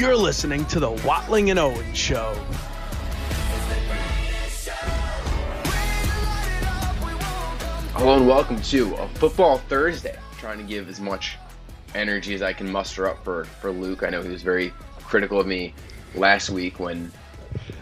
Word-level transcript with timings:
You're 0.00 0.16
listening 0.16 0.64
to 0.68 0.80
the 0.80 0.92
Watling 1.04 1.50
and 1.50 1.58
Owen 1.58 1.92
Show. 1.92 2.32
Hello 7.92 8.16
and 8.16 8.26
welcome 8.26 8.62
to 8.62 8.94
a 8.94 9.06
Football 9.08 9.58
Thursday. 9.58 10.18
trying 10.38 10.56
to 10.56 10.64
give 10.64 10.88
as 10.88 11.00
much 11.00 11.36
energy 11.94 12.32
as 12.32 12.40
I 12.40 12.54
can 12.54 12.72
muster 12.72 13.06
up 13.06 13.22
for, 13.22 13.44
for 13.44 13.72
Luke. 13.72 14.02
I 14.02 14.08
know 14.08 14.22
he 14.22 14.30
was 14.30 14.40
very 14.42 14.72
critical 15.00 15.38
of 15.38 15.46
me 15.46 15.74
last 16.14 16.48
week 16.48 16.80
when 16.80 17.12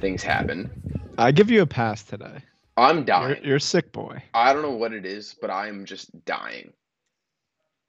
things 0.00 0.24
happened. 0.24 0.70
I 1.18 1.30
give 1.30 1.52
you 1.52 1.62
a 1.62 1.66
pass 1.66 2.02
today. 2.02 2.42
I'm 2.76 3.04
dying. 3.04 3.36
You're, 3.36 3.46
you're 3.46 3.56
a 3.58 3.60
sick 3.60 3.92
boy. 3.92 4.24
I 4.34 4.52
don't 4.52 4.62
know 4.62 4.72
what 4.72 4.92
it 4.92 5.06
is, 5.06 5.36
but 5.40 5.50
I 5.50 5.68
am 5.68 5.84
just 5.84 6.24
dying 6.24 6.72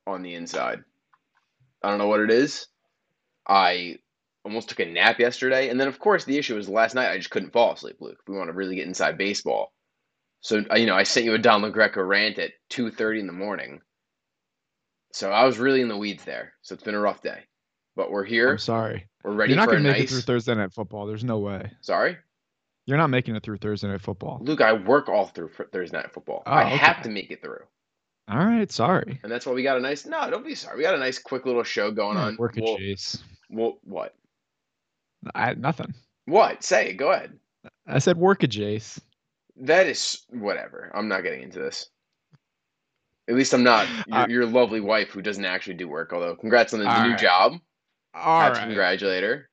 on 0.05 0.21
the 0.21 0.35
inside. 0.35 0.83
I 1.81 1.89
don't 1.89 1.97
know 1.97 2.07
what 2.07 2.19
it 2.19 2.29
is. 2.29 2.67
I 3.47 3.97
almost 4.43 4.69
took 4.69 4.79
a 4.79 4.85
nap 4.85 5.19
yesterday, 5.19 5.69
and 5.69 5.79
then 5.79 5.87
of 5.87 5.99
course 5.99 6.23
the 6.25 6.37
issue 6.37 6.55
was 6.55 6.69
last 6.69 6.95
night 6.95 7.11
I 7.11 7.17
just 7.17 7.29
couldn't 7.29 7.53
fall 7.53 7.73
asleep, 7.73 7.97
Luke. 7.99 8.17
If 8.21 8.27
we 8.27 8.37
want 8.37 8.49
to 8.49 8.53
really 8.53 8.75
get 8.75 8.87
inside 8.87 9.17
baseball. 9.17 9.73
So 10.41 10.63
uh, 10.71 10.75
you 10.75 10.85
know, 10.85 10.95
I 10.95 11.03
sent 11.03 11.25
you 11.25 11.33
a 11.33 11.37
Don 11.37 11.61
LaGreca 11.61 12.07
rant 12.07 12.39
at 12.39 12.51
two 12.69 12.91
thirty 12.91 13.19
in 13.19 13.27
the 13.27 13.33
morning. 13.33 13.81
So 15.11 15.31
I 15.31 15.45
was 15.45 15.57
really 15.57 15.81
in 15.81 15.87
the 15.87 15.97
weeds 15.97 16.23
there. 16.23 16.53
So 16.61 16.73
it's 16.73 16.83
been 16.83 16.95
a 16.95 16.99
rough 16.99 17.21
day, 17.21 17.39
but 17.95 18.11
we're 18.11 18.23
here. 18.25 18.51
I'm 18.51 18.57
sorry. 18.57 19.07
We're 19.23 19.33
ready. 19.33 19.51
You're 19.51 19.57
not 19.57 19.67
gonna 19.69 19.81
make 19.81 19.97
nice... 19.97 20.03
it 20.03 20.09
through 20.09 20.21
Thursday 20.21 20.55
night 20.55 20.71
football. 20.71 21.05
There's 21.07 21.23
no 21.23 21.39
way. 21.39 21.71
Sorry, 21.81 22.17
You're 22.85 22.97
not 22.97 23.09
making 23.09 23.35
it 23.35 23.43
through 23.43 23.57
Thursday 23.57 23.87
night 23.87 24.01
football. 24.01 24.39
Luke. 24.41 24.61
I 24.61 24.73
work 24.73 25.09
all 25.09 25.25
through 25.25 25.49
Thursday 25.73 25.97
night 25.97 26.13
football. 26.13 26.43
Oh, 26.45 26.51
I 26.51 26.67
okay. 26.67 26.77
have 26.77 27.01
to 27.03 27.09
make 27.09 27.31
it 27.31 27.41
through, 27.41 27.63
All 28.29 28.37
right, 28.37 28.71
sorry. 28.71 29.19
and 29.23 29.31
that's 29.31 29.45
why 29.45 29.51
we 29.51 29.63
got 29.63 29.77
a 29.77 29.81
nice. 29.81 30.05
No, 30.05 30.29
don't 30.29 30.45
be 30.45 30.55
sorry. 30.55 30.77
We 30.77 30.83
got 30.83 30.95
a 30.95 30.99
nice, 30.99 31.19
quick 31.19 31.45
little 31.45 31.63
show 31.63 31.91
going 31.91 32.15
on. 32.17 32.37
Work 32.37 32.55
We'll- 32.55 32.77
Chase. 32.77 33.21
we'll- 33.49 33.79
what? 33.83 34.15
I 35.35 35.53
nothing. 35.55 35.93
What? 36.25 36.63
Say 36.63 36.89
it. 36.89 36.93
Go 36.97 37.11
ahead. 37.11 37.37
I 37.87 37.99
said 37.99 38.17
work 38.17 38.43
a 38.43 38.47
Jace. 38.47 38.99
That 39.57 39.87
is 39.87 40.23
whatever. 40.29 40.91
I'm 40.93 41.07
not 41.07 41.23
getting 41.23 41.41
into 41.43 41.59
this. 41.59 41.89
At 43.27 43.35
least 43.35 43.53
I'm 43.53 43.63
not 43.63 43.87
your, 44.07 44.17
Uh, 44.17 44.27
your 44.27 44.45
lovely 44.45 44.79
wife 44.81 45.09
who 45.09 45.21
doesn't 45.21 45.45
actually 45.45 45.75
do 45.75 45.87
work. 45.87 46.13
Although, 46.13 46.35
congrats 46.35 46.73
on 46.73 46.79
the, 46.79 46.85
new 46.85 47.11
right. 47.11 47.19
job. 47.19 47.53
All 48.13 48.41
Have 48.41 48.53
to 48.55 48.61
congratulate 48.61 49.23
her. 49.23 49.49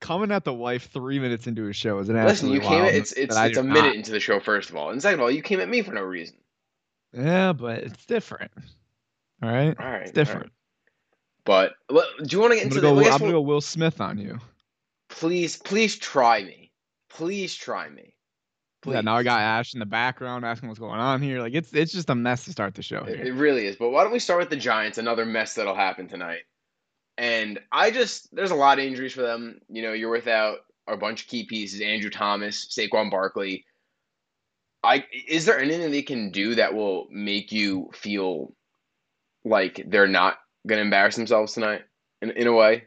Coming 0.00 0.30
at 0.30 0.44
the 0.44 0.52
wife 0.52 0.90
three 0.92 1.18
minutes 1.18 1.46
into 1.46 1.68
a 1.68 1.72
show 1.72 1.98
is 1.98 2.08
an 2.08 2.16
Listen, 2.16 2.50
you 2.50 2.56
absolute 2.56 2.62
came. 2.62 2.82
wild 2.82 2.94
It's 2.94 3.12
it's 3.12 3.36
it's 3.36 3.56
a 3.56 3.62
do 3.62 3.68
minute 3.68 3.94
into 3.94 4.10
the 4.10 4.20
show. 4.20 4.40
First 4.40 4.68
of 4.68 4.76
all, 4.76 4.90
and 4.90 5.00
second 5.00 5.20
of 5.20 5.24
all, 5.24 5.30
you 5.30 5.42
came 5.42 5.60
at 5.60 5.68
me 5.68 5.80
for 5.82 5.92
no 5.94 6.02
reason. 6.02 6.36
Yeah, 7.12 7.52
but 7.54 7.78
it's 7.78 8.04
different. 8.04 8.50
All 9.42 9.50
right, 9.50 9.74
All 9.78 9.86
right, 9.86 10.02
it's 10.02 10.10
different. 10.10 10.50
But 11.46 11.74
well, 11.88 12.04
do 12.24 12.36
you 12.36 12.40
want 12.40 12.52
to 12.52 12.56
get 12.56 12.66
I'm 12.66 12.68
into 12.72 12.80
gonna 12.82 12.96
the? 12.96 13.02
go. 13.02 13.10
I'm 13.10 13.18
gonna 13.18 13.32
we'll- 13.32 13.42
go 13.42 13.46
Will 13.48 13.60
Smith 13.62 14.00
on 14.02 14.18
you. 14.18 14.38
Please, 15.08 15.56
please 15.56 15.96
try 15.96 16.42
me. 16.42 16.72
Please 17.08 17.54
try 17.54 17.88
me. 17.88 18.14
Please. 18.82 18.94
Yeah, 18.94 19.00
now 19.00 19.16
I 19.16 19.22
got 19.22 19.40
Ash 19.40 19.72
in 19.72 19.80
the 19.80 19.86
background 19.86 20.44
asking 20.44 20.68
what's 20.68 20.80
going 20.80 20.98
on 20.98 21.22
here. 21.22 21.40
Like 21.40 21.54
it's 21.54 21.72
it's 21.72 21.92
just 21.92 22.10
a 22.10 22.14
mess 22.14 22.44
to 22.44 22.52
start 22.52 22.74
the 22.74 22.82
show 22.82 23.04
It, 23.04 23.20
it 23.20 23.32
really 23.32 23.66
is. 23.66 23.76
But 23.76 23.90
why 23.90 24.02
don't 24.02 24.12
we 24.12 24.18
start 24.18 24.40
with 24.40 24.50
the 24.50 24.56
Giants? 24.56 24.98
Another 24.98 25.24
mess 25.24 25.54
that'll 25.54 25.74
happen 25.76 26.08
tonight. 26.08 26.42
And 27.16 27.60
I 27.72 27.90
just 27.92 28.34
there's 28.34 28.50
a 28.50 28.56
lot 28.56 28.78
of 28.78 28.84
injuries 28.84 29.12
for 29.14 29.22
them. 29.22 29.60
You 29.68 29.82
know, 29.82 29.92
you're 29.92 30.10
without 30.10 30.58
a 30.88 30.96
bunch 30.96 31.22
of 31.22 31.28
key 31.28 31.44
pieces: 31.44 31.80
Andrew 31.80 32.10
Thomas, 32.10 32.66
Saquon 32.66 33.10
Barkley. 33.10 33.64
I 34.82 35.04
is 35.28 35.44
there 35.46 35.58
anything 35.60 35.92
they 35.92 36.02
can 36.02 36.30
do 36.30 36.56
that 36.56 36.74
will 36.74 37.06
make 37.10 37.52
you 37.52 37.90
feel 37.94 38.52
like 39.44 39.84
they're 39.86 40.08
not 40.08 40.38
going 40.66 40.78
to 40.78 40.82
embarrass 40.82 41.16
themselves 41.16 41.52
tonight 41.54 41.82
in 42.22 42.30
in 42.30 42.46
a 42.46 42.52
way? 42.52 42.84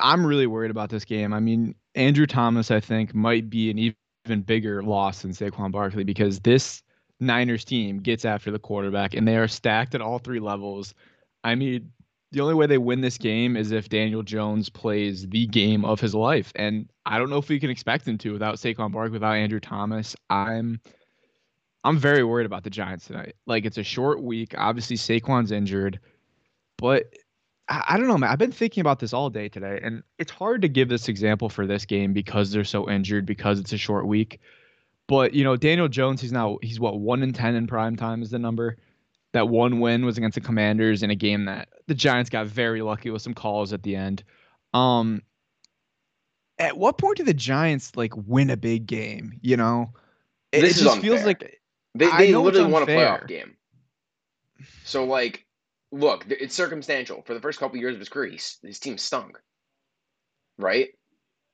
I'm 0.00 0.24
really 0.24 0.46
worried 0.46 0.70
about 0.70 0.90
this 0.90 1.04
game. 1.04 1.32
I 1.32 1.40
mean, 1.40 1.74
Andrew 1.94 2.26
Thomas, 2.26 2.70
I 2.70 2.80
think, 2.80 3.14
might 3.14 3.48
be 3.48 3.70
an 3.70 3.78
even 3.78 4.42
bigger 4.42 4.82
loss 4.82 5.22
than 5.22 5.32
Saquon 5.32 5.72
Barkley 5.72 6.04
because 6.04 6.40
this 6.40 6.82
Niners 7.20 7.64
team 7.64 7.98
gets 7.98 8.24
after 8.24 8.50
the 8.50 8.58
quarterback 8.58 9.14
and 9.14 9.26
they 9.26 9.36
are 9.36 9.48
stacked 9.48 9.94
at 9.94 10.02
all 10.02 10.18
three 10.18 10.40
levels. 10.40 10.94
I 11.42 11.54
mean, 11.54 11.90
the 12.30 12.40
only 12.40 12.54
way 12.54 12.66
they 12.66 12.78
win 12.78 13.00
this 13.00 13.16
game 13.16 13.56
is 13.56 13.72
if 13.72 13.88
Daniel 13.88 14.22
Jones 14.22 14.68
plays 14.68 15.26
the 15.26 15.46
game 15.46 15.84
of 15.84 16.00
his 16.00 16.14
life. 16.14 16.52
And 16.54 16.88
I 17.06 17.18
don't 17.18 17.30
know 17.30 17.38
if 17.38 17.48
we 17.48 17.58
can 17.58 17.70
expect 17.70 18.06
him 18.06 18.18
to 18.18 18.32
without 18.32 18.56
Saquon 18.56 18.92
Barkley, 18.92 19.12
without 19.12 19.34
Andrew 19.34 19.60
Thomas. 19.60 20.14
I'm 20.28 20.80
I'm 21.84 21.96
very 21.96 22.24
worried 22.24 22.46
about 22.46 22.64
the 22.64 22.70
Giants 22.70 23.06
tonight. 23.06 23.34
Like 23.46 23.64
it's 23.64 23.78
a 23.78 23.82
short 23.82 24.22
week. 24.22 24.54
Obviously, 24.58 24.96
Saquon's 24.96 25.52
injured, 25.52 26.00
but 26.78 27.12
I, 27.68 27.84
I 27.90 27.96
don't 27.98 28.08
know, 28.08 28.16
man. 28.18 28.30
I've 28.30 28.38
been 28.38 28.52
thinking 28.52 28.80
about 28.80 28.98
this 28.98 29.12
all 29.12 29.28
day 29.30 29.48
today, 29.48 29.78
and 29.82 30.02
it's 30.18 30.30
hard 30.32 30.62
to 30.62 30.68
give 30.68 30.88
this 30.88 31.08
example 31.08 31.48
for 31.48 31.66
this 31.66 31.84
game 31.84 32.12
because 32.12 32.50
they're 32.50 32.64
so 32.64 32.88
injured 32.88 33.26
because 33.26 33.60
it's 33.60 33.72
a 33.72 33.78
short 33.78 34.06
week. 34.06 34.40
But 35.06 35.34
you 35.34 35.44
know, 35.44 35.56
Daniel 35.56 35.88
Jones, 35.88 36.20
he's 36.20 36.32
now 36.32 36.58
he's 36.62 36.80
what 36.80 36.98
one 36.98 37.22
in 37.22 37.32
ten 37.32 37.54
in 37.54 37.66
prime 37.66 37.96
time 37.96 38.22
is 38.22 38.30
the 38.30 38.38
number. 38.38 38.76
That 39.32 39.48
one 39.48 39.80
win 39.80 40.06
was 40.06 40.16
against 40.16 40.36
the 40.36 40.40
Commanders 40.40 41.02
in 41.02 41.10
a 41.10 41.14
game 41.14 41.44
that 41.44 41.68
the 41.86 41.94
Giants 41.94 42.30
got 42.30 42.46
very 42.46 42.80
lucky 42.80 43.10
with 43.10 43.20
some 43.20 43.34
calls 43.34 43.74
at 43.74 43.82
the 43.82 43.94
end. 43.94 44.24
Um, 44.72 45.22
at 46.58 46.76
what 46.78 46.96
point 46.98 47.18
do 47.18 47.24
the 47.24 47.34
Giants 47.34 47.94
like 47.96 48.12
win 48.16 48.48
a 48.50 48.56
big 48.56 48.86
game? 48.86 49.38
You 49.42 49.56
know, 49.58 49.92
it, 50.52 50.62
This 50.62 50.80
it 50.80 50.84
just 50.84 51.00
feels 51.00 51.24
like 51.24 51.60
They 51.94 52.10
they 52.16 52.34
literally 52.34 52.70
won 52.72 52.82
a 52.82 52.84
unfair. 52.84 53.18
playoff 53.22 53.28
game. 53.28 53.56
So 54.84 55.04
like, 55.04 55.44
look, 55.92 56.26
it's 56.28 56.54
circumstantial. 56.54 57.22
For 57.22 57.34
the 57.34 57.40
first 57.40 57.58
couple 57.58 57.78
years 57.78 57.94
of 57.94 58.00
his 58.00 58.08
career, 58.08 58.32
he's, 58.32 58.58
his 58.62 58.78
team 58.78 58.98
stunk. 58.98 59.38
Right? 60.58 60.88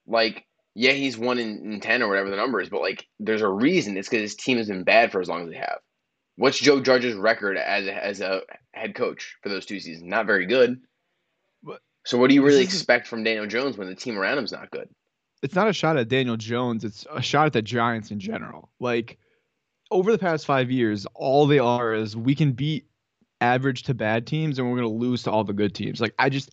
Like, 0.06 0.46
yeah, 0.74 0.92
he's 0.92 1.16
one 1.16 1.38
in, 1.38 1.72
in 1.72 1.80
ten 1.80 2.02
or 2.02 2.08
whatever 2.08 2.30
the 2.30 2.36
number 2.36 2.60
is, 2.60 2.68
but 2.68 2.80
like, 2.80 3.06
there's 3.18 3.42
a 3.42 3.48
reason. 3.48 3.96
It's 3.96 4.08
because 4.08 4.22
his 4.22 4.34
team 4.34 4.58
has 4.58 4.68
been 4.68 4.84
bad 4.84 5.12
for 5.12 5.20
as 5.20 5.28
long 5.28 5.44
as 5.44 5.50
they 5.50 5.56
have. 5.56 5.78
What's 6.36 6.58
Joe 6.58 6.80
Judge's 6.80 7.14
record 7.14 7.56
as 7.56 7.86
a, 7.86 8.04
as 8.04 8.20
a 8.20 8.40
head 8.72 8.94
coach 8.94 9.36
for 9.42 9.48
those 9.48 9.66
two 9.66 9.78
seasons? 9.78 10.08
Not 10.08 10.26
very 10.26 10.46
good. 10.46 10.80
But 11.62 11.80
So 12.04 12.18
what 12.18 12.28
do 12.28 12.34
you 12.34 12.44
really 12.44 12.62
expect 12.62 13.06
from 13.06 13.22
Daniel 13.22 13.46
Jones 13.46 13.76
when 13.76 13.88
the 13.88 13.94
team 13.94 14.18
around 14.18 14.38
him's 14.38 14.52
not 14.52 14.70
good? 14.70 14.88
it's 15.44 15.54
not 15.54 15.68
a 15.68 15.74
shot 15.74 15.98
at 15.98 16.08
Daniel 16.08 16.38
Jones. 16.38 16.84
It's 16.84 17.06
a 17.12 17.20
shot 17.20 17.44
at 17.44 17.52
the 17.52 17.60
Giants 17.60 18.10
in 18.10 18.18
general. 18.18 18.70
Like 18.80 19.18
over 19.90 20.10
the 20.10 20.18
past 20.18 20.46
five 20.46 20.70
years, 20.70 21.06
all 21.12 21.46
they 21.46 21.58
are 21.58 21.92
is 21.92 22.16
we 22.16 22.34
can 22.34 22.52
beat 22.52 22.86
average 23.44 23.82
to 23.84 23.94
bad 23.94 24.26
teams 24.26 24.58
and 24.58 24.68
we're 24.68 24.78
going 24.78 24.88
to 24.90 24.96
lose 25.06 25.22
to 25.24 25.30
all 25.30 25.44
the 25.44 25.52
good 25.52 25.74
teams. 25.74 26.00
Like 26.00 26.14
I 26.18 26.28
just, 26.28 26.50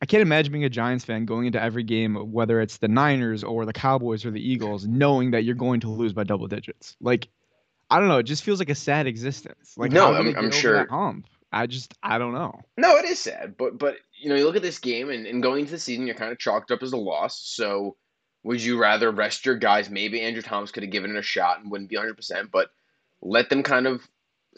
I 0.00 0.06
can't 0.06 0.22
imagine 0.22 0.52
being 0.52 0.64
a 0.64 0.68
Giants 0.70 1.04
fan 1.04 1.24
going 1.24 1.46
into 1.46 1.60
every 1.60 1.82
game, 1.82 2.14
whether 2.32 2.60
it's 2.60 2.76
the 2.78 2.86
Niners 2.88 3.42
or 3.42 3.66
the 3.66 3.72
Cowboys 3.72 4.24
or 4.24 4.30
the 4.30 4.40
Eagles, 4.40 4.86
knowing 4.86 5.32
that 5.32 5.42
you're 5.44 5.56
going 5.56 5.80
to 5.80 5.90
lose 5.90 6.12
by 6.12 6.22
double 6.24 6.46
digits. 6.46 6.96
Like, 7.00 7.28
I 7.90 7.98
don't 7.98 8.08
know. 8.08 8.18
It 8.18 8.22
just 8.24 8.44
feels 8.44 8.60
like 8.60 8.68
a 8.70 8.74
sad 8.76 9.06
existence. 9.08 9.74
Like, 9.76 9.90
No, 9.90 10.12
I'm- 10.14 10.34
I'm 10.36 10.50
sure- 10.52 10.86
hump? 10.88 11.26
I 11.50 11.66
just, 11.66 11.94
I 12.02 12.18
don't 12.18 12.34
know. 12.34 12.60
No, 12.76 12.96
it 12.98 13.06
is 13.06 13.18
sad, 13.18 13.56
but 13.56 13.78
but 13.78 13.96
you 14.20 14.28
know, 14.28 14.34
you 14.34 14.44
look 14.44 14.56
at 14.56 14.60
this 14.62 14.78
game 14.78 15.08
and, 15.08 15.26
and 15.26 15.42
going 15.42 15.60
into 15.60 15.72
the 15.72 15.78
season, 15.78 16.06
you're 16.06 16.14
kind 16.14 16.30
of 16.30 16.38
chalked 16.38 16.70
up 16.70 16.82
as 16.82 16.92
a 16.92 16.96
loss. 16.98 17.40
So, 17.40 17.96
would 18.44 18.62
you 18.62 18.78
rather 18.78 19.10
rest 19.10 19.46
your 19.46 19.56
guys? 19.56 19.88
Maybe 19.88 20.20
Andrew 20.20 20.42
Thomas 20.42 20.70
could 20.70 20.82
have 20.82 20.92
given 20.92 21.10
it 21.10 21.18
a 21.18 21.22
shot 21.22 21.60
and 21.60 21.70
wouldn't 21.70 21.88
be 21.88 21.96
100, 21.96 22.14
percent 22.16 22.50
but 22.52 22.68
let 23.22 23.48
them 23.48 23.62
kind 23.62 23.86
of 23.86 24.06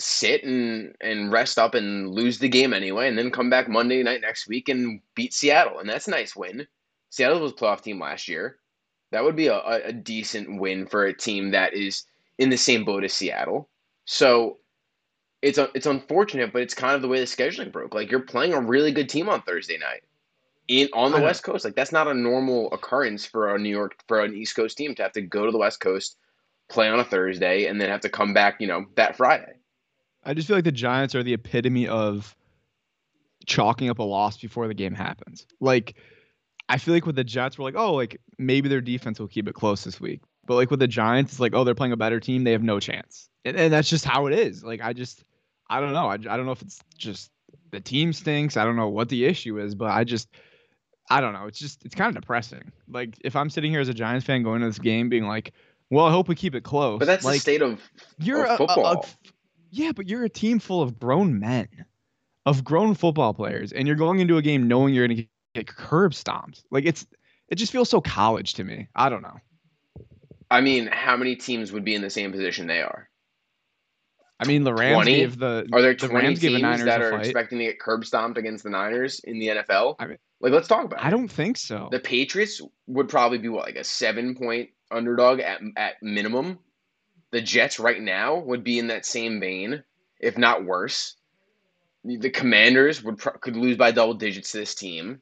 sit 0.00 0.44
and 0.44 0.94
and 1.00 1.30
rest 1.30 1.58
up 1.58 1.74
and 1.74 2.10
lose 2.10 2.38
the 2.38 2.48
game 2.48 2.72
anyway, 2.72 3.08
and 3.08 3.16
then 3.16 3.30
come 3.30 3.50
back 3.50 3.68
Monday 3.68 4.02
night 4.02 4.20
next 4.20 4.48
week 4.48 4.68
and 4.68 5.00
beat 5.14 5.32
Seattle, 5.32 5.78
and 5.78 5.88
that's 5.88 6.08
a 6.08 6.10
nice 6.10 6.34
win. 6.34 6.66
Seattle 7.10 7.40
was 7.40 7.52
a 7.52 7.54
playoff 7.54 7.82
team 7.82 8.00
last 8.00 8.28
year. 8.28 8.56
That 9.12 9.24
would 9.24 9.36
be 9.36 9.48
a, 9.48 9.58
a, 9.58 9.92
decent 9.92 10.60
win 10.60 10.86
for 10.86 11.04
a 11.04 11.12
team 11.12 11.50
that 11.50 11.74
is 11.74 12.04
in 12.38 12.48
the 12.48 12.56
same 12.56 12.84
boat 12.84 13.02
as 13.02 13.12
Seattle. 13.12 13.68
So 14.04 14.58
it's 15.42 15.58
it's 15.74 15.86
unfortunate, 15.86 16.52
but 16.52 16.62
it's 16.62 16.74
kind 16.74 16.94
of 16.94 17.02
the 17.02 17.08
way 17.08 17.18
the 17.18 17.26
scheduling 17.26 17.72
broke. 17.72 17.94
Like 17.94 18.10
you're 18.10 18.20
playing 18.20 18.52
a 18.52 18.60
really 18.60 18.92
good 18.92 19.08
team 19.08 19.28
on 19.28 19.42
Thursday 19.42 19.78
night 19.78 20.02
in 20.68 20.88
on 20.92 21.12
the. 21.12 21.20
West 21.20 21.42
Coast. 21.42 21.64
Like 21.64 21.74
that's 21.74 21.92
not 21.92 22.08
a 22.08 22.14
normal 22.14 22.72
occurrence 22.72 23.26
for 23.26 23.54
a 23.54 23.58
New 23.58 23.70
York 23.70 23.96
for 24.06 24.20
an 24.20 24.34
East 24.34 24.54
Coast 24.54 24.78
team 24.78 24.94
to 24.94 25.02
have 25.02 25.12
to 25.12 25.22
go 25.22 25.44
to 25.44 25.52
the 25.52 25.58
West 25.58 25.80
Coast, 25.80 26.16
play 26.68 26.88
on 26.88 27.00
a 27.00 27.04
Thursday, 27.04 27.66
and 27.66 27.80
then 27.80 27.90
have 27.90 28.00
to 28.00 28.08
come 28.08 28.32
back, 28.32 28.60
you 28.60 28.66
know, 28.66 28.86
that 28.94 29.16
Friday. 29.16 29.59
I 30.24 30.34
just 30.34 30.46
feel 30.48 30.56
like 30.56 30.64
the 30.64 30.72
Giants 30.72 31.14
are 31.14 31.22
the 31.22 31.32
epitome 31.34 31.88
of 31.88 32.36
chalking 33.46 33.88
up 33.88 33.98
a 33.98 34.02
loss 34.02 34.36
before 34.38 34.68
the 34.68 34.74
game 34.74 34.94
happens. 34.94 35.46
Like, 35.60 35.96
I 36.68 36.78
feel 36.78 36.94
like 36.94 37.06
with 37.06 37.16
the 37.16 37.24
Jets, 37.24 37.58
we're 37.58 37.64
like, 37.64 37.76
oh, 37.76 37.94
like 37.94 38.20
maybe 38.38 38.68
their 38.68 38.80
defense 38.80 39.18
will 39.18 39.28
keep 39.28 39.48
it 39.48 39.54
close 39.54 39.82
this 39.84 40.00
week. 40.00 40.20
But 40.46 40.54
like 40.56 40.70
with 40.70 40.80
the 40.80 40.88
Giants, 40.88 41.32
it's 41.32 41.40
like, 41.40 41.54
oh, 41.54 41.64
they're 41.64 41.74
playing 41.74 41.92
a 41.92 41.96
better 41.96 42.20
team. 42.20 42.44
They 42.44 42.52
have 42.52 42.62
no 42.62 42.80
chance. 42.80 43.28
And, 43.44 43.56
and 43.56 43.72
that's 43.72 43.88
just 43.88 44.04
how 44.04 44.26
it 44.26 44.34
is. 44.34 44.62
Like, 44.62 44.80
I 44.82 44.92
just, 44.92 45.24
I 45.68 45.80
don't 45.80 45.92
know. 45.92 46.06
I, 46.06 46.14
I 46.14 46.36
don't 46.36 46.44
know 46.46 46.52
if 46.52 46.62
it's 46.62 46.80
just 46.98 47.30
the 47.70 47.80
team 47.80 48.12
stinks. 48.12 48.56
I 48.56 48.64
don't 48.64 48.76
know 48.76 48.88
what 48.88 49.08
the 49.08 49.24
issue 49.24 49.58
is, 49.58 49.74
but 49.74 49.90
I 49.90 50.04
just, 50.04 50.28
I 51.08 51.20
don't 51.20 51.32
know. 51.32 51.46
It's 51.46 51.58
just, 51.58 51.84
it's 51.84 51.94
kind 51.94 52.14
of 52.14 52.20
depressing. 52.20 52.70
Like, 52.88 53.16
if 53.24 53.34
I'm 53.36 53.48
sitting 53.50 53.70
here 53.70 53.80
as 53.80 53.88
a 53.88 53.94
Giants 53.94 54.26
fan 54.26 54.42
going 54.42 54.60
to 54.60 54.66
this 54.66 54.78
game 54.78 55.08
being 55.08 55.24
like, 55.24 55.52
well, 55.90 56.04
I 56.04 56.12
hope 56.12 56.28
we 56.28 56.36
keep 56.36 56.54
it 56.54 56.62
close. 56.62 56.98
But 57.00 57.06
that's 57.06 57.24
like, 57.24 57.36
the 57.36 57.40
state 57.40 57.62
of, 57.62 57.80
you're 58.18 58.44
of 58.46 58.60
a- 58.60 58.62
a- 58.62 58.66
a- 58.66 58.68
football. 58.68 59.06
Yeah, 59.70 59.92
but 59.92 60.08
you're 60.08 60.24
a 60.24 60.28
team 60.28 60.58
full 60.58 60.82
of 60.82 60.98
grown 60.98 61.38
men, 61.38 61.68
of 62.46 62.64
grown 62.64 62.94
football 62.94 63.34
players, 63.34 63.72
and 63.72 63.86
you're 63.86 63.96
going 63.96 64.20
into 64.20 64.36
a 64.36 64.42
game 64.42 64.68
knowing 64.68 64.94
you're 64.94 65.06
going 65.06 65.18
to 65.18 65.26
get 65.54 65.66
curb 65.66 66.14
stomped. 66.14 66.64
Like 66.70 66.84
it's 66.84 67.06
it 67.48 67.56
just 67.56 67.72
feels 67.72 67.90
so 67.90 68.00
college 68.00 68.54
to 68.54 68.64
me. 68.64 68.88
I 68.94 69.08
don't 69.08 69.22
know. 69.22 69.36
I 70.50 70.60
mean, 70.60 70.88
how 70.88 71.16
many 71.16 71.36
teams 71.36 71.72
would 71.72 71.84
be 71.84 71.94
in 71.94 72.02
the 72.02 72.10
same 72.10 72.32
position 72.32 72.66
they 72.66 72.82
are? 72.82 73.08
I 74.40 74.46
mean, 74.46 74.64
the 74.64 74.72
Rams 74.72 74.94
20? 74.94 75.14
gave 75.14 75.38
the 75.38 75.68
Are 75.72 75.82
there 75.82 75.94
the 75.94 76.08
20 76.08 76.14
Rams 76.14 76.38
gave 76.38 76.52
the 76.52 76.58
teams 76.58 76.62
Niners 76.62 76.84
that 76.86 77.02
are 77.02 77.18
expecting 77.18 77.58
to 77.58 77.64
get 77.66 77.78
curb 77.78 78.06
stomped 78.06 78.38
against 78.38 78.64
the 78.64 78.70
Niners 78.70 79.20
in 79.20 79.38
the 79.38 79.48
NFL? 79.48 79.96
I 79.98 80.06
mean- 80.06 80.18
like, 80.40 80.52
let's 80.52 80.68
talk 80.68 80.86
about 80.86 81.00
it. 81.00 81.04
I 81.04 81.10
don't 81.10 81.28
think 81.28 81.58
so. 81.58 81.88
The 81.92 82.00
Patriots 82.00 82.62
would 82.86 83.08
probably 83.08 83.36
be 83.38 83.48
what, 83.48 83.66
like 83.66 83.76
a 83.76 83.84
seven 83.84 84.34
point 84.34 84.70
underdog 84.90 85.40
at 85.40 85.60
at 85.76 85.94
minimum. 86.02 86.58
The 87.32 87.40
Jets 87.40 87.78
right 87.78 88.00
now 88.00 88.38
would 88.38 88.64
be 88.64 88.78
in 88.78 88.88
that 88.88 89.06
same 89.06 89.40
vein, 89.40 89.84
if 90.20 90.36
not 90.38 90.64
worse. 90.64 91.16
The 92.04 92.30
Commanders 92.30 93.02
would 93.02 93.20
could 93.40 93.56
lose 93.56 93.76
by 93.76 93.92
double 93.92 94.14
digits 94.14 94.52
to 94.52 94.58
this 94.58 94.74
team. 94.74 95.20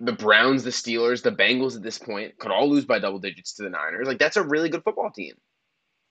The 0.00 0.12
Browns, 0.12 0.64
the 0.64 0.70
Steelers, 0.70 1.22
the 1.22 1.30
Bengals 1.32 1.76
at 1.76 1.82
this 1.82 1.98
point 1.98 2.38
could 2.38 2.50
all 2.50 2.68
lose 2.68 2.84
by 2.84 2.98
double 2.98 3.18
digits 3.20 3.54
to 3.54 3.62
the 3.62 3.70
Niners. 3.70 4.08
Like 4.08 4.18
that's 4.18 4.36
a 4.36 4.42
really 4.42 4.68
good 4.68 4.82
football 4.84 5.10
team. 5.10 5.34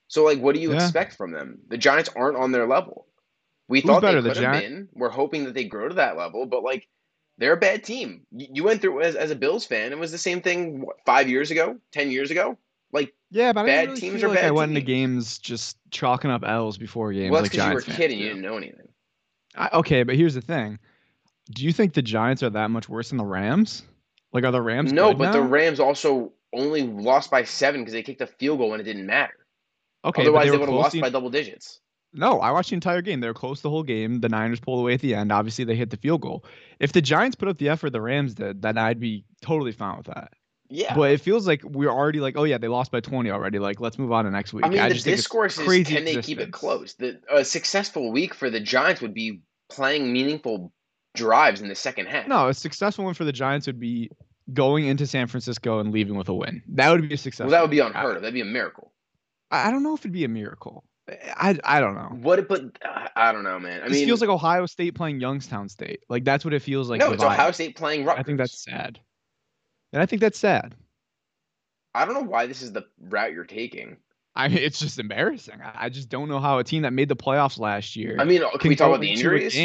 So 0.07 0.23
like, 0.25 0.39
what 0.39 0.55
do 0.55 0.61
you 0.61 0.71
Yeah. 0.71 0.75
expect 0.75 1.15
from 1.15 1.31
them? 1.31 1.59
The 1.67 1.77
Giants 1.77 2.09
aren't 2.15 2.37
on 2.37 2.51
their 2.51 2.67
level. 2.67 3.07
We 3.67 3.81
Who's 3.81 3.87
thought 3.87 4.05
they 4.05 4.07
better, 4.07 4.21
the 4.21 4.29
could 4.29 4.37
have 4.37 4.51
been. 4.51 4.89
We're 4.93 5.09
hoping 5.09 5.45
that 5.45 5.53
they 5.53 5.65
grow 5.65 5.89
to 5.89 5.95
that 5.95 6.17
level, 6.17 6.45
but 6.45 6.63
like 6.63 6.87
they're 7.37 7.53
a 7.53 7.57
bad 7.57 7.83
team. 7.83 8.25
You 8.31 8.47
you 8.53 8.63
went 8.63 8.81
through 8.81 9.01
as, 9.01 9.15
as 9.15 9.31
a 9.31 9.35
Bills 9.35 9.65
fan. 9.65 9.91
It 9.91 9.99
was 9.99 10.11
the 10.11 10.17
same 10.17 10.41
thing 10.41 10.81
what, 10.81 10.97
five 11.05 11.29
years 11.29 11.51
ago, 11.51 11.79
ten 11.91 12.11
years 12.11 12.31
ago. 12.31 12.57
Yeah, 13.31 13.53
but 13.53 13.61
I 13.61 13.65
bad 13.65 13.79
didn't 13.81 13.89
really 13.89 14.01
teams 14.01 14.21
feel 14.21 14.31
are 14.31 14.35
like 14.35 14.43
I 14.43 14.51
went 14.51 14.69
into 14.71 14.81
games 14.81 15.37
just 15.37 15.77
chalking 15.91 16.31
up 16.31 16.43
L's 16.43 16.77
before 16.77 17.13
games. 17.13 17.31
well, 17.31 17.41
like 17.41 17.51
because 17.51 17.67
you 17.67 17.73
were 17.73 17.79
a 17.79 17.83
kid 17.83 18.11
and 18.11 18.19
you 18.19 18.27
didn't 18.27 18.41
know 18.41 18.57
anything. 18.57 18.87
I, 19.55 19.69
okay, 19.73 20.03
but 20.03 20.15
here's 20.15 20.33
the 20.33 20.41
thing: 20.41 20.79
Do 21.51 21.63
you 21.63 21.71
think 21.71 21.93
the 21.93 22.01
Giants 22.01 22.41
are 22.43 22.49
that 22.49 22.71
much 22.71 22.89
worse 22.89 23.09
than 23.09 23.17
the 23.17 23.25
Rams? 23.25 23.83
Like, 24.33 24.43
are 24.43 24.51
the 24.51 24.61
Rams? 24.61 24.93
no, 24.93 25.13
but 25.13 25.31
the? 25.33 25.41
Rams 25.41 25.79
also 25.79 26.33
only 26.53 26.83
lost 26.83 27.29
by 27.29 27.43
seven 27.43 27.81
because 27.81 27.93
they 27.93 28.03
kicked 28.03 28.21
a 28.21 28.27
field 28.27 28.59
goal 28.59 28.73
and 28.73 28.81
it 28.81 28.85
didn't 28.85 29.05
matter. 29.05 29.33
okay, 30.05 30.23
Otherwise, 30.23 30.45
they, 30.45 30.51
they, 30.51 30.57
would 30.57 30.69
have 30.69 30.75
lost 30.75 30.93
the- 30.93 31.01
by 31.01 31.09
double 31.09 31.29
digits. 31.29 31.79
No, 32.11 32.39
I 32.39 32.49
watched 32.49 32.71
the 32.71 32.75
entire 32.75 33.03
game. 33.03 33.19
They 33.19 33.27
were 33.27 33.35
close 33.35 33.61
the 33.61 33.69
whole 33.69 33.83
game. 33.83 34.19
The 34.19 34.29
Niners 34.29 34.59
pulled 34.59 34.79
away 34.79 34.95
at 34.95 35.01
the 35.01 35.13
end. 35.13 35.31
Obviously, 35.31 35.63
they 35.63 35.75
hit 35.75 35.91
the 35.91 35.97
field 35.97 36.21
goal. 36.21 36.43
If 36.79 36.91
the 36.91 37.03
Giants 37.03 37.35
put 37.35 37.47
up 37.47 37.59
the 37.59 37.69
effort 37.69 37.91
the 37.91 38.01
Rams 38.01 38.33
did, 38.33 38.63
then 38.63 38.79
I'd 38.79 38.99
be 38.99 39.25
totally 39.43 39.71
fine 39.71 39.97
with 39.97 40.07
that. 40.07 40.33
Yeah. 40.69 40.93
But 40.95 41.11
it 41.11 41.21
feels 41.21 41.47
like 41.47 41.63
we're 41.63 41.89
already 41.89 42.19
like, 42.19 42.37
oh 42.37 42.43
yeah, 42.43 42.57
they 42.57 42.67
lost 42.67 42.91
by 42.91 42.99
20 42.99 43.31
already. 43.31 43.59
Like, 43.59 43.79
let's 43.79 43.97
move 43.97 44.11
on 44.11 44.25
to 44.25 44.31
next 44.31 44.53
week. 44.53 44.65
I 44.65 44.69
mean, 44.69 44.77
the 44.81 44.89
just 44.93 45.03
think 45.03 45.15
it's 45.15 45.23
discourse 45.23 45.57
is 45.57 45.87
can 45.87 46.05
they 46.05 46.21
keep 46.21 46.37
it 46.37 46.49
existence. 46.49 46.55
close? 46.55 46.93
The, 46.93 47.19
a 47.31 47.43
successful 47.43 48.11
week 48.11 48.33
for 48.35 48.49
the 48.49 48.59
Giants 48.59 49.01
would 49.01 49.13
be 49.13 49.41
playing 49.69 50.13
meaningful 50.13 50.71
drives 51.15 51.61
in 51.61 51.69
the 51.69 51.75
second 51.75 52.05
half. 52.07 52.27
No, 52.27 52.47
a 52.47 52.53
successful 52.53 53.05
one 53.05 53.15
for 53.15 53.25
the 53.25 53.31
Giants 53.31 53.65
would 53.65 53.79
be 53.79 54.11
going 54.53 54.85
into 54.85 55.07
San 55.07 55.27
Francisco 55.27 55.79
and 55.79 55.91
leaving 55.91 56.15
with 56.15 56.29
a 56.29 56.33
win. 56.33 56.61
That 56.69 56.91
would 56.91 57.07
be 57.07 57.15
a 57.15 57.17
success. 57.17 57.45
well, 57.45 57.51
that 57.51 57.61
would 57.61 57.71
be 57.71 57.79
unheard 57.79 58.17
of. 58.17 58.21
That'd 58.21 58.33
be 58.33 58.41
a 58.41 58.45
miracle. 58.45 58.93
I, 59.49 59.69
I 59.69 59.71
don't 59.71 59.83
know 59.83 59.95
if 59.95 60.01
it'd 60.01 60.11
be 60.11 60.23
a 60.23 60.29
miracle. 60.29 60.83
I, 61.35 61.57
I 61.63 61.79
don't 61.79 61.95
know. 61.95 62.19
What? 62.21 62.47
But 62.47 62.77
uh, 62.85 63.07
I 63.15 63.31
don't 63.31 63.43
know, 63.43 63.59
man. 63.59 63.81
I 63.81 63.85
this 63.85 63.93
mean, 63.93 64.03
it 64.03 64.05
feels 64.05 64.21
like 64.21 64.29
Ohio 64.29 64.67
State 64.67 64.93
playing 64.93 65.19
Youngstown 65.19 65.67
State. 65.67 66.01
Like 66.07 66.23
that's 66.23 66.45
what 66.45 66.53
it 66.53 66.61
feels 66.61 66.89
like. 66.89 66.99
no, 66.99 67.11
it's. 67.11 67.23
Ohio 67.23 67.51
State 67.51 67.75
playing 67.75 68.05
Rutgers. 68.05 68.19
I 68.19 68.23
think 68.23 68.37
that's 68.37 68.63
sad. 68.63 68.99
And 69.93 70.01
I 70.01 70.05
think 70.05 70.21
that's 70.21 70.39
sad. 70.39 70.75
I 71.95 72.05
don't 72.05 72.13
know 72.13 72.29
why 72.29 72.45
this 72.45 72.61
is 72.61 72.71
the 72.71 72.85
route 72.99 73.33
you're 73.33 73.45
taking. 73.45 73.97
I 74.35 74.47
mean, 74.47 74.59
it's 74.59 74.79
just 74.79 74.99
embarrassing. 74.99 75.59
I, 75.75 75.89
just 75.89 76.07
don't 76.07 76.29
know 76.29 76.39
how 76.39 76.59
a 76.59 76.63
team 76.63 76.83
that 76.83 76.93
made 76.93 77.09
the 77.09 77.15
playoffs 77.15 77.59
last 77.59 77.95
year. 77.95 78.15
I 78.19 78.23
mean, 78.23 78.41
can 78.59 78.69
we 78.69 78.75
talk 78.75 78.89
about 78.89 79.01
the 79.01 79.11
injuries? 79.11 79.55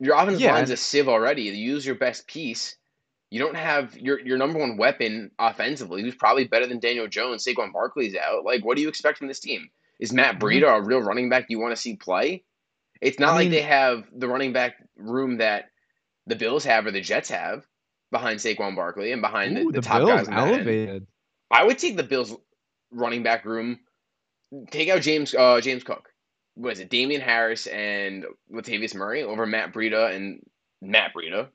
Your 0.00 0.14
offensive 0.14 0.40
Yeah, 0.40 0.54
line's 0.54 0.70
a 0.70 0.76
sieve 0.76 1.08
already. 1.08 1.42
You 1.42 1.52
use 1.52 1.86
your 1.86 1.94
best 1.94 2.26
piece. 2.26 2.76
You 3.30 3.40
don't 3.40 3.56
have 3.56 3.96
your 3.98 4.20
your 4.20 4.38
number 4.38 4.58
one 4.58 4.76
weapon 4.76 5.30
offensively, 5.38 6.02
who's 6.02 6.14
probably 6.14 6.44
better 6.44 6.66
than 6.66 6.78
Daniel 6.78 7.06
Jones. 7.06 7.44
Saquon 7.44 7.72
Barkley's 7.72 8.16
out. 8.16 8.44
Like, 8.44 8.64
what 8.64 8.76
do 8.76 8.82
you 8.82 8.88
expect 8.88 9.18
from 9.18 9.28
this 9.28 9.40
team? 9.40 9.68
Is 9.98 10.12
Matt 10.12 10.36
Mhm. 10.36 10.40
Breida 10.40 10.78
a 10.78 10.82
real 10.82 11.00
running 11.00 11.28
back 11.28 11.46
you 11.48 11.58
want 11.58 11.72
to 11.74 11.80
see 11.80 11.96
play? 11.96 12.44
It's 13.00 13.18
not 13.18 13.30
I 13.30 13.36
like 13.36 13.50
they 13.50 13.62
have 13.62 14.04
the 14.12 14.28
running 14.28 14.52
back 14.52 14.74
room 14.96 15.38
that 15.38 15.70
the 16.26 16.36
Bills 16.36 16.64
have 16.64 16.86
or 16.86 16.90
the 16.90 17.00
Jets 17.00 17.30
have 17.30 17.66
behind 18.16 18.40
Saquon 18.40 18.74
Barkley 18.74 19.12
and 19.12 19.20
behind 19.20 19.58
Ooh, 19.58 19.64
the, 19.64 19.72
the, 19.72 19.72
the 19.72 19.82
top 19.82 19.98
Bills 19.98 20.10
guys. 20.10 20.28
in 20.28 20.34
that 20.34 20.46
end. 20.48 20.54
elevated. 20.54 21.06
I 21.50 21.64
would 21.64 21.78
take 21.78 21.96
the 21.96 22.02
Bills 22.02 22.34
running 22.90 23.22
back 23.22 23.44
room. 23.44 23.80
Take 24.70 24.88
out 24.88 25.02
James 25.02 25.34
uh, 25.34 25.60
James 25.60 25.84
Cook. 25.84 26.08
Was 26.56 26.80
it? 26.80 26.88
Damien 26.88 27.20
Harris 27.20 27.66
and 27.66 28.24
Latavius 28.50 28.94
Murray 28.94 29.22
over 29.22 29.44
Matt 29.44 29.72
Breida 29.72 30.14
and 30.14 30.40
Matt 30.80 31.12
Breida 31.14 31.48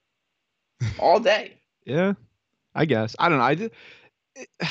all 1.00 1.20
day. 1.20 1.58
Yeah, 1.86 2.14
I 2.76 2.86
guess. 2.86 3.16
I 3.18 3.30
don't 3.30 3.40
know. 3.40 3.44
I 3.44 3.56
did. 3.56 3.72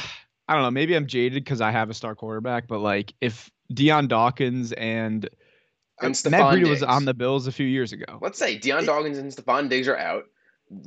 I 0.48 0.54
don't 0.54 0.62
know. 0.62 0.70
Maybe 0.70 0.96
I'm 0.96 1.06
jaded 1.06 1.44
because 1.44 1.60
I 1.60 1.70
have 1.70 1.90
a 1.90 1.94
star 1.94 2.14
quarterback, 2.14 2.66
but 2.66 2.81
like 2.81 3.14
if 3.20 3.50
Dion 3.72 4.08
Dawkins 4.08 4.72
and, 4.72 5.28
And 6.00 6.08
Matt 6.08 6.16
Stephon 6.16 6.52
Breida 6.52 6.69
was 6.69 6.82
on 6.82 7.04
the 7.04 7.14
Bills 7.14 7.46
a 7.46 7.52
few 7.52 7.66
years 7.66 7.92
ago. 7.92 8.19
Let's 8.20 8.38
say 8.38 8.58
Dion 8.58 8.84
Dawkins 8.84 9.19
and 9.19 9.31
Stefon 9.31 9.69
Diggs 9.69 9.87
are 9.87 9.96
out. 9.96 10.25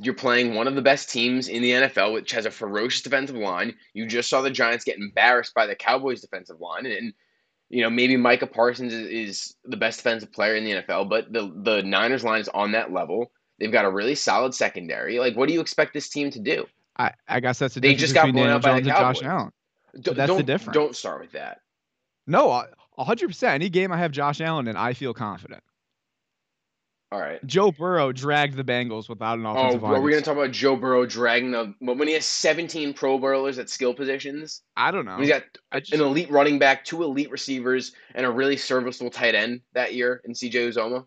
You're 0.00 0.14
playing 0.14 0.54
one 0.54 0.66
of 0.66 0.74
the 0.74 0.82
best 0.82 1.10
teams 1.10 1.48
in 1.48 1.62
the 1.62 1.70
NFL, 1.72 2.14
which 2.14 2.32
has 2.32 2.46
a 2.46 2.50
ferocious 2.50 3.02
defensive 3.02 3.36
line. 3.36 3.74
You 3.92 4.06
just 4.06 4.30
saw 4.30 4.40
the 4.40 4.50
Giants 4.50 4.84
get 4.84 4.96
embarrassed 4.96 5.54
by 5.54 5.66
the 5.66 5.74
Cowboys' 5.74 6.22
defensive 6.22 6.60
line, 6.60 6.86
and, 6.86 7.12
you 7.70 7.82
know 7.82 7.90
maybe 7.90 8.16
Micah 8.16 8.46
Parsons 8.46 8.92
is, 8.92 9.06
is 9.08 9.54
the 9.64 9.76
best 9.76 9.98
defensive 9.98 10.32
player 10.32 10.54
in 10.54 10.64
the 10.64 10.72
NFL, 10.72 11.08
but 11.08 11.32
the 11.32 11.52
the 11.62 11.82
Niners 11.82 12.24
line 12.24 12.40
is 12.40 12.48
on 12.48 12.72
that 12.72 12.92
level. 12.92 13.30
They've 13.58 13.72
got 13.72 13.84
a 13.84 13.90
really 13.90 14.14
solid 14.14 14.54
secondary. 14.54 15.18
Like, 15.18 15.36
what 15.36 15.48
do 15.48 15.54
you 15.54 15.60
expect 15.60 15.94
this 15.94 16.08
team 16.08 16.30
to 16.30 16.40
do? 16.40 16.66
I, 16.98 17.12
I 17.28 17.40
guess 17.40 17.58
that's 17.58 17.74
the 17.74 17.80
They 17.80 17.94
difference 17.94 18.00
just 18.00 18.14
got 18.14 18.22
blown 18.24 18.34
Daniel 18.34 18.56
out 18.56 18.62
by 18.62 18.80
the 18.80 18.88
Jones 18.88 18.98
and 18.98 19.16
Josh 19.16 19.22
Allen. 19.22 19.52
D- 20.00 20.12
that's 20.14 20.36
the 20.36 20.42
difference. 20.42 20.74
Don't 20.74 20.96
start 20.96 21.20
with 21.20 21.32
that. 21.32 21.60
No, 22.26 22.64
hundred 22.98 23.28
percent. 23.28 23.54
Any 23.54 23.68
game 23.68 23.92
I 23.92 23.98
have 23.98 24.12
Josh 24.12 24.40
Allen 24.40 24.68
and 24.68 24.78
I 24.78 24.92
feel 24.92 25.14
confident. 25.14 25.62
All 27.14 27.20
right. 27.20 27.38
Joe 27.46 27.70
Burrow 27.70 28.10
dragged 28.10 28.56
the 28.56 28.64
Bengals 28.64 29.08
without 29.08 29.38
an 29.38 29.46
offensive 29.46 29.84
Oh, 29.84 29.86
offensive 29.86 29.98
are 29.98 30.00
we 30.00 30.10
going 30.10 30.20
to 30.20 30.28
talk 30.28 30.36
about 30.36 30.50
Joe 30.50 30.74
Burrow 30.74 31.06
dragging 31.06 31.52
the 31.52 31.72
but 31.80 31.96
when 31.96 32.08
he 32.08 32.14
has 32.14 32.26
17 32.26 32.92
Pro 32.92 33.18
Bowlers 33.18 33.56
at 33.60 33.70
skill 33.70 33.94
positions? 33.94 34.62
I 34.76 34.90
don't 34.90 35.04
know. 35.04 35.18
He's 35.18 35.28
got 35.28 35.44
just, 35.74 35.92
an 35.92 36.00
elite 36.00 36.28
running 36.28 36.58
back, 36.58 36.84
two 36.84 37.04
elite 37.04 37.30
receivers, 37.30 37.92
and 38.16 38.26
a 38.26 38.30
really 38.32 38.56
serviceable 38.56 39.12
tight 39.12 39.36
end 39.36 39.60
that 39.74 39.94
year 39.94 40.22
in 40.24 40.32
CJ 40.32 40.72
Uzomah. 40.72 41.04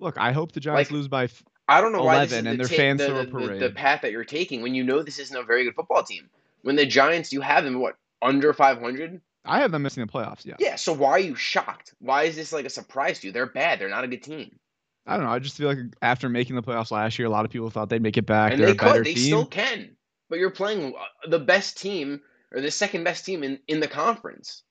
look, 0.00 0.18
I 0.18 0.32
hope 0.32 0.52
the 0.52 0.60
Giants 0.60 0.90
like, 0.90 0.94
lose 0.94 1.08
by. 1.08 1.28
I 1.66 1.80
don't 1.80 1.92
know 1.92 2.04
why 2.04 2.26
this 2.26 2.32
is 2.32 2.38
and 2.38 2.46
the, 2.48 2.56
their 2.58 2.68
ta- 2.68 2.76
fans 2.76 3.00
the, 3.00 3.06
throw 3.06 3.20
a 3.20 3.24
the- 3.24 3.52
the- 3.54 3.68
the 3.68 3.74
path 3.74 4.02
that 4.02 4.12
you're 4.12 4.24
taking 4.26 4.60
when 4.60 4.74
you 4.74 4.84
know 4.84 5.02
this 5.02 5.18
isn't 5.18 5.34
a 5.36 5.44
very 5.44 5.64
good 5.64 5.74
football 5.74 6.02
team. 6.02 6.28
When 6.60 6.76
the 6.76 6.84
Giants, 6.84 7.32
you 7.32 7.40
have 7.40 7.64
them 7.64 7.80
what 7.80 7.96
under 8.20 8.52
500? 8.52 9.18
I 9.46 9.60
have 9.60 9.72
them 9.72 9.82
missing 9.82 10.04
the 10.04 10.12
playoffs. 10.12 10.44
Yeah. 10.44 10.56
Yeah. 10.58 10.76
So 10.76 10.92
why 10.92 11.12
are 11.12 11.18
you 11.18 11.34
shocked? 11.34 11.94
Why 12.00 12.24
is 12.24 12.36
this 12.36 12.52
like 12.52 12.66
a 12.66 12.70
surprise 12.70 13.20
to 13.20 13.28
you? 13.28 13.32
They're 13.32 13.46
bad. 13.46 13.78
They're 13.78 13.88
not 13.88 14.04
a 14.04 14.08
good 14.08 14.22
team, 14.22 14.58
I 15.06 15.16
don't 15.16 15.26
know. 15.26 15.32
I 15.32 15.38
just 15.40 15.56
feel 15.56 15.68
like 15.68 15.78
after 16.00 16.28
making 16.28 16.54
the 16.56 16.62
playoffs 16.62 16.90
last 16.90 17.18
year, 17.18 17.26
a 17.26 17.30
lot 17.30 17.44
of 17.44 17.50
people 17.50 17.70
thought 17.70 17.88
they'd 17.88 18.02
make 18.02 18.16
it 18.16 18.26
back. 18.26 18.52
and 18.52 18.60
They're 18.60 18.68
they 18.68 18.72
a 18.72 18.76
better 18.76 18.98
could. 18.98 19.06
They 19.06 19.14
team. 19.14 19.24
still 19.24 19.46
can. 19.46 19.96
But 20.30 20.38
you're 20.38 20.50
playing 20.50 20.94
uh, 20.96 21.28
the 21.28 21.38
best 21.40 21.78
team 21.80 22.20
or 22.52 22.60
the 22.60 22.70
second 22.70 23.04
best 23.04 23.24
team 23.26 23.42
in 23.42 23.58
in 23.68 23.80
the 23.80 23.88
conference. 23.88 24.62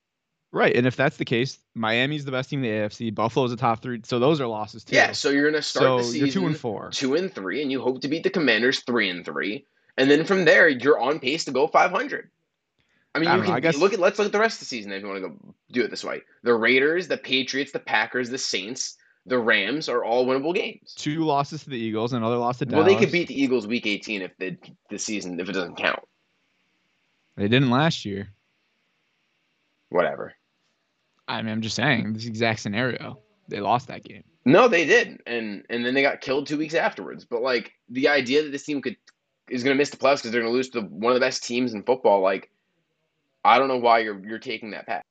Right. 0.50 0.74
And 0.76 0.86
if 0.86 0.96
that's 0.96 1.16
the 1.16 1.24
case, 1.24 1.58
Miami's 1.74 2.24
the 2.26 2.30
best 2.30 2.50
team 2.50 2.62
in 2.62 2.70
the 2.70 2.76
AFC. 2.88 3.14
Buffalo's 3.14 3.50
the 3.50 3.56
top 3.56 3.80
three. 3.82 4.00
So 4.04 4.18
those 4.18 4.40
are 4.40 4.46
losses 4.46 4.84
too. 4.84 4.94
Yeah. 4.96 5.12
So 5.12 5.30
you're 5.30 5.50
gonna 5.50 5.62
start 5.62 5.84
so 5.84 5.98
the 5.98 6.04
season 6.04 6.18
you're 6.26 6.32
two 6.32 6.46
and 6.46 6.56
four. 6.56 6.90
two 6.90 7.14
and 7.14 7.32
three, 7.34 7.62
and 7.62 7.70
you 7.70 7.80
hope 7.80 8.00
to 8.02 8.08
beat 8.08 8.22
the 8.22 8.30
Commanders 8.30 8.80
three 8.80 9.08
and 9.10 9.24
three, 9.24 9.66
and 9.98 10.10
then 10.10 10.24
from 10.24 10.44
there 10.44 10.68
you're 10.68 10.98
on 10.98 11.20
pace 11.20 11.44
to 11.44 11.50
go 11.52 11.66
500. 11.66 12.30
I 13.14 13.18
mean, 13.18 13.28
I 13.28 13.32
you 13.32 13.38
don't 13.42 13.48
know, 13.50 13.54
I 13.56 13.60
guess- 13.60 13.76
look 13.76 13.92
at 13.92 14.00
let's 14.00 14.18
look 14.18 14.26
at 14.26 14.32
the 14.32 14.38
rest 14.40 14.56
of 14.56 14.60
the 14.60 14.64
season 14.66 14.92
if 14.92 15.02
you 15.02 15.08
want 15.08 15.22
to 15.22 15.28
go 15.28 15.54
do 15.72 15.82
it 15.84 15.90
this 15.90 16.02
way. 16.04 16.22
The 16.42 16.54
Raiders, 16.54 17.08
the 17.08 17.18
Patriots, 17.18 17.72
the 17.72 17.78
Packers, 17.78 18.30
the 18.30 18.38
Saints, 18.38 18.96
the 19.26 19.38
Rams 19.38 19.88
are 19.88 20.04
all 20.04 20.26
winnable 20.26 20.54
games. 20.54 20.94
Two 20.94 21.24
losses 21.24 21.62
to 21.64 21.70
the 21.70 21.78
Eagles, 21.78 22.12
and 22.12 22.22
another 22.22 22.38
loss 22.38 22.58
to 22.58 22.66
Well, 22.68 22.84
they 22.84 22.96
could 22.96 23.12
beat 23.12 23.28
the 23.28 23.40
Eagles 23.40 23.66
week 23.66 23.86
18 23.86 24.22
if 24.22 24.36
the 24.38 24.56
the 24.90 24.98
season 24.98 25.38
if 25.38 25.48
it 25.48 25.52
doesn't 25.52 25.76
count. 25.76 26.00
They 27.36 27.48
didn't 27.48 27.70
last 27.70 28.04
year. 28.04 28.28
Whatever. 29.88 30.34
I 31.28 31.40
mean, 31.42 31.52
I'm 31.52 31.62
just 31.62 31.76
saying 31.76 32.12
this 32.12 32.26
exact 32.26 32.60
scenario. 32.60 33.18
They 33.48 33.60
lost 33.60 33.88
that 33.88 34.04
game. 34.04 34.24
No, 34.44 34.66
they 34.66 34.84
did, 34.84 35.20
and 35.26 35.64
and 35.70 35.84
then 35.84 35.94
they 35.94 36.02
got 36.02 36.20
killed 36.20 36.46
two 36.46 36.58
weeks 36.58 36.74
afterwards. 36.74 37.24
But 37.24 37.42
like 37.42 37.72
the 37.88 38.08
idea 38.08 38.42
that 38.42 38.50
this 38.50 38.64
team 38.64 38.82
could 38.82 38.96
is 39.48 39.62
going 39.62 39.74
to 39.74 39.78
miss 39.78 39.90
the 39.90 39.96
playoffs 39.96 40.16
because 40.16 40.32
they're 40.32 40.40
going 40.40 40.52
to 40.52 40.56
lose 40.56 40.70
to 40.70 40.80
one 40.80 41.12
of 41.12 41.14
the 41.14 41.24
best 41.24 41.44
teams 41.44 41.74
in 41.74 41.82
football, 41.84 42.20
like 42.20 42.50
I 43.44 43.58
don't 43.58 43.68
know 43.68 43.78
why 43.78 44.00
you're 44.00 44.24
you're 44.26 44.38
taking 44.38 44.72
that 44.72 44.86
path. 44.86 45.04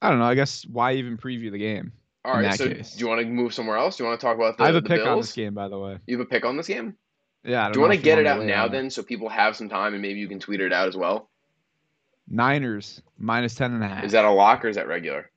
I 0.00 0.10
don't 0.10 0.18
know. 0.18 0.26
I 0.26 0.34
guess 0.34 0.64
why 0.66 0.94
even 0.94 1.16
preview 1.16 1.50
the 1.50 1.58
game? 1.58 1.92
All 2.24 2.34
right, 2.34 2.54
so 2.54 2.68
case. 2.68 2.94
do 2.94 3.00
you 3.00 3.08
want 3.08 3.20
to 3.20 3.26
move 3.26 3.52
somewhere 3.52 3.76
else? 3.76 3.96
Do 3.96 4.04
you 4.04 4.08
want 4.08 4.20
to 4.20 4.24
talk 4.26 4.36
about 4.36 4.56
the, 4.56 4.62
I 4.62 4.66
have 4.66 4.76
a 4.76 4.82
pick 4.82 4.98
Bills? 4.98 5.08
on 5.08 5.16
this 5.18 5.32
game, 5.32 5.54
by 5.54 5.68
the 5.68 5.78
way. 5.78 5.98
You 6.06 6.18
have 6.18 6.26
a 6.26 6.28
pick 6.28 6.44
on 6.44 6.56
this 6.56 6.68
game? 6.68 6.94
Yeah. 7.44 7.62
I 7.62 7.64
don't 7.64 7.72
Do 7.72 7.78
you 7.80 7.82
want 7.82 7.94
to 7.94 8.00
get 8.00 8.18
it 8.18 8.26
out 8.26 8.44
now 8.44 8.68
then, 8.68 8.90
so 8.90 9.02
people 9.02 9.28
have 9.28 9.56
some 9.56 9.68
time 9.68 9.94
and 9.94 10.00
maybe 10.02 10.20
you 10.20 10.28
can 10.28 10.38
tweet 10.38 10.60
it 10.60 10.72
out 10.72 10.86
as 10.86 10.96
well? 10.96 11.28
Niners 12.28 13.02
minus 13.18 13.54
ten 13.54 13.72
and 13.72 13.82
a 13.82 13.88
half. 13.88 14.04
Is 14.04 14.12
that 14.12 14.24
a 14.24 14.30
lock 14.30 14.64
or 14.64 14.68
is 14.68 14.76
that 14.76 14.86
regular? 14.86 15.30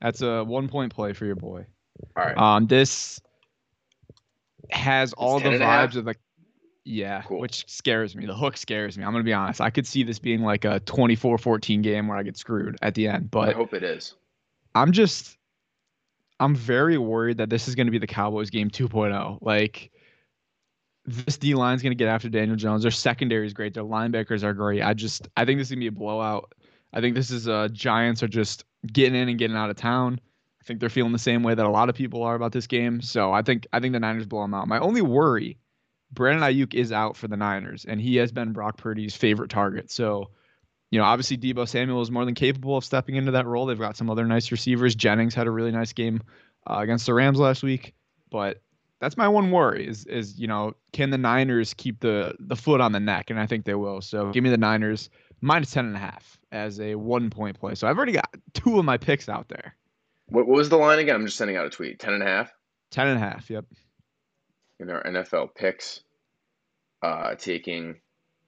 That's 0.00 0.22
a 0.22 0.42
one 0.44 0.68
point 0.68 0.94
play 0.94 1.12
for 1.12 1.26
your 1.26 1.36
boy. 1.36 1.66
All 2.16 2.24
right. 2.24 2.36
Um, 2.36 2.66
this 2.66 3.20
has 4.70 5.12
all 5.12 5.38
10 5.40 5.48
the 5.50 5.54
and 5.56 5.62
a 5.62 5.66
half? 5.66 5.90
vibes 5.90 5.96
of 5.96 6.04
the. 6.06 6.14
Yeah, 6.84 7.22
Cool. 7.22 7.40
which 7.40 7.68
scares 7.68 8.16
me. 8.16 8.24
The 8.24 8.34
hook 8.34 8.56
scares 8.56 8.96
me. 8.96 9.04
I'm 9.04 9.12
gonna 9.12 9.22
be 9.22 9.34
honest. 9.34 9.60
I 9.60 9.68
could 9.68 9.86
see 9.86 10.02
this 10.02 10.18
being 10.18 10.40
like 10.40 10.64
a 10.64 10.80
24-14 10.80 11.82
game 11.82 12.08
where 12.08 12.16
I 12.16 12.22
get 12.22 12.38
screwed 12.38 12.78
at 12.80 12.94
the 12.94 13.06
end. 13.06 13.30
But 13.30 13.50
I 13.50 13.52
hope 13.52 13.74
it 13.74 13.82
is. 13.82 14.14
I'm 14.74 14.90
just 14.92 15.36
I'm 16.40 16.56
very 16.56 16.98
worried 16.98 17.36
that 17.36 17.50
this 17.50 17.68
is 17.68 17.74
going 17.74 17.86
to 17.86 17.90
be 17.90 17.98
the 17.98 18.06
Cowboys 18.06 18.50
game 18.50 18.70
2.0. 18.70 19.38
Like 19.42 19.90
this 21.04 21.36
D 21.36 21.54
line 21.54 21.76
is 21.76 21.82
going 21.82 21.92
to 21.92 21.96
get 21.96 22.08
after 22.08 22.28
Daniel 22.28 22.56
Jones. 22.56 22.82
Their 22.82 22.90
secondary 22.90 23.46
is 23.46 23.52
great. 23.52 23.74
Their 23.74 23.84
linebackers 23.84 24.42
are 24.42 24.54
great. 24.54 24.82
I 24.82 24.94
just 24.94 25.28
I 25.36 25.44
think 25.44 25.58
this 25.58 25.68
is 25.68 25.72
going 25.72 25.84
to 25.84 25.90
be 25.90 25.94
a 25.94 25.98
blowout. 25.98 26.52
I 26.92 27.00
think 27.00 27.14
this 27.14 27.30
is 27.30 27.46
uh 27.46 27.68
Giants 27.70 28.22
are 28.22 28.28
just 28.28 28.64
getting 28.92 29.14
in 29.14 29.28
and 29.28 29.38
getting 29.38 29.56
out 29.56 29.70
of 29.70 29.76
town. 29.76 30.18
I 30.60 30.64
think 30.64 30.80
they're 30.80 30.88
feeling 30.88 31.12
the 31.12 31.18
same 31.18 31.42
way 31.42 31.54
that 31.54 31.66
a 31.66 31.70
lot 31.70 31.88
of 31.88 31.94
people 31.94 32.22
are 32.22 32.34
about 32.34 32.52
this 32.52 32.66
game. 32.66 33.00
So 33.00 33.32
I 33.32 33.42
think 33.42 33.66
I 33.72 33.80
think 33.80 33.92
the 33.92 34.00
Niners 34.00 34.26
blow 34.26 34.42
them 34.42 34.54
out. 34.54 34.66
My 34.66 34.78
only 34.78 35.02
worry, 35.02 35.58
Brandon 36.10 36.42
Aiyuk 36.42 36.74
is 36.74 36.90
out 36.90 37.16
for 37.16 37.28
the 37.28 37.36
Niners, 37.36 37.84
and 37.84 38.00
he 38.00 38.16
has 38.16 38.32
been 38.32 38.52
Brock 38.52 38.76
Purdy's 38.76 39.14
favorite 39.14 39.50
target. 39.50 39.90
So 39.90 40.30
you 40.90 40.98
know, 40.98 41.04
obviously 41.04 41.36
Deebo 41.38 41.68
Samuel 41.68 42.02
is 42.02 42.10
more 42.10 42.24
than 42.24 42.34
capable 42.34 42.76
of 42.76 42.84
stepping 42.84 43.14
into 43.14 43.32
that 43.32 43.46
role. 43.46 43.66
They've 43.66 43.78
got 43.78 43.96
some 43.96 44.10
other 44.10 44.24
nice 44.26 44.50
receivers. 44.50 44.94
Jennings 44.94 45.34
had 45.34 45.46
a 45.46 45.50
really 45.50 45.70
nice 45.70 45.92
game 45.92 46.20
uh, 46.68 46.78
against 46.78 47.06
the 47.06 47.14
Rams 47.14 47.38
last 47.38 47.62
week, 47.62 47.94
but 48.30 48.60
that's 49.00 49.16
my 49.16 49.28
one 49.28 49.50
worry 49.50 49.86
is 49.86 50.04
is 50.06 50.38
you 50.38 50.46
know 50.46 50.74
can 50.92 51.10
the 51.10 51.18
Niners 51.18 51.74
keep 51.74 52.00
the 52.00 52.34
the 52.38 52.56
foot 52.56 52.80
on 52.80 52.92
the 52.92 53.00
neck, 53.00 53.30
and 53.30 53.40
I 53.40 53.46
think 53.46 53.64
they 53.64 53.74
will. 53.74 54.00
So 54.00 54.30
give 54.30 54.44
me 54.44 54.50
the 54.50 54.58
Niners 54.58 55.10
minus 55.40 55.70
ten 55.70 55.86
and 55.86 55.96
a 55.96 56.00
half 56.00 56.38
as 56.52 56.80
a 56.80 56.96
one 56.96 57.30
point 57.30 57.58
play. 57.58 57.74
So 57.74 57.88
I've 57.88 57.96
already 57.96 58.12
got 58.12 58.28
two 58.52 58.78
of 58.78 58.84
my 58.84 58.98
picks 58.98 59.28
out 59.28 59.48
there. 59.48 59.76
What, 60.26 60.46
what 60.46 60.56
was 60.56 60.68
the 60.68 60.76
line 60.76 60.98
again? 60.98 61.16
I'm 61.16 61.24
just 61.24 61.38
sending 61.38 61.56
out 61.56 61.66
a 61.66 61.70
tweet. 61.70 61.98
Ten 61.98 62.12
and 62.12 62.22
a 62.22 62.26
half 62.26 62.52
Ten 62.90 63.08
and 63.08 63.16
a 63.16 63.20
half. 63.20 63.48
Yep. 63.48 63.64
in 64.80 64.90
our 64.90 65.02
NFL 65.04 65.54
picks, 65.54 66.00
uh, 67.02 67.34
taking 67.36 68.00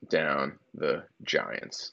down 0.09 0.59
the 0.75 1.05
Giants 1.23 1.93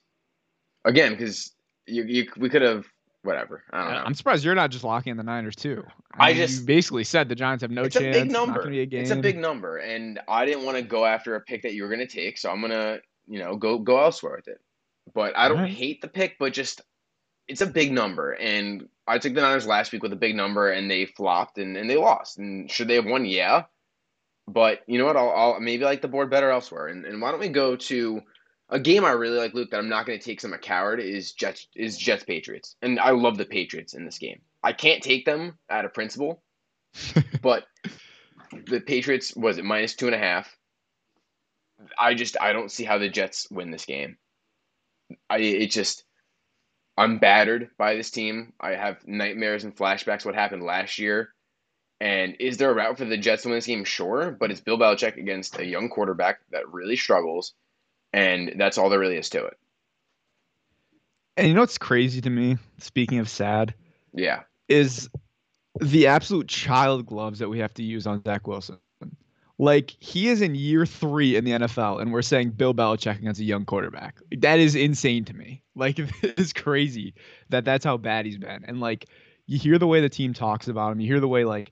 again 0.86 1.12
because 1.14 1.52
you, 1.86 2.04
you 2.04 2.28
we 2.38 2.50
could 2.50 2.62
have 2.62 2.86
whatever. 3.24 3.64
I 3.72 3.84
don't 3.84 3.94
know. 3.94 4.04
I'm 4.06 4.14
surprised 4.14 4.46
you're 4.46 4.56
not 4.56 4.72
just 4.72 4.84
locking 4.84 5.12
in 5.12 5.18
the 5.18 5.24
Niners 5.24 5.56
too. 5.56 5.84
I 6.18 6.30
mean, 6.30 6.38
just- 6.38 6.62
you 6.62 6.66
basically 6.66 7.04
said 7.04 7.30
the 7.30 7.36
Giants 7.36 7.62
have 7.62 7.72
no 7.72 7.84
it's 7.84 7.94
chance. 7.96 8.16
a 8.16 8.20
big 8.20 8.26
It's 8.28 8.34
not 8.34 8.48
number. 8.48 8.70
be 8.70 8.82
a 8.82 8.86
game. 8.86 9.02
It's 9.02 9.12
a 9.12 9.16
big 9.16 9.38
number, 9.38 9.78
and 9.78 10.20
I 10.28 10.46
didn't 10.46 10.64
want 10.66 10.78
to 10.78 10.84
go 10.84 11.06
after 11.06 11.36
a 11.36 11.42
pick 11.42 11.64
that 11.64 11.74
you 11.74 11.84
were 11.84 11.90
going 11.90 12.00
to 12.00 12.08
take, 12.08 12.38
so 12.38 12.50
I'm 12.50 12.62
gonna, 12.62 13.00
you 13.28 13.40
know, 13.40 13.56
go 13.56 13.78
go 13.80 14.00
elsewhere 14.02 14.36
with 14.38 14.48
it. 14.48 14.60
But 15.14 15.36
I 15.38 15.48
don't 15.48 15.58
Alright. 15.58 15.74
hate 15.74 16.02
the 16.02 16.08
pick, 16.08 16.38
but 16.40 16.54
just 16.54 16.82
it's 17.48 17.62
a 17.62 17.66
big 17.68 17.92
number, 17.92 18.34
and 18.34 18.88
I 19.08 19.18
took 19.18 19.34
the 19.34 19.42
Niners 19.42 19.66
last 19.66 19.92
week 19.92 20.04
with 20.04 20.14
a 20.14 20.18
big 20.18 20.36
number, 20.36 20.72
and 20.72 20.90
they 20.90 21.06
flopped 21.06 21.58
and, 21.58 21.76
and 21.76 21.90
they 21.90 21.98
lost. 21.98 22.38
And 22.38 22.70
should 22.70 22.88
they 22.88 22.94
have 22.96 23.06
won? 23.08 23.26
Yeah. 23.26 23.64
But 24.48 24.82
you 24.88 25.00
know 25.00 25.06
what? 25.06 25.18
I'll, 25.18 25.32
I'll 25.32 25.60
maybe 25.60 25.84
like 25.84 26.02
the 26.04 26.08
board 26.08 26.30
better 26.30 26.52
elsewhere. 26.52 26.88
And, 26.88 27.06
and 27.06 27.20
why 27.22 27.32
don't 27.32 27.40
we 27.40 27.50
go 27.50 27.76
to 27.76 28.22
a 28.70 28.80
game 28.80 29.06
I 29.06 29.12
really 29.12 29.38
like, 29.38 29.54
Luke, 29.54 29.72
that 29.72 29.78
I'm 29.78 29.90
not 29.90 30.06
going 30.06 30.18
to 30.20 30.24
take 30.24 30.42
some 30.42 30.54
a 30.54 30.58
coward 30.58 31.00
is 31.00 31.34
Jets 31.34 31.68
is 31.76 31.98
Jets 31.98 32.24
Patriots, 32.24 32.76
and 32.82 33.00
I 33.00 33.12
love 33.12 33.38
the 33.38 33.46
Patriots 33.46 33.94
in 33.94 34.06
this 34.06 34.18
game. 34.18 34.42
I 34.64 34.74
can't 34.74 35.02
take 35.02 35.26
them 35.26 35.58
out 35.70 35.86
of 35.86 35.94
principle, 35.94 36.44
but 37.42 37.66
the 38.68 38.80
Patriots 38.80 39.36
was 39.36 39.58
it 39.58 39.66
minus 39.66 39.96
two 39.96 40.08
and 40.08 40.16
a 40.16 40.20
half. 40.20 40.56
I 41.98 42.14
just 42.14 42.38
I 42.40 42.54
don't 42.54 42.72
see 42.72 42.84
how 42.84 42.98
the 42.98 43.10
Jets 43.10 43.50
win 43.50 43.72
this 43.72 43.86
game. 43.86 44.18
I 45.30 45.38
it 45.40 45.72
just 45.72 46.04
I'm 46.98 47.18
battered 47.18 47.70
by 47.78 47.96
this 47.96 48.12
team. 48.12 48.54
I 48.60 48.72
have 48.72 49.08
nightmares 49.08 49.64
and 49.64 49.76
flashbacks 49.76 50.26
what 50.26 50.36
happened 50.36 50.64
last 50.64 51.00
year. 51.00 51.34
And 52.02 52.36
is 52.40 52.58
there 52.58 52.72
a 52.72 52.74
route 52.74 52.98
for 52.98 53.06
the 53.06 53.18
Jets 53.18 53.44
to 53.44 53.50
win 53.50 53.58
this 53.58 53.66
game? 53.66 53.84
Sure, 53.84 54.32
but 54.32 54.52
it's 54.52 54.62
Bill 54.62 54.78
Belichick 54.78 55.18
against 55.18 55.58
a 55.58 55.66
young 55.66 55.90
quarterback 55.90 56.40
that 56.52 56.72
really 56.72 56.96
struggles, 56.96 57.54
and 58.14 58.54
that's 58.58 58.78
all 58.78 58.90
there 58.90 59.00
really 59.00 59.18
is 59.18 59.30
to 59.32 59.46
it. 59.46 59.58
And 61.38 61.48
you 61.48 61.54
know 61.54 61.62
what's 61.62 61.78
crazy 61.78 62.22
to 62.22 62.30
me? 62.30 62.58
Speaking 62.80 63.20
of 63.20 63.30
sad, 63.30 63.74
Yeah, 64.14 64.42
is 64.68 65.10
the 65.80 66.08
absolute 66.08 66.48
child 66.48 67.06
gloves 67.06 67.40
that 67.40 67.50
we 67.50 67.60
have 67.60 67.74
to 67.76 67.84
use 67.84 68.06
on 68.06 68.22
Zach 68.24 68.48
Wilson. 68.48 68.78
Like 69.58 69.94
he 70.00 70.30
is 70.30 70.42
in 70.42 70.56
year 70.56 70.86
three 70.86 71.36
in 71.36 71.44
the 71.44 71.52
NFL, 71.52 72.02
and 72.02 72.14
we're 72.14 72.22
saying 72.22 72.52
Bill 72.52 72.74
Belichick 72.74 73.20
against 73.20 73.42
a 73.42 73.44
young 73.44 73.66
quarterback. 73.66 74.18
That 74.38 74.60
is 74.60 74.74
insane 74.74 75.26
to 75.26 75.34
me. 75.34 75.62
Like 75.76 76.00
it's 76.24 76.54
crazy 76.54 77.14
that 77.50 77.66
that's 77.66 77.84
how 77.84 77.98
bad 77.98 78.26
he's 78.26 78.38
been. 78.38 78.64
And 78.66 78.80
like 78.80 79.08
you 79.48 79.58
hear 79.58 79.78
the 79.78 79.88
way 79.88 80.00
the 80.00 80.10
team 80.10 80.34
talks 80.34 80.68
about 80.68 80.94
him, 80.94 81.00
you 81.02 81.08
hear 81.08 81.20
the 81.20 81.28
way 81.28 81.44
like 81.44 81.72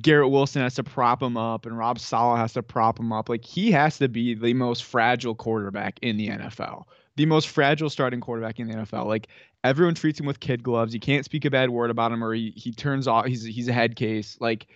Garrett 0.00 0.30
Wilson 0.30 0.62
has 0.62 0.74
to 0.74 0.84
prop 0.84 1.22
him 1.22 1.36
up, 1.36 1.66
and 1.66 1.76
Rob 1.76 1.98
Saleh 1.98 2.38
has 2.38 2.52
to 2.54 2.62
prop 2.62 2.98
him 2.98 3.12
up. 3.12 3.28
Like 3.28 3.44
he 3.44 3.70
has 3.72 3.98
to 3.98 4.08
be 4.08 4.34
the 4.34 4.54
most 4.54 4.84
fragile 4.84 5.34
quarterback 5.34 5.98
in 6.02 6.16
the 6.16 6.28
NFL, 6.28 6.84
the 7.16 7.26
most 7.26 7.48
fragile 7.48 7.90
starting 7.90 8.20
quarterback 8.20 8.60
in 8.60 8.68
the 8.68 8.74
NFL. 8.74 9.06
Like 9.06 9.28
everyone 9.64 9.94
treats 9.94 10.20
him 10.20 10.26
with 10.26 10.40
kid 10.40 10.62
gloves. 10.62 10.92
You 10.92 11.00
can't 11.00 11.24
speak 11.24 11.44
a 11.44 11.50
bad 11.50 11.70
word 11.70 11.90
about 11.90 12.12
him, 12.12 12.22
or 12.22 12.34
he 12.34 12.52
he 12.56 12.72
turns 12.72 13.08
off. 13.08 13.26
He's 13.26 13.44
he's 13.44 13.68
a 13.68 13.72
head 13.72 13.96
case. 13.96 14.36
Like 14.40 14.66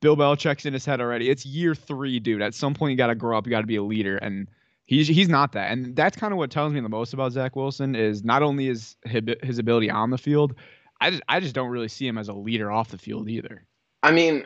Bill 0.00 0.16
Belichick's 0.16 0.66
in 0.66 0.72
his 0.72 0.84
head 0.84 1.00
already. 1.00 1.30
It's 1.30 1.46
year 1.46 1.74
three, 1.74 2.20
dude. 2.20 2.42
At 2.42 2.54
some 2.54 2.74
point, 2.74 2.90
you 2.90 2.96
got 2.96 3.06
to 3.08 3.14
grow 3.14 3.38
up. 3.38 3.46
You 3.46 3.50
got 3.50 3.60
to 3.60 3.66
be 3.66 3.76
a 3.76 3.82
leader, 3.82 4.16
and 4.18 4.48
he's 4.86 5.08
he's 5.08 5.28
not 5.28 5.52
that. 5.52 5.70
And 5.70 5.94
that's 5.94 6.16
kind 6.16 6.32
of 6.32 6.38
what 6.38 6.50
tells 6.50 6.72
me 6.72 6.80
the 6.80 6.88
most 6.88 7.14
about 7.14 7.32
Zach 7.32 7.56
Wilson 7.56 7.94
is 7.94 8.24
not 8.24 8.42
only 8.42 8.68
is 8.68 8.96
his, 9.04 9.22
his 9.42 9.58
ability 9.58 9.90
on 9.90 10.10
the 10.10 10.18
field, 10.18 10.54
I 11.00 11.10
just 11.10 11.22
I 11.28 11.40
just 11.40 11.54
don't 11.54 11.70
really 11.70 11.88
see 11.88 12.06
him 12.06 12.18
as 12.18 12.28
a 12.28 12.34
leader 12.34 12.70
off 12.70 12.88
the 12.88 12.98
field 12.98 13.28
either. 13.28 13.64
I 14.04 14.12
mean, 14.12 14.44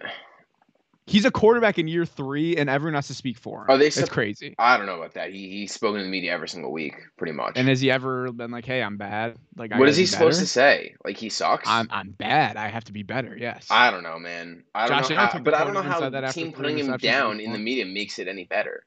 He's 1.08 1.24
a 1.24 1.30
quarterback 1.30 1.78
in 1.78 1.88
year 1.88 2.04
three, 2.04 2.56
and 2.58 2.68
everyone 2.68 2.94
has 2.94 3.06
to 3.06 3.14
speak 3.14 3.38
for 3.38 3.62
him. 3.62 3.70
Are 3.70 3.78
they 3.78 3.86
It's 3.86 3.96
sup- 3.96 4.10
crazy. 4.10 4.54
I 4.58 4.76
don't 4.76 4.84
know 4.84 4.96
about 4.96 5.14
that. 5.14 5.32
He 5.32 5.48
he's 5.48 5.72
spoken 5.72 6.00
to 6.00 6.04
the 6.04 6.10
media 6.10 6.32
every 6.32 6.48
single 6.50 6.70
week, 6.70 6.94
pretty 7.16 7.32
much. 7.32 7.54
And 7.56 7.66
has 7.66 7.80
he 7.80 7.90
ever 7.90 8.30
been 8.30 8.50
like, 8.50 8.66
"Hey, 8.66 8.82
I'm 8.82 8.98
bad"? 8.98 9.36
Like, 9.56 9.72
I 9.72 9.78
what 9.78 9.88
is 9.88 9.96
he 9.96 10.02
be 10.02 10.06
supposed 10.06 10.38
to 10.40 10.46
say? 10.46 10.94
Like 11.06 11.16
he 11.16 11.30
sucks? 11.30 11.66
I'm 11.66 11.88
I'm 11.90 12.10
bad. 12.10 12.58
I 12.58 12.68
have 12.68 12.84
to 12.84 12.92
be 12.92 13.04
better. 13.04 13.34
Yes. 13.38 13.68
I 13.70 13.90
don't 13.90 14.02
know, 14.02 14.18
man. 14.18 14.64
I 14.74 14.86
don't 14.86 14.98
Josh 14.98 15.10
know 15.10 15.16
how, 15.16 15.38
but 15.38 15.54
I 15.54 15.64
don't 15.64 15.72
know 15.72 15.82
how 15.82 16.10
that 16.10 16.20
the 16.20 16.32
team 16.32 16.52
putting 16.52 16.78
him 16.78 16.94
down 16.98 17.40
in 17.40 17.52
the 17.52 17.58
media 17.58 17.86
makes 17.86 18.18
it 18.18 18.28
any 18.28 18.44
better. 18.44 18.84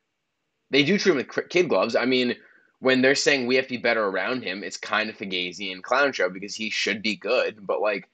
They 0.69 0.83
do 0.83 0.99
treat 0.99 1.13
him 1.13 1.17
with 1.17 1.49
kid 1.49 1.69
gloves. 1.69 1.95
I 1.95 2.05
mean, 2.05 2.35
when 2.79 3.01
they're 3.01 3.15
saying 3.15 3.47
we 3.47 3.55
have 3.55 3.65
to 3.65 3.71
be 3.71 3.77
better 3.77 4.05
around 4.05 4.43
him, 4.43 4.63
it's 4.63 4.77
kind 4.77 5.09
of 5.09 5.17
fugazi 5.17 5.71
and 5.71 5.83
clown 5.83 6.13
show 6.13 6.29
because 6.29 6.53
he 6.53 6.69
should 6.69 7.01
be 7.01 7.15
good. 7.15 7.65
But 7.65 7.81
like, 7.81 8.07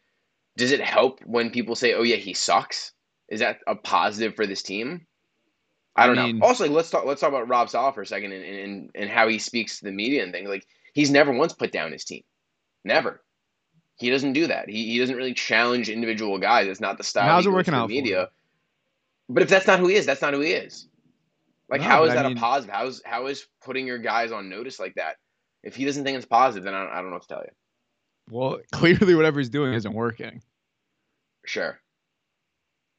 does 0.58 0.72
it 0.74 0.82
help 0.82 1.22
when 1.26 1.50
people 1.52 1.76
say, 1.76 1.94
"Oh 1.94 2.04
yeah, 2.04 2.18
he 2.18 2.34
sucks"? 2.34 2.92
Is 3.30 3.40
that 3.40 3.60
a 3.68 3.76
positive 3.76 4.36
for 4.36 4.46
this 4.46 4.62
team? 4.64 5.08
I 5.96 6.04
I 6.04 6.08
don't 6.08 6.18
mean- 6.18 6.40
know. 6.40 6.46
Also, 6.46 6.66
like, 6.66 6.74
let's 6.74 6.90
talk. 6.90 7.06
Let's 7.06 7.22
talk 7.22 7.30
about 7.30 7.48
Rob 7.48 7.70
Saleh 7.70 7.94
for 7.96 8.02
a 8.02 8.06
second 8.06 8.32
and, 8.34 8.44
and 8.44 8.92
and 8.96 9.10
how 9.10 9.28
he 9.30 9.40
speaks 9.40 9.80
to 9.80 9.86
the 9.86 9.92
media 9.92 10.24
and 10.24 10.34
things. 10.34 10.50
Like 10.50 10.66
he's 10.94 11.10
never 11.10 11.32
once 11.32 11.54
put 11.54 11.72
down 11.72 11.92
his 11.94 12.04
team. 12.04 12.24
Never. 12.84 13.24
He 13.96 14.12
doesn't 14.12 14.34
do 14.34 14.46
that. 14.48 14.70
He, 14.70 14.92
he 14.92 15.00
doesn't 15.00 15.16
really 15.16 15.34
challenge 15.34 15.90
individual 15.90 16.38
guys. 16.38 16.68
It's 16.68 16.80
not 16.80 16.98
the 17.00 17.04
style. 17.04 17.28
How's 17.28 17.48
it 17.48 17.52
working 17.52 17.74
out 17.74 17.90
media. 17.90 18.30
But 19.28 19.42
if 19.44 19.50
that's 19.50 19.66
not 19.66 19.80
who 19.80 19.88
he 19.88 19.96
is, 19.96 20.06
that's 20.06 20.22
not 20.22 20.34
who 20.36 20.40
he 20.42 20.52
is. 20.52 20.88
Like, 21.70 21.82
No, 21.82 21.88
how 21.88 22.04
is 22.04 22.12
I 22.12 22.16
that 22.16 22.26
mean- 22.28 22.38
a 22.38 22.40
positive? 22.40 22.74
How 22.76 22.86
is 22.86 23.02
how 23.06 23.26
is 23.28 23.48
putting 23.64 23.88
your 23.88 23.98
guys 23.98 24.32
on 24.32 24.50
notice 24.50 24.80
like 24.80 24.94
that? 24.96 25.16
If 25.64 25.76
he 25.76 25.84
doesn't 25.84 26.04
think 26.04 26.16
it's 26.16 26.26
positive, 26.28 26.64
then 26.64 26.74
I 26.76 26.84
don't, 26.84 26.92
I 26.94 26.96
don't 26.98 27.08
know 27.08 27.14
what 27.14 27.24
to 27.24 27.28
tell 27.28 27.44
you. 27.44 27.52
Well, 28.30 28.60
clearly, 28.72 29.16
whatever 29.16 29.40
he's 29.40 29.50
doing 29.50 29.74
isn't 29.74 29.94
working. 29.94 30.42
Sure. 31.46 31.80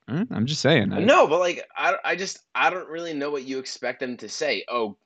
I'm 0.09 0.47
just 0.47 0.63
saying. 0.63 0.93
I- 0.93 1.01
No, 1.01 1.27
but 1.27 1.39
like 1.41 1.67
I, 1.77 1.97
I 2.05 2.17
just 2.17 2.39
I 2.55 2.71
don't 2.71 2.89
really 2.89 3.13
know 3.13 3.31
what 3.31 3.45
you 3.45 3.59
expect 3.59 4.01
them 4.01 4.17
to 4.19 4.29
say. 4.29 4.65
Oh, 4.69 4.97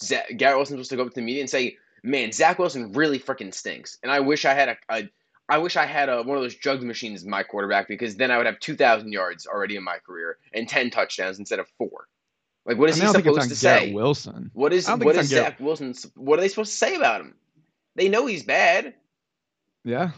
Zach, 0.00 0.26
Garrett 0.36 0.56
Wilson's 0.56 0.76
supposed 0.76 0.90
to 0.90 0.96
go 0.96 1.02
up 1.02 1.08
to 1.08 1.14
the 1.16 1.22
media 1.22 1.40
and 1.40 1.50
say, 1.50 1.76
"Man, 2.04 2.30
Zach 2.30 2.60
Wilson 2.60 2.92
really 2.92 3.18
freaking 3.18 3.52
stinks," 3.52 3.98
and 4.04 4.12
I 4.12 4.20
wish 4.20 4.44
I 4.44 4.54
had 4.54 4.68
a, 4.68 4.76
a 4.88 5.08
I 5.48 5.58
wish 5.58 5.76
I 5.76 5.84
had 5.84 6.08
a, 6.08 6.22
one 6.22 6.36
of 6.36 6.44
those 6.44 6.54
jugs 6.54 6.84
machines 6.84 7.22
as 7.22 7.26
my 7.26 7.42
quarterback 7.42 7.88
because 7.88 8.14
then 8.14 8.30
I 8.30 8.36
would 8.36 8.46
have 8.46 8.60
two 8.60 8.76
thousand 8.76 9.10
yards 9.10 9.48
already 9.48 9.74
in 9.74 9.82
my 9.82 9.98
career 9.98 10.38
and 10.54 10.68
ten 10.68 10.90
touchdowns 10.90 11.40
instead 11.40 11.58
of 11.58 11.66
four. 11.76 12.06
Like, 12.64 12.78
what 12.78 12.88
is 12.88 13.00
I 13.00 13.04
mean, 13.06 13.08
he 13.08 13.12
don't 13.14 13.22
think 13.24 13.26
it's 13.36 13.44
supposed 13.46 13.60
to 13.60 13.66
Garrett 13.66 13.82
say? 13.88 13.92
Wilson. 13.92 14.50
What 14.54 14.72
is 14.72 14.86
I 14.86 14.92
don't 14.92 14.98
think 15.00 15.06
what 15.06 15.16
is 15.16 15.32
on 15.32 15.36
Garrett- 15.36 15.52
Zach 15.54 15.60
Wilson? 15.60 15.94
What 16.14 16.38
are 16.38 16.42
they 16.42 16.48
supposed 16.48 16.70
to 16.70 16.76
say 16.78 16.94
about 16.94 17.20
him? 17.20 17.34
They 17.96 18.08
know 18.08 18.26
he's 18.26 18.44
bad. 18.44 18.94
Yeah. 19.84 20.10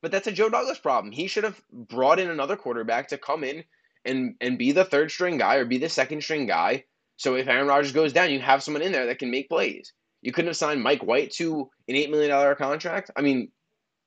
But 0.00 0.10
that's 0.10 0.26
a 0.26 0.32
Joe 0.32 0.48
Douglas 0.48 0.78
problem. 0.78 1.12
He 1.12 1.28
should 1.28 1.44
have 1.44 1.60
brought 1.72 2.18
in 2.18 2.30
another 2.30 2.56
quarterback 2.56 3.08
to 3.08 3.18
come 3.18 3.44
in 3.44 3.64
and 4.04 4.34
and 4.40 4.58
be 4.58 4.72
the 4.72 4.84
third 4.84 5.10
string 5.10 5.38
guy 5.38 5.56
or 5.56 5.64
be 5.64 5.78
the 5.78 5.88
second 5.88 6.22
string 6.22 6.46
guy. 6.46 6.84
So 7.16 7.36
if 7.36 7.46
Aaron 7.46 7.68
Rodgers 7.68 7.92
goes 7.92 8.12
down, 8.12 8.30
you 8.30 8.40
have 8.40 8.62
someone 8.62 8.82
in 8.82 8.92
there 8.92 9.06
that 9.06 9.20
can 9.20 9.30
make 9.30 9.48
plays. 9.48 9.92
You 10.22 10.32
couldn't 10.32 10.48
have 10.48 10.56
signed 10.56 10.82
Mike 10.82 11.04
White 11.04 11.30
to 11.32 11.70
an 11.88 11.94
eight 11.94 12.10
million 12.10 12.30
dollar 12.30 12.54
contract. 12.54 13.10
I 13.16 13.20
mean, 13.20 13.50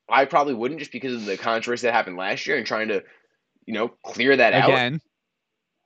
I 0.08 0.24
probably 0.24 0.54
wouldn't 0.54 0.80
just 0.80 0.92
because 0.92 1.14
of 1.14 1.24
the 1.24 1.36
controversy 1.36 1.86
that 1.86 1.94
happened 1.94 2.16
last 2.16 2.46
year 2.46 2.56
and 2.56 2.66
trying 2.66 2.88
to, 2.88 3.02
you 3.64 3.74
know, 3.74 3.88
clear 4.04 4.36
that 4.36 4.52
out. 4.52 4.68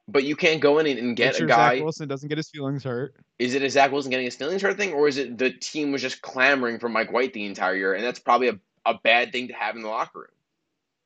But 0.08 0.24
you 0.24 0.34
can't 0.34 0.60
go 0.60 0.78
in 0.78 0.86
and, 0.88 0.98
and 0.98 1.16
get 1.16 1.36
sure 1.36 1.46
a 1.46 1.48
guy. 1.48 1.76
Zach 1.76 1.82
Wilson 1.84 2.08
doesn't 2.08 2.28
get 2.28 2.36
his 2.36 2.50
feelings 2.50 2.82
hurt. 2.82 3.14
Is 3.38 3.54
it 3.54 3.62
a 3.62 3.70
Zach 3.70 3.92
Wilson 3.92 4.10
getting 4.10 4.24
his 4.24 4.34
feelings 4.34 4.60
hurt 4.60 4.76
thing, 4.76 4.92
or 4.92 5.06
is 5.06 5.18
it 5.18 5.38
the 5.38 5.52
team 5.52 5.92
was 5.92 6.02
just 6.02 6.20
clamoring 6.20 6.80
for 6.80 6.88
Mike 6.88 7.12
White 7.12 7.32
the 7.32 7.46
entire 7.46 7.76
year, 7.76 7.94
and 7.94 8.02
that's 8.02 8.18
probably 8.18 8.48
a, 8.48 8.58
a 8.86 8.94
bad 9.02 9.32
thing 9.32 9.48
to 9.48 9.54
have 9.54 9.76
in 9.76 9.82
the 9.82 9.88
locker 9.88 10.20
room? 10.20 10.28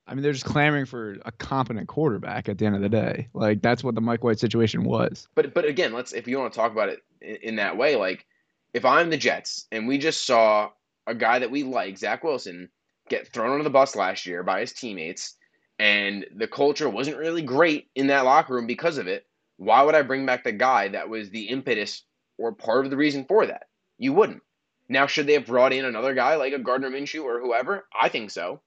I 0.06 0.14
mean, 0.14 0.22
they're 0.22 0.32
just 0.32 0.44
clamoring 0.44 0.84
for 0.84 1.16
a 1.24 1.32
competent 1.32 1.88
quarterback 1.88 2.48
at 2.48 2.58
the 2.58 2.66
end 2.66 2.76
of 2.76 2.82
the 2.82 2.88
day. 2.88 3.28
Like 3.32 3.62
that's 3.62 3.82
what 3.82 3.94
the 3.94 4.00
Mike 4.00 4.22
White 4.22 4.38
situation 4.38 4.84
was. 4.84 5.28
But 5.34 5.54
but 5.54 5.64
again, 5.64 5.92
let's 5.92 6.12
if 6.12 6.28
you 6.28 6.38
want 6.38 6.52
to 6.52 6.58
talk 6.58 6.72
about 6.72 6.90
it 6.90 7.00
in, 7.20 7.36
in 7.36 7.56
that 7.56 7.76
way, 7.76 7.96
like 7.96 8.26
if 8.74 8.84
I'm 8.84 9.10
the 9.10 9.16
Jets 9.16 9.66
and 9.72 9.88
we 9.88 9.98
just 9.98 10.26
saw 10.26 10.70
a 11.06 11.14
guy 11.14 11.38
that 11.38 11.50
we 11.50 11.62
like, 11.62 11.96
Zach 11.98 12.22
Wilson, 12.22 12.68
get 13.08 13.32
thrown 13.32 13.52
under 13.52 13.64
the 13.64 13.70
bus 13.70 13.96
last 13.96 14.26
year 14.26 14.42
by 14.42 14.60
his 14.60 14.72
teammates, 14.72 15.36
and 15.78 16.26
the 16.36 16.48
culture 16.48 16.88
wasn't 16.88 17.16
really 17.16 17.42
great 17.42 17.88
in 17.94 18.08
that 18.08 18.24
locker 18.24 18.54
room 18.54 18.66
because 18.66 18.98
of 18.98 19.06
it. 19.06 19.26
Why 19.56 19.82
would 19.82 19.94
I 19.94 20.02
bring 20.02 20.26
back 20.26 20.44
the 20.44 20.52
guy 20.52 20.88
that 20.88 21.08
was 21.08 21.30
the 21.30 21.44
impetus 21.44 22.04
or 22.38 22.52
part 22.52 22.84
of 22.84 22.90
the 22.90 22.96
reason 22.96 23.24
for 23.26 23.46
that? 23.46 23.64
You 23.98 24.12
wouldn't. 24.12 24.42
Now, 24.88 25.06
should 25.06 25.26
they 25.26 25.32
have 25.34 25.46
brought 25.46 25.72
in 25.72 25.84
another 25.84 26.14
guy 26.14 26.36
like 26.36 26.52
a 26.52 26.58
Gardner 26.58 26.90
Minshew 26.90 27.24
or 27.24 27.40
whoever? 27.40 27.86
I 27.98 28.08
think 28.08 28.30
so. 28.30 28.60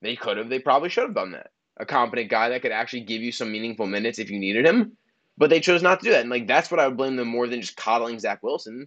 They 0.00 0.14
could 0.14 0.36
have. 0.36 0.48
They 0.48 0.58
probably 0.58 0.88
should 0.88 1.04
have 1.04 1.14
done 1.14 1.32
that. 1.32 1.50
A 1.78 1.86
competent 1.86 2.30
guy 2.30 2.48
that 2.48 2.62
could 2.62 2.72
actually 2.72 3.00
give 3.00 3.22
you 3.22 3.32
some 3.32 3.52
meaningful 3.52 3.86
minutes 3.86 4.18
if 4.18 4.30
you 4.30 4.38
needed 4.38 4.64
him. 4.64 4.96
But 5.36 5.50
they 5.50 5.60
chose 5.60 5.82
not 5.82 6.00
to 6.00 6.04
do 6.04 6.12
that. 6.12 6.20
And 6.20 6.30
like 6.30 6.46
that's 6.46 6.70
what 6.70 6.80
I 6.80 6.88
would 6.88 6.96
blame 6.96 7.16
them 7.16 7.28
more 7.28 7.46
than 7.46 7.60
just 7.60 7.76
coddling 7.76 8.18
Zach 8.18 8.42
Wilson. 8.42 8.86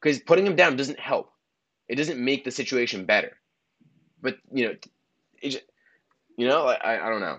Because 0.00 0.20
putting 0.20 0.46
him 0.46 0.56
down 0.56 0.76
doesn't 0.76 1.00
help. 1.00 1.32
It 1.88 1.96
doesn't 1.96 2.22
make 2.22 2.44
the 2.44 2.50
situation 2.50 3.04
better. 3.04 3.36
But 4.22 4.36
you 4.52 4.66
know, 4.66 4.74
it 5.42 5.50
just, 5.50 5.64
you 6.36 6.46
know, 6.46 6.66
I, 6.68 7.06
I 7.06 7.10
don't 7.10 7.20
know. 7.20 7.38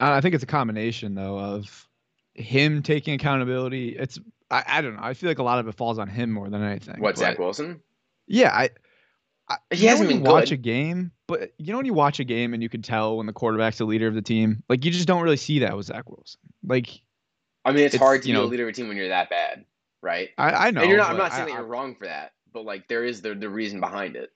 I 0.00 0.20
think 0.20 0.34
it's 0.34 0.44
a 0.44 0.48
combination 0.48 1.14
though 1.14 1.38
of 1.38 1.88
him 2.34 2.82
taking 2.82 3.14
accountability. 3.14 3.96
It's 3.96 4.18
I, 4.50 4.64
I 4.66 4.80
don't 4.80 4.96
know. 4.96 5.02
I 5.02 5.14
feel 5.14 5.28
like 5.30 5.38
a 5.38 5.42
lot 5.42 5.58
of 5.58 5.68
it 5.68 5.74
falls 5.74 5.98
on 5.98 6.08
him 6.08 6.30
more 6.30 6.48
than 6.48 6.62
anything. 6.62 7.00
What 7.00 7.14
but- 7.16 7.18
Zach 7.18 7.38
Wilson? 7.38 7.80
Yeah, 8.26 8.50
I. 8.52 8.70
I 9.50 9.56
He 9.74 9.84
know 9.86 9.90
hasn't 9.92 10.08
been 10.10 10.22
watch 10.22 10.50
good. 10.50 10.52
a 10.52 10.56
game, 10.58 11.10
but 11.26 11.52
you 11.56 11.72
know 11.72 11.78
when 11.78 11.86
you 11.86 11.94
watch 11.94 12.20
a 12.20 12.24
game 12.24 12.52
and 12.52 12.62
you 12.62 12.68
can 12.68 12.82
tell 12.82 13.16
when 13.16 13.24
the 13.26 13.32
quarterback's 13.32 13.78
the 13.78 13.86
leader 13.86 14.06
of 14.06 14.14
the 14.14 14.20
team. 14.20 14.62
Like 14.68 14.84
you 14.84 14.90
just 14.90 15.08
don't 15.08 15.22
really 15.22 15.38
see 15.38 15.60
that 15.60 15.74
with 15.74 15.86
Zach 15.86 16.06
Wilson. 16.10 16.38
Like 16.62 17.00
I 17.64 17.72
mean, 17.72 17.84
it's, 17.86 17.94
It's, 17.94 18.02
hard 18.02 18.20
to 18.22 18.28
you 18.28 18.34
be 18.34 18.38
a 18.38 18.42
know- 18.42 18.48
leader 18.48 18.64
of 18.64 18.68
a 18.68 18.72
team 18.72 18.88
when 18.88 18.98
you're 18.98 19.08
that 19.08 19.30
bad, 19.30 19.64
right? 20.02 20.28
I, 20.36 20.50
I 20.68 20.70
know. 20.70 20.82
and 20.82 20.90
you're 20.90 20.98
not. 20.98 21.10
I'm 21.10 21.16
not 21.16 21.32
saying 21.32 21.44
I- 21.44 21.46
that 21.46 21.52
you're 21.54 21.64
wrong 21.66 21.94
for 21.94 22.04
that, 22.06 22.32
but 22.52 22.66
like 22.66 22.88
there 22.88 23.04
is 23.04 23.22
the 23.22 23.34
the 23.34 23.48
reason 23.48 23.80
behind 23.80 24.16
it. 24.16 24.30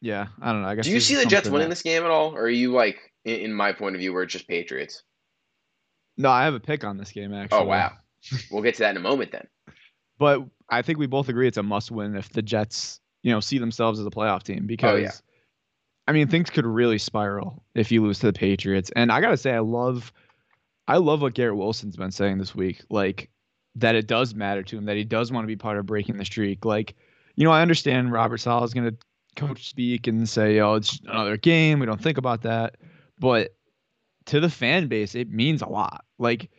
Yeah, 0.00 0.28
I 0.40 0.52
don't 0.52 0.62
know. 0.62 0.68
I 0.68 0.74
guess. 0.74 0.86
Do 0.86 0.92
you 0.92 1.00
see 1.00 1.16
the 1.16 1.26
Jets 1.26 1.50
winning 1.50 1.68
that. 1.68 1.74
this 1.74 1.82
game 1.82 2.02
at 2.02 2.10
all, 2.10 2.34
or 2.34 2.44
are 2.44 2.48
you 2.48 2.72
like 2.72 2.98
in, 3.26 3.40
in 3.40 3.52
my 3.52 3.72
point 3.72 3.94
of 3.94 4.00
view 4.00 4.14
where 4.14 4.22
it's 4.22 4.32
just 4.32 4.48
Patriots? 4.48 5.02
No, 6.16 6.30
I 6.30 6.44
have 6.44 6.54
a 6.54 6.60
pick 6.60 6.82
on 6.82 6.96
this 6.96 7.12
game 7.12 7.34
actually. 7.34 7.58
Oh 7.58 7.64
wow, 7.64 7.92
we'll 8.50 8.62
get 8.62 8.74
to 8.74 8.80
that 8.80 8.90
in 8.90 8.96
a 8.96 9.00
moment 9.00 9.32
then. 9.32 9.46
But 10.18 10.42
I 10.68 10.82
think 10.82 10.98
we 10.98 11.06
both 11.06 11.28
agree 11.28 11.48
it's 11.48 11.56
a 11.56 11.62
must-win 11.62 12.14
if 12.14 12.28
the 12.30 12.42
Jets, 12.42 13.00
you 13.22 13.32
know, 13.32 13.40
see 13.40 13.58
themselves 13.58 13.98
as 13.98 14.06
a 14.06 14.10
playoff 14.10 14.42
team 14.42 14.60
oh, 14.62 14.66
because 14.66 14.94
Oh, 14.94 14.96
yeah. 14.96 15.12
I 16.06 16.12
mean, 16.12 16.28
things 16.28 16.50
could 16.50 16.66
really 16.66 16.98
spiral 16.98 17.62
if 17.74 17.92
you 17.92 18.02
lose 18.02 18.18
to 18.18 18.26
the 18.26 18.32
Patriots. 18.32 18.90
And 18.96 19.12
I 19.12 19.20
got 19.20 19.30
to 19.30 19.36
say 19.36 19.52
I 19.52 19.60
love 19.60 20.12
I 20.88 20.96
love 20.96 21.22
what 21.22 21.34
Garrett 21.34 21.56
Wilson's 21.56 21.96
been 21.96 22.10
saying 22.10 22.38
this 22.38 22.52
week, 22.54 22.82
like 22.90 23.30
that 23.76 23.94
it 23.94 24.08
does 24.08 24.34
matter 24.34 24.64
to 24.64 24.76
him 24.76 24.86
that 24.86 24.96
he 24.96 25.04
does 25.04 25.30
want 25.30 25.44
to 25.44 25.46
be 25.46 25.56
part 25.56 25.78
of 25.78 25.86
breaking 25.86 26.16
the 26.16 26.24
streak. 26.24 26.64
Like, 26.64 26.96
you 27.36 27.44
know, 27.44 27.52
I 27.52 27.62
understand 27.62 28.10
Robert 28.10 28.38
Saleh 28.38 28.64
is 28.64 28.74
going 28.74 28.90
to 28.90 28.96
coach 29.36 29.68
speak 29.68 30.08
and 30.08 30.28
say, 30.28 30.58
"Oh, 30.58 30.74
it's 30.74 30.98
another 31.06 31.36
game. 31.36 31.78
We 31.78 31.86
don't 31.86 32.02
think 32.02 32.18
about 32.18 32.42
that." 32.42 32.76
But 33.20 33.54
to 34.26 34.40
the 34.40 34.50
fan 34.50 34.88
base, 34.88 35.14
it 35.14 35.30
means 35.30 35.62
a 35.62 35.68
lot. 35.68 36.04
Like 36.18 36.50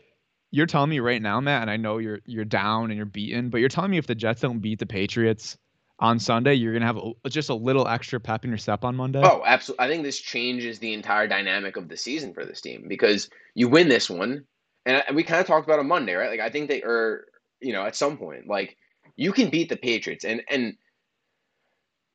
you're 0.52 0.66
telling 0.66 0.90
me 0.90 1.00
right 1.00 1.22
now, 1.22 1.40
Matt, 1.40 1.62
and 1.62 1.72
I 1.72 1.78
know 1.78 1.98
you're 1.98 2.20
you're 2.26 2.46
down 2.46 2.92
and 2.92 2.98
you're 2.98 3.06
beaten, 3.06 3.50
but 3.50 3.60
you're 3.60 3.70
telling 3.70 3.92
me 3.92 3.98
if 3.98 4.08
the 4.08 4.16
Jets 4.16 4.42
don't 4.42 4.60
beat 4.60 4.80
the 4.80 4.86
Patriots 4.86 5.58
on 6.00 6.20
Sunday, 6.20 6.54
you're 6.54 6.74
gonna 6.74 6.86
have 6.86 6.98
a, 6.98 7.30
just 7.30 7.50
a 7.50 7.56
little 7.56 7.88
extra 7.88 8.20
pep 8.20 8.44
in 8.44 8.52
your 8.52 8.58
step 8.58 8.84
on 8.84 8.96
Monday. 8.96 9.22
Oh, 9.24 9.42
absolutely. 9.46 9.86
I 9.86 9.90
think 9.90 10.04
this 10.04 10.20
changes 10.20 10.80
the 10.80 10.94
entire 10.94 11.28
dynamic 11.28 11.78
of 11.78 11.88
the 11.88 11.98
season 11.98 12.34
for 12.34 12.46
this 12.46 12.60
team 12.60 12.86
because 12.88 13.30
you 13.56 13.70
win 13.70 13.88
this 13.88 14.10
one, 14.10 14.46
and 14.86 15.04
we 15.16 15.24
kind 15.24 15.40
of 15.40 15.48
talked 15.48 15.66
about 15.68 15.80
it 15.80 15.84
Monday, 15.84 16.14
right? 16.14 16.30
Like 16.30 16.42
I 16.42 16.50
think 16.50 16.68
they 16.68 16.84
are, 16.84 17.26
you 17.62 17.72
know, 17.72 17.86
at 17.86 17.96
some 17.96 18.18
point, 18.18 18.48
like 18.48 18.78
you 19.16 19.32
can 19.32 19.50
beat 19.50 19.70
the 19.70 19.78
Patriots, 19.78 20.26
and 20.26 20.42
and 20.50 20.76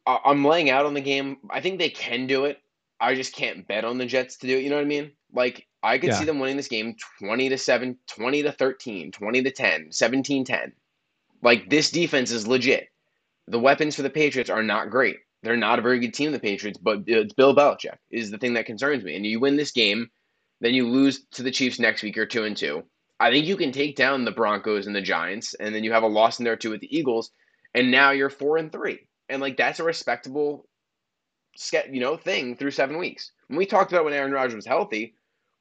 I'm 0.07 0.45
laying 0.45 0.69
out 0.69 0.85
on 0.85 0.95
the 0.95 1.01
game. 1.01 1.39
I 1.51 1.61
think 1.61 1.79
they 1.79 1.91
can 1.91 2.27
do 2.27 2.45
it. 2.45 2.59
I 3.01 3.15
just 3.15 3.35
can't 3.35 3.67
bet 3.67 3.85
on 3.85 3.99
the 3.99 4.07
Jets 4.07 4.37
to 4.39 4.47
do 4.47 4.57
it. 4.59 4.63
You 4.63 4.71
know 4.71 4.77
what 4.77 4.83
I 4.83 4.89
mean? 4.89 5.13
Like 5.33 5.67
I 5.87 5.99
could 5.99 6.09
Yeah. 6.09 6.19
see 6.19 6.25
them 6.25 6.41
winning 6.41 6.57
this 6.57 6.69
game 6.69 6.97
20 7.21 7.49
to 7.49 7.59
7, 7.59 7.99
20 8.09 8.43
to 8.43 8.53
13, 8.53 9.13
20 9.13 9.43
to 9.43 9.51
10, 9.51 9.93
17 9.93 10.45
10. 10.45 10.73
Like 11.43 11.71
this 11.71 11.91
defense 11.91 12.31
is 12.33 12.47
legit. 12.47 12.89
The 13.47 13.61
weapons 13.61 13.95
for 13.95 14.03
the 14.03 14.11
Patriots 14.11 14.51
are 14.51 14.63
not 14.63 14.91
great. 14.91 15.19
They're 15.43 15.57
not 15.57 15.79
a 15.79 15.83
very 15.83 16.01
good 16.01 16.13
team, 16.15 16.33
the 16.33 16.41
Patriots, 16.41 16.79
but 16.79 17.05
it's 17.07 17.35
Bill 17.35 17.55
Belichick 17.55 17.99
is 18.11 18.31
the 18.31 18.39
thing 18.39 18.55
that 18.55 18.67
concerns 18.67 19.05
me. 19.05 19.15
And 19.15 19.25
you 19.25 19.39
win 19.39 19.57
this 19.57 19.71
game, 19.71 20.11
then 20.61 20.75
you 20.75 20.89
lose 20.89 21.25
to 21.33 21.45
the 21.45 21.53
Chiefs 21.53 21.79
next 21.79 22.03
week 22.03 22.19
or 22.19 22.27
two 22.27 22.45
and 22.45 22.57
two. 22.57 22.83
I 23.21 23.31
think 23.31 23.47
you 23.47 23.57
can 23.57 23.71
take 23.71 23.95
down 23.95 24.25
the 24.25 24.33
Broncos 24.33 24.87
and 24.87 24.97
the 24.97 25.01
Giants, 25.01 25.55
and 25.55 25.75
then 25.75 25.85
you 25.85 25.93
have 25.93 26.03
a 26.03 26.09
loss 26.09 26.41
in 26.41 26.45
there 26.45 26.57
too 26.57 26.71
with 26.71 26.81
the 26.81 26.95
Eagles, 26.97 27.31
and 27.75 27.91
now 27.91 28.11
you're 28.11 28.29
four 28.31 28.57
and 28.57 28.73
three, 28.73 29.07
and 29.29 29.41
like 29.41 29.57
that's 29.57 29.79
a 29.79 29.85
respectable, 29.85 30.67
you 31.91 32.01
know, 32.01 32.17
thing 32.17 32.57
through 32.57 32.73
seven 32.73 32.99
weeks. 32.99 33.31
When 33.47 33.57
we 33.59 33.67
talked 33.67 33.93
about 33.93 34.05
when 34.05 34.15
Aaron 34.15 34.33
Rodgers 34.33 34.57
was 34.57 34.67
healthy, 34.67 35.15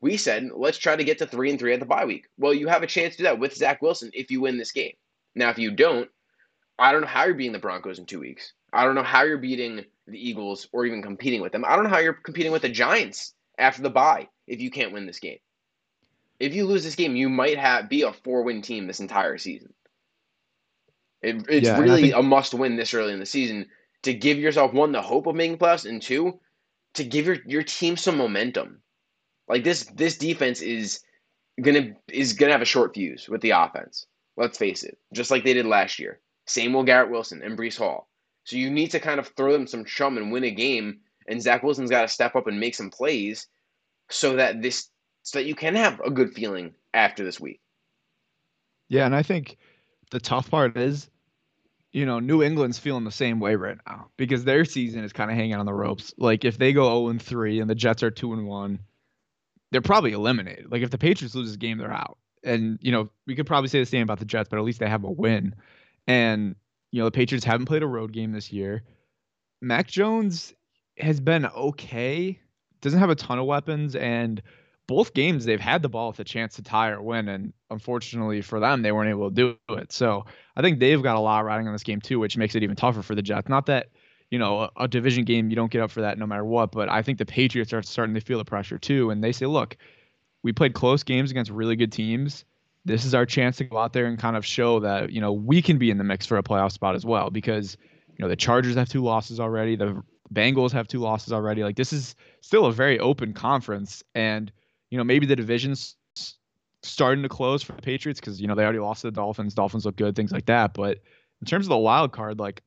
we 0.06 0.18
said 0.18 0.52
let's 0.54 0.78
try 0.78 0.96
to 0.96 1.04
get 1.04 1.18
to 1.18 1.26
three 1.26 1.50
and 1.50 1.58
three 1.58 1.74
at 1.74 1.80
the 1.80 1.86
bye 1.86 2.06
week. 2.06 2.28
Well, 2.38 2.54
you 2.54 2.68
have 2.68 2.84
a 2.84 2.88
chance 2.88 3.13
to 3.13 3.18
do 3.18 3.24
that 3.24 3.39
with 3.39 3.56
Zach 3.56 3.82
Wilson 3.82 4.12
if 4.13 4.30
you 4.30 4.39
win 4.39 4.58
this 4.60 4.72
game. 4.72 4.94
Now, 5.34 5.50
if 5.50 5.58
you 5.58 5.72
don't, 5.72 6.08
I 6.78 6.91
don't 6.91 7.02
know 7.02 7.08
how 7.08 7.26
you're 7.26 7.34
beating 7.34 7.54
the 7.54 7.60
Broncos 7.60 7.98
in 7.98 8.06
two 8.06 8.20
weeks. 8.20 8.54
I 8.72 8.84
don't 8.86 8.94
know 8.94 9.04
how 9.04 9.24
you're 9.24 9.39
beating 9.39 9.84
the 10.06 10.30
Eagles 10.30 10.68
or 10.72 10.86
even 10.86 11.02
competing 11.02 11.41
with 11.41 11.54
them. 11.54 11.65
I 11.65 11.76
don't 11.76 11.86
know 11.86 11.89
how 11.89 11.98
you're 12.00 12.13
competing 12.13 12.52
with 12.52 12.62
the 12.62 12.70
Giants 12.70 13.34
after 13.58 13.82
the 13.82 13.89
bye 13.89 14.28
if 14.46 14.60
you 14.62 14.70
can't 14.70 14.94
win 14.94 15.08
this 15.08 15.20
game. 15.20 15.39
If 16.39 16.54
you 16.54 16.65
lose 16.65 16.84
this 16.84 16.96
game, 16.96 17.15
you 17.15 17.28
might 17.28 17.58
have 17.58 17.89
be 17.89 18.04
a 18.04 18.13
four 18.13 18.44
win 18.44 18.62
team 18.62 18.86
this 18.86 19.00
entire 19.00 19.39
season. 19.39 19.74
It, 21.24 21.46
it's 21.50 21.68
Yeah, 21.68 21.80
really 21.80 22.02
think- 22.04 22.15
a 22.15 22.22
must 22.22 22.54
win 22.54 22.76
this 22.76 22.94
early 22.94 23.13
in 23.13 23.20
the 23.20 23.26
season 23.26 23.65
to 24.04 24.13
give 24.13 24.38
yourself 24.38 24.72
one 24.72 24.91
the 24.91 25.02
hope 25.02 25.26
of 25.26 25.36
making 25.36 25.58
playoffs 25.58 25.89
and 25.89 26.00
two 26.00 26.39
to 26.94 27.04
give 27.04 27.26
your, 27.26 27.38
your 27.48 27.63
team 27.63 27.98
some 27.98 28.18
momentum. 28.18 28.82
Like 29.47 29.63
this 29.63 29.86
this 29.95 30.17
defense 30.17 30.62
is 30.62 31.01
gonna 31.62 31.95
is 32.08 32.34
gonna 32.34 32.51
have 32.51 32.62
a 32.62 32.65
short 32.65 32.93
fuse 32.93 33.29
with 33.29 33.41
the 33.41 33.51
offense. 33.51 34.08
Let's 34.38 34.58
face 34.58 34.84
it, 34.84 34.97
just 35.13 35.31
like 35.31 35.43
they 35.43 35.53
did 35.53 35.65
last 35.65 35.99
year. 35.99 36.19
Same 36.45 36.73
with 36.73 36.86
Garrett 36.86 37.10
Wilson 37.10 37.41
and 37.41 37.58
Breece 37.58 37.77
Hall. 37.77 38.10
So 38.43 38.58
you 38.58 38.69
need 38.69 38.91
to 38.91 38.99
kind 38.99 39.19
of 39.19 39.27
throw 39.29 39.51
them 39.51 39.67
some 39.67 39.86
chum 39.86 40.17
and 40.17 40.31
win 40.31 40.43
a 40.43 40.51
game. 40.51 40.99
And 41.27 41.41
Zach 41.41 41.63
Wilson's 41.63 41.89
got 41.89 42.03
to 42.03 42.08
step 42.08 42.36
up 42.36 42.45
and 42.45 42.60
make 42.60 42.75
some 42.75 42.91
plays 42.91 43.47
so 44.10 44.36
that 44.36 44.62
this 44.62 44.89
so 45.23 45.39
that 45.39 45.45
you 45.45 45.55
can 45.55 45.75
have 45.75 45.99
a 46.01 46.12
good 46.12 46.34
feeling 46.34 46.75
after 46.93 47.23
this 47.23 47.39
week. 47.39 47.60
Yeah, 48.89 49.08
and 49.08 49.15
I 49.15 49.23
think 49.23 49.58
the 50.12 50.19
tough 50.19 50.51
part 50.51 50.77
is, 50.77 51.10
you 51.91 52.05
know, 52.05 52.19
New 52.19 52.43
England's 52.43 52.77
feeling 52.77 53.03
the 53.03 53.12
same 53.12 53.39
way 53.39 53.55
right 53.55 53.77
now 53.88 54.10
because 54.17 54.43
their 54.43 54.65
season 54.65 55.03
is 55.03 55.12
kind 55.12 55.31
of 55.31 55.38
hanging 55.38 55.55
on 55.55 55.65
the 55.65 55.73
ropes. 55.73 56.13
Like 56.17 56.45
if 56.45 56.60
they 56.60 56.73
go 56.73 56.84
0 56.84 57.10
and 57.10 57.21
3 57.21 57.60
and 57.60 57.69
the 57.69 57.73
Jets 57.73 58.03
are 58.03 58.12
2 58.12 58.34
and 58.34 58.45
1, 58.45 58.79
they're 59.71 59.82
probably 59.82 60.13
eliminated. 60.13 60.71
Like 60.71 60.82
if 60.82 60.91
the 60.91 60.97
Patriots 60.97 61.36
lose 61.36 61.47
this 61.47 61.58
game, 61.58 61.78
they're 61.78 61.91
out. 61.91 62.17
And 62.43 62.78
you 62.82 62.91
know, 62.91 63.10
we 63.25 63.36
could 63.36 63.47
probably 63.47 63.69
say 63.69 63.80
the 63.80 63.86
same 63.86 64.04
about 64.04 64.19
the 64.19 64.25
Jets, 64.25 64.49
but 64.49 64.60
at 64.60 64.65
least 64.65 64.80
they 64.80 64.89
have 64.89 65.04
a 65.04 65.12
win. 65.12 65.56
And 66.08 66.56
you 66.91 66.99
know, 66.99 67.06
the 67.06 67.12
Patriots 67.12 67.45
haven't 67.45 67.65
played 67.65 67.84
a 67.84 67.88
road 67.88 68.12
game 68.12 68.32
this 68.32 68.51
year. 68.51 68.84
Mac 69.62 69.88
Jones 69.88 70.54
has 70.97 71.19
been 71.19 71.45
okay. 71.45 72.39
Doesn't 72.82 72.99
have 72.99 73.10
a 73.10 73.15
ton 73.15 73.39
of 73.39 73.45
weapons 73.45 73.95
and 73.95 74.41
both 74.88 75.13
games 75.13 75.45
they've 75.45 75.60
had 75.60 75.82
the 75.82 75.89
ball 75.89 76.10
with 76.10 76.19
a 76.19 76.23
chance 76.23 76.56
to 76.56 76.62
tie 76.62 76.89
or 76.89 77.01
win 77.01 77.28
and 77.28 77.54
unfortunately 77.69 78.41
for 78.41 78.60
them 78.60 78.82
they 78.82 78.91
weren't 78.91 79.10
able 79.10 79.30
to 79.30 79.36
do 79.36 79.75
it 79.75 79.91
so 79.91 80.25
i 80.56 80.62
think 80.62 80.80
they've 80.80 81.01
got 81.01 81.15
a 81.15 81.19
lot 81.19 81.43
riding 81.43 81.67
on 81.67 81.73
this 81.73 81.84
game 81.84 81.99
too 81.99 82.19
which 82.19 82.38
makes 82.38 82.56
it 82.56 82.63
even 82.63 82.75
tougher 82.75 83.01
for 83.01 83.15
the 83.15 83.21
jets 83.21 83.49
not 83.49 83.65
that 83.65 83.88
you 84.32 84.40
know 84.40 84.62
a, 84.62 84.72
a 84.82 84.88
division 84.88 85.24
game 85.24 85.50
you 85.50 85.56
don't 85.56 85.72
get 85.72 85.82
up 85.82 85.92
for 85.92 86.02
that 86.02 86.18
no 86.18 86.26
matter 86.26 86.46
what 86.46 86.72
but 86.72 86.90
i 86.90 87.02
think 87.02 87.18
the 87.18 87.26
patriots 87.26 87.74
are 87.74 87.82
starting 87.82 88.16
to 88.16 88.22
feel 88.22 88.38
the 88.38 88.46
pressure 88.46 88.78
too 88.78 89.10
and 89.10 89.24
they 89.24 89.32
say 89.32 89.46
look 89.46 89.78
we 90.44 90.52
played 90.52 90.74
close 90.74 91.04
games 91.04 91.32
against 91.32 91.52
really 91.52 91.76
good 91.76 91.92
teams 91.92 92.46
this 92.86 93.04
is 93.04 93.16
our 93.16 93.26
chance 93.26 93.58
to 93.58 93.64
go 93.64 93.78
out 93.78 93.94
there 93.94 94.06
and 94.06 94.20
kind 94.20 94.36
of 94.38 94.46
show 94.46 94.80
that 94.80 95.12
you 95.12 95.22
know 95.22 95.34
we 95.34 95.62
can 95.62 95.78
be 95.78 95.90
in 95.90 95.98
the 95.98 96.04
mix 96.04 96.26
for 96.26 96.38
a 96.38 96.44
playoff 96.44 96.72
spot 96.72 96.96
as 96.96 97.06
well 97.06 97.30
because 97.30 97.78
you 98.18 98.24
know 98.24 98.30
the 98.30 98.36
chargers 98.36 98.76
have 98.76 98.90
two 98.90 99.04
losses 99.04 99.40
already 99.40 99.76
the 99.76 100.02
bengals 100.34 100.72
have 100.72 100.88
two 100.88 101.00
losses 101.00 101.32
already 101.32 101.64
like 101.64 101.76
this 101.76 101.94
is 101.94 102.16
still 102.42 102.66
a 102.66 102.72
very 102.72 103.00
open 103.00 103.34
conference 103.34 104.04
and 104.16 104.52
you 104.90 104.98
know, 104.98 105.04
maybe 105.04 105.26
the 105.26 105.36
division's 105.36 105.98
starting 106.84 107.24
to 107.24 107.30
close 107.30 107.64
for 107.64 107.74
the 107.74 107.82
Patriots 107.82 108.20
because 108.20 108.40
you 108.40 108.48
know 108.48 108.56
they 108.56 108.64
already 108.64 108.80
lost 108.80 109.02
to 109.02 109.08
the 109.08 109.12
Dolphins. 109.12 109.54
Dolphins 109.54 109.86
look 109.86 109.98
good, 109.98 110.16
things 110.16 110.32
like 110.32 110.46
that. 110.46 110.74
But 110.74 111.00
in 111.42 111.48
terms 111.48 111.66
of 111.66 111.70
the 111.70 111.78
wild 111.78 112.12
card, 112.12 112.40
like 112.40 112.62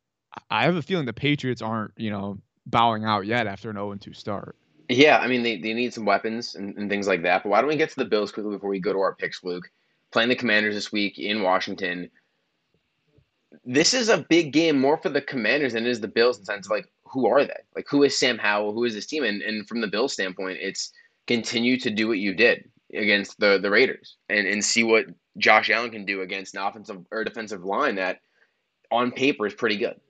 I 0.51 0.65
have 0.65 0.77
a 0.77 0.83
feeling 0.83 1.07
the 1.07 1.13
Patriots 1.13 1.63
aren't 1.63 1.93
you 1.97 2.11
know 2.11 2.39
bowing 2.67 3.05
out 3.05 3.27
yet 3.27 3.47
after 3.47 3.71
an 3.71 3.77
0 3.77 3.95
2 3.97 4.13
start. 4.13 4.57
Yeah, 4.89 5.19
I 5.19 5.29
mean 5.29 5.43
they, 5.43 5.59
they 5.59 5.75
need 5.75 5.93
some 5.93 6.05
weapons 6.05 6.55
and, 6.55 6.77
and 6.77 6.89
things 6.89 7.07
like 7.07 7.23
that. 7.23 7.43
But 7.43 7.51
why 7.51 7.61
don't 7.61 7.69
we 7.69 7.77
get 7.77 7.91
to 7.91 7.97
the 7.97 8.05
Bills 8.05 8.33
quickly 8.33 8.53
before 8.53 8.71
we 8.71 8.81
go 8.81 8.93
to 8.93 9.01
our 9.01 9.15
picks, 9.15 9.45
Luke? 9.45 9.71
Playing 10.13 10.31
the 10.31 10.37
Commanders 10.37 10.75
this 10.75 10.91
week 10.91 11.19
in 11.19 11.43
Washington. 11.43 12.11
This 13.65 13.93
is 13.93 14.09
a 14.09 14.25
big 14.29 14.53
game 14.53 14.79
more 14.79 14.97
for 14.97 15.11
the 15.11 15.21
Commanders 15.21 15.75
than 15.75 15.87
it 15.87 15.91
is 15.91 16.01
the 16.01 16.09
Bills 16.09 16.39
in 16.39 16.43
the 16.43 16.47
sense 16.47 16.67
of 16.67 16.71
like 16.71 16.87
who 17.05 17.27
are 17.27 17.45
they? 17.45 17.61
Like 17.77 17.87
who 17.89 18.03
is 18.03 18.19
Sam 18.19 18.39
Howell? 18.39 18.73
Who 18.73 18.85
is 18.85 18.95
this 18.95 19.07
team? 19.07 19.25
And 19.25 19.43
and 19.43 19.69
from 19.69 19.81
the 19.81 19.89
Bills 19.89 20.13
standpoint, 20.13 20.59
it's 20.61 20.93
continue 21.27 21.79
to 21.81 21.91
do 21.91 22.09
what 22.09 22.19
you 22.19 22.35
did 22.35 22.71
against 22.95 23.39
the 23.39 23.59
the 23.59 23.71
Raiders 23.71 24.17
and 24.29 24.47
and 24.47 24.65
see 24.65 24.85
what 24.85 25.07
Josh 25.37 25.71
Allen 25.71 25.91
can 25.91 26.07
do 26.07 26.23
against 26.23 26.55
an 26.55 26.63
offensive 26.63 27.05
or 27.11 27.25
defensive 27.25 27.65
line 27.65 27.97
that 27.97 28.21
on 28.91 29.13
paper 29.13 29.47
is 29.47 29.55
pretty 29.55 29.77
good. 29.77 30.01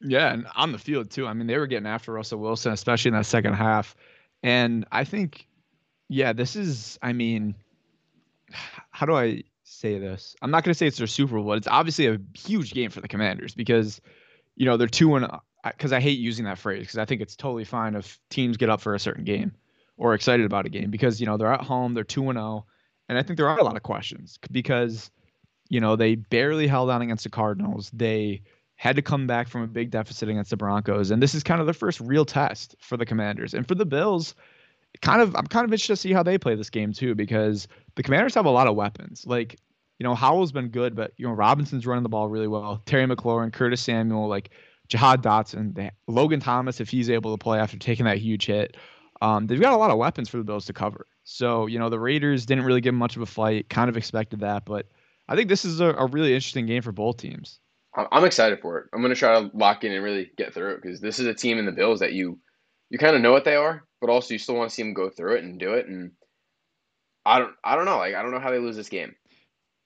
Yeah, 0.00 0.32
and 0.32 0.46
on 0.54 0.72
the 0.72 0.78
field 0.78 1.10
too. 1.10 1.26
I 1.26 1.32
mean, 1.32 1.46
they 1.46 1.58
were 1.58 1.66
getting 1.66 1.86
after 1.86 2.12
Russell 2.12 2.38
Wilson, 2.38 2.72
especially 2.72 3.10
in 3.10 3.14
that 3.14 3.26
second 3.26 3.54
half. 3.54 3.96
And 4.42 4.86
I 4.92 5.04
think, 5.04 5.46
yeah, 6.08 6.32
this 6.32 6.56
is. 6.56 6.98
I 7.02 7.12
mean, 7.12 7.54
how 8.90 9.06
do 9.06 9.16
I 9.16 9.42
say 9.64 9.98
this? 9.98 10.36
I'm 10.40 10.50
not 10.50 10.64
going 10.64 10.72
to 10.72 10.78
say 10.78 10.86
it's 10.86 10.98
their 10.98 11.06
Super 11.06 11.36
Bowl. 11.40 11.52
It's 11.54 11.68
obviously 11.68 12.06
a 12.06 12.18
huge 12.34 12.72
game 12.72 12.90
for 12.90 13.00
the 13.00 13.08
Commanders 13.08 13.54
because, 13.54 14.00
you 14.56 14.66
know, 14.66 14.76
they're 14.76 14.86
two 14.86 15.16
and 15.16 15.26
uh, 15.26 15.38
because 15.64 15.92
I 15.92 16.00
hate 16.00 16.18
using 16.18 16.44
that 16.44 16.58
phrase 16.58 16.80
because 16.80 16.98
I 16.98 17.04
think 17.04 17.20
it's 17.20 17.36
totally 17.36 17.64
fine 17.64 17.94
if 17.94 18.18
teams 18.30 18.56
get 18.56 18.70
up 18.70 18.80
for 18.80 18.94
a 18.94 18.98
certain 18.98 19.24
game 19.24 19.52
or 19.96 20.14
excited 20.14 20.46
about 20.46 20.66
a 20.66 20.68
game 20.68 20.90
because 20.90 21.20
you 21.20 21.26
know 21.26 21.36
they're 21.36 21.52
at 21.52 21.62
home, 21.62 21.94
they're 21.94 22.04
two 22.04 22.30
and 22.30 22.36
zero, 22.36 22.46
oh, 22.46 22.64
and 23.08 23.18
I 23.18 23.22
think 23.22 23.36
there 23.36 23.48
are 23.48 23.58
a 23.58 23.64
lot 23.64 23.76
of 23.76 23.82
questions 23.82 24.38
because, 24.50 25.10
you 25.68 25.80
know, 25.80 25.96
they 25.96 26.14
barely 26.14 26.66
held 26.66 26.90
on 26.90 27.02
against 27.02 27.24
the 27.24 27.30
Cardinals. 27.30 27.90
They 27.92 28.42
had 28.78 28.94
to 28.94 29.02
come 29.02 29.26
back 29.26 29.48
from 29.48 29.62
a 29.62 29.66
big 29.66 29.90
deficit 29.90 30.28
against 30.28 30.50
the 30.50 30.56
Broncos, 30.56 31.10
and 31.10 31.20
this 31.20 31.34
is 31.34 31.42
kind 31.42 31.60
of 31.60 31.66
the 31.66 31.72
first 31.74 32.00
real 32.00 32.24
test 32.24 32.76
for 32.78 32.96
the 32.96 33.04
Commanders 33.04 33.52
and 33.52 33.66
for 33.66 33.74
the 33.74 33.84
Bills. 33.84 34.34
Kind 35.02 35.20
of, 35.20 35.34
I'm 35.34 35.48
kind 35.48 35.64
of 35.64 35.72
interested 35.72 35.94
to 35.94 35.96
see 35.96 36.12
how 36.12 36.22
they 36.22 36.38
play 36.38 36.54
this 36.54 36.70
game 36.70 36.92
too, 36.92 37.14
because 37.16 37.66
the 37.96 38.04
Commanders 38.04 38.34
have 38.36 38.46
a 38.46 38.50
lot 38.50 38.68
of 38.68 38.76
weapons. 38.76 39.24
Like, 39.26 39.58
you 39.98 40.04
know, 40.04 40.14
Howell's 40.14 40.52
been 40.52 40.68
good, 40.68 40.94
but 40.94 41.12
you 41.16 41.26
know, 41.26 41.32
Robinson's 41.32 41.86
running 41.86 42.04
the 42.04 42.08
ball 42.08 42.28
really 42.28 42.46
well. 42.46 42.80
Terry 42.86 43.04
McLaurin, 43.04 43.52
Curtis 43.52 43.82
Samuel, 43.82 44.28
like 44.28 44.50
Jahan 44.86 45.20
Dotson, 45.20 45.90
Logan 46.06 46.40
Thomas, 46.40 46.80
if 46.80 46.88
he's 46.88 47.10
able 47.10 47.36
to 47.36 47.42
play 47.42 47.58
after 47.58 47.76
taking 47.76 48.06
that 48.06 48.18
huge 48.18 48.46
hit. 48.46 48.76
Um, 49.20 49.48
they've 49.48 49.60
got 49.60 49.72
a 49.72 49.76
lot 49.76 49.90
of 49.90 49.98
weapons 49.98 50.28
for 50.28 50.36
the 50.36 50.44
Bills 50.44 50.66
to 50.66 50.72
cover. 50.72 51.08
So, 51.24 51.66
you 51.66 51.80
know, 51.80 51.90
the 51.90 51.98
Raiders 51.98 52.46
didn't 52.46 52.64
really 52.64 52.80
give 52.80 52.94
much 52.94 53.16
of 53.16 53.22
a 53.22 53.26
fight, 53.26 53.68
kind 53.68 53.90
of 53.90 53.96
expected 53.96 54.40
that, 54.40 54.64
but 54.64 54.86
I 55.28 55.34
think 55.34 55.48
this 55.48 55.64
is 55.64 55.80
a, 55.80 55.86
a 55.86 56.06
really 56.06 56.32
interesting 56.32 56.66
game 56.66 56.82
for 56.82 56.92
both 56.92 57.16
teams. 57.16 57.58
I'm 57.96 58.24
excited 58.24 58.60
for 58.60 58.78
it. 58.78 58.86
I'm 58.92 59.00
going 59.00 59.14
to 59.14 59.18
try 59.18 59.40
to 59.40 59.50
lock 59.54 59.82
in 59.84 59.92
and 59.92 60.04
really 60.04 60.30
get 60.36 60.54
through 60.54 60.74
it 60.74 60.82
because 60.82 61.00
this 61.00 61.18
is 61.18 61.26
a 61.26 61.34
team 61.34 61.58
in 61.58 61.66
the 61.66 61.72
Bills 61.72 62.00
that 62.00 62.12
you 62.12 62.38
you 62.90 62.98
kind 62.98 63.16
of 63.16 63.22
know 63.22 63.32
what 63.32 63.44
they 63.44 63.56
are, 63.56 63.84
but 64.00 64.10
also 64.10 64.34
you 64.34 64.38
still 64.38 64.54
want 64.54 64.70
to 64.70 64.74
see 64.74 64.82
them 64.82 64.94
go 64.94 65.10
through 65.10 65.36
it 65.36 65.44
and 65.44 65.58
do 65.58 65.74
it. 65.74 65.86
And 65.86 66.12
I 67.24 67.38
don't 67.38 67.54
I 67.64 67.76
don't 67.76 67.86
know. 67.86 67.98
Like 67.98 68.14
I 68.14 68.22
don't 68.22 68.30
know 68.30 68.40
how 68.40 68.50
they 68.50 68.58
lose 68.58 68.76
this 68.76 68.88
game. 68.88 69.14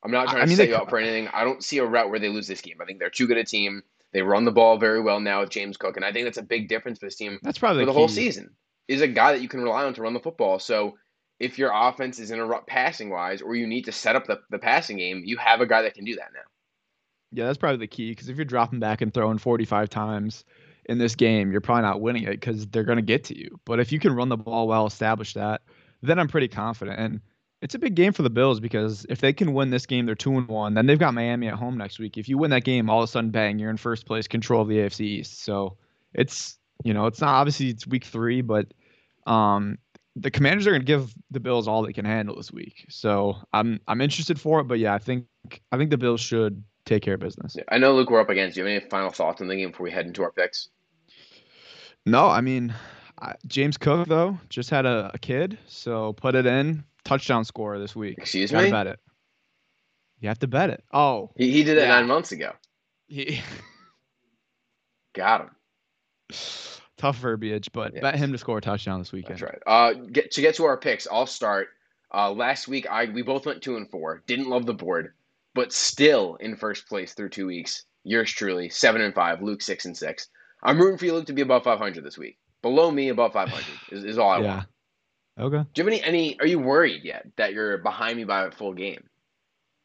I'm 0.04 0.10
not 0.10 0.28
trying 0.28 0.42
I 0.42 0.44
to 0.44 0.48
mean, 0.48 0.56
set 0.56 0.68
you 0.68 0.74
up 0.74 0.90
for 0.90 0.98
anything. 0.98 1.28
I 1.28 1.44
don't 1.44 1.62
see 1.62 1.78
a 1.78 1.84
route 1.84 2.10
where 2.10 2.18
they 2.18 2.28
lose 2.28 2.48
this 2.48 2.60
game. 2.60 2.76
I 2.82 2.84
think 2.84 2.98
they're 2.98 3.10
too 3.10 3.26
good 3.26 3.38
a 3.38 3.44
team. 3.44 3.82
They 4.12 4.22
run 4.22 4.44
the 4.44 4.52
ball 4.52 4.76
very 4.76 5.00
well 5.00 5.20
now 5.20 5.40
with 5.40 5.50
James 5.50 5.76
Cook, 5.76 5.96
and 5.96 6.04
I 6.04 6.12
think 6.12 6.26
that's 6.26 6.38
a 6.38 6.42
big 6.42 6.68
difference 6.68 6.98
for 6.98 7.06
this 7.06 7.16
team. 7.16 7.38
That's 7.42 7.58
probably 7.58 7.82
for 7.82 7.86
the, 7.86 7.92
the 7.92 7.98
whole 7.98 8.08
season. 8.08 8.50
Is 8.88 9.00
a 9.00 9.08
guy 9.08 9.32
that 9.32 9.40
you 9.40 9.48
can 9.48 9.62
rely 9.62 9.84
on 9.84 9.94
to 9.94 10.02
run 10.02 10.12
the 10.12 10.20
football. 10.20 10.58
So 10.58 10.98
if 11.40 11.56
your 11.56 11.70
offense 11.72 12.18
is 12.18 12.30
in 12.30 12.38
a 12.38 12.44
rut 12.44 12.66
passing 12.66 13.10
wise, 13.10 13.40
or 13.40 13.54
you 13.54 13.66
need 13.66 13.84
to 13.86 13.92
set 13.92 14.16
up 14.16 14.26
the, 14.26 14.40
the 14.50 14.58
passing 14.58 14.98
game, 14.98 15.22
you 15.24 15.38
have 15.38 15.60
a 15.60 15.66
guy 15.66 15.82
that 15.82 15.94
can 15.94 16.04
do 16.04 16.16
that 16.16 16.30
now. 16.34 16.40
Yeah, 17.33 17.47
that's 17.47 17.59
probably 17.59 17.79
the 17.79 17.87
key 17.87 18.11
because 18.11 18.29
if 18.29 18.37
you're 18.37 18.45
dropping 18.45 18.81
back 18.81 19.01
and 19.01 19.12
throwing 19.12 19.38
45 19.38 19.88
times 19.88 20.45
in 20.87 20.99
this 20.99 21.14
game, 21.14 21.51
you're 21.51 21.61
probably 21.61 21.83
not 21.83 22.01
winning 22.01 22.25
it 22.25 22.33
because 22.33 22.66
they're 22.66 22.85
going 22.85 22.97
to 22.97 23.03
get 23.03 23.25
to 23.25 23.38
you. 23.38 23.59
But 23.64 23.81
if 23.81 23.92
you 23.92 23.99
can 23.99 24.14
run 24.14 24.29
the 24.29 24.37
ball 24.37 24.68
well, 24.68 24.87
establish 24.87 25.35
that, 25.35 25.62
then 26.03 26.18
I'm 26.18 26.29
pretty 26.29 26.49
confident. 26.49 26.99
And 26.99 27.21
it's 27.62 27.75
a 27.75 27.79
big 27.79 27.95
game 27.95 28.12
for 28.12 28.23
the 28.23 28.31
Bills 28.31 28.61
because 28.61 29.07
if 29.09 29.21
they 29.21 29.33
can 29.33 29.55
win 29.55 29.71
this 29.71 29.87
game, 29.87 30.05
they're 30.05 30.14
two 30.14 30.37
and 30.37 30.49
one. 30.49 30.75
Then 30.75 30.87
they've 30.87 30.99
got 30.99 31.14
Miami 31.14 31.49
at 31.49 31.55
home 31.55 31.79
next 31.79 31.99
week. 31.99 32.18
If 32.18 32.29
you 32.29 32.37
win 32.37 32.51
that 32.51 32.64
game, 32.64 32.90
all 32.90 33.03
of 33.03 33.09
a 33.09 33.12
sudden, 33.12 33.31
bang, 33.31 33.59
you're 33.59 33.71
in 33.71 33.77
first 33.77 34.05
place, 34.05 34.27
control 34.27 34.62
of 34.62 34.68
the 34.68 34.79
AFC 34.79 35.01
East. 35.01 35.45
So 35.45 35.77
it's 36.12 36.59
you 36.85 36.95
know, 36.95 37.07
it's 37.07 37.21
not 37.21 37.35
obviously 37.35 37.68
it's 37.68 37.87
week 37.87 38.05
three, 38.05 38.40
but 38.40 38.66
um, 39.27 39.79
the 40.16 40.31
Commanders 40.31 40.66
are 40.66 40.71
going 40.71 40.83
to 40.83 40.87
give 40.87 41.14
the 41.31 41.40
Bills 41.40 41.68
all 41.68 41.83
they 41.83 41.92
can 41.92 42.05
handle 42.05 42.37
this 42.37 42.53
week. 42.53 42.87
So 42.88 43.37
I'm 43.53 43.81
I'm 43.87 44.01
interested 44.01 44.40
for 44.40 44.61
it. 44.61 44.64
But 44.64 44.79
yeah, 44.79 44.95
I 44.95 44.99
think 44.99 45.27
I 45.71 45.77
think 45.79 45.90
the 45.90 45.99
Bills 45.99 46.21
should 46.21 46.62
take 46.85 47.03
care 47.03 47.14
of 47.14 47.21
business. 47.21 47.57
I 47.68 47.79
know, 47.79 47.95
Luke, 47.95 48.11
we're 48.11 48.21
up 48.21 48.31
against. 48.31 48.55
Do 48.55 48.61
you 48.61 48.66
have 48.66 48.83
any 48.83 48.90
final 48.90 49.11
thoughts 49.11 49.40
on 49.40 49.49
the 49.49 49.57
game 49.57 49.71
before 49.71 49.85
we 49.85 49.90
head 49.90 50.07
into 50.07 50.23
our 50.23 50.33
picks? 50.33 50.68
No, 52.05 52.29
I 52.29 52.40
mean, 52.40 52.75
James 53.47 53.77
Cook 53.79 54.09
though 54.09 54.38
just 54.49 54.71
had 54.71 54.87
a, 54.87 55.11
a, 55.14 55.18
kid, 55.18 55.59
so 55.66 56.12
put 56.14 56.35
it 56.35 56.47
in 56.47 56.85
touchdown 57.05 57.45
scorer 57.45 57.79
this 57.79 57.95
week. 57.95 58.18
Excuse 58.18 58.51
you 58.51 58.59
me. 58.59 58.71
Bet 58.71 58.87
it. 58.87 58.99
You 60.21 60.29
have 60.29 60.38
to 60.40 60.49
bet 60.49 60.71
it. 60.71 60.85
Oh, 60.92 61.31
he, 61.37 61.51
he 61.51 61.64
did 61.64 61.79
it 61.79 61.83
yeah. 61.83 61.88
nine 61.88 62.07
months 62.07 62.33
ago. 62.33 62.53
He 63.09 63.40
got 65.12 65.42
him. 65.42 65.51
Tough 66.97 67.16
verbiage, 67.18 67.71
but 67.73 67.95
yes. 67.95 68.03
bet 68.03 68.14
him 68.14 68.31
to 68.31 68.38
score 68.38 68.59
a 68.59 68.61
touchdown 68.61 69.01
this 69.01 69.11
weekend. 69.11 69.40
That's 69.40 69.42
right. 69.42 69.62
Uh, 69.66 69.95
get 69.95 70.31
to 70.33 70.40
get 70.40 70.55
to 70.57 70.64
our 70.64 70.77
picks. 70.77 71.09
I'll 71.11 71.27
start. 71.27 71.68
Uh, 72.14 72.31
last 72.31 72.68
week 72.68 72.87
I 72.88 73.07
we 73.07 73.23
both 73.23 73.47
went 73.47 73.62
two 73.62 73.77
and 73.77 73.90
four. 73.90 74.23
Didn't 74.27 74.49
love 74.49 74.66
the 74.66 74.75
board 74.75 75.14
but 75.54 75.72
still 75.72 76.36
in 76.36 76.56
first 76.56 76.88
place 76.88 77.14
through 77.14 77.30
two 77.30 77.46
weeks. 77.46 77.84
Yours 78.04 78.30
truly, 78.32 78.68
seven 78.68 79.00
and 79.00 79.14
five. 79.14 79.42
Luke 79.42 79.62
six 79.62 79.84
and 79.84 79.96
six. 79.96 80.28
I'm 80.62 80.78
rooting 80.78 80.98
for 80.98 81.06
you, 81.06 81.14
Luke, 81.14 81.26
to 81.26 81.32
be 81.32 81.42
above 81.42 81.64
500 81.64 82.04
this 82.04 82.16
week. 82.16 82.38
Below 82.62 82.90
me, 82.90 83.08
above 83.08 83.32
500 83.32 83.64
is, 83.90 84.04
is 84.04 84.18
all 84.18 84.30
I 84.30 84.38
yeah. 84.38 84.54
want. 84.56 84.68
Okay. 85.40 85.68
Do 85.72 85.82
you 85.82 85.84
have 85.84 85.88
any, 85.88 86.02
any? 86.02 86.40
Are 86.40 86.46
you 86.46 86.58
worried 86.58 87.02
yet 87.04 87.26
that 87.36 87.52
you're 87.52 87.78
behind 87.78 88.16
me 88.16 88.24
by 88.24 88.44
a 88.44 88.50
full 88.50 88.74
game? 88.74 89.02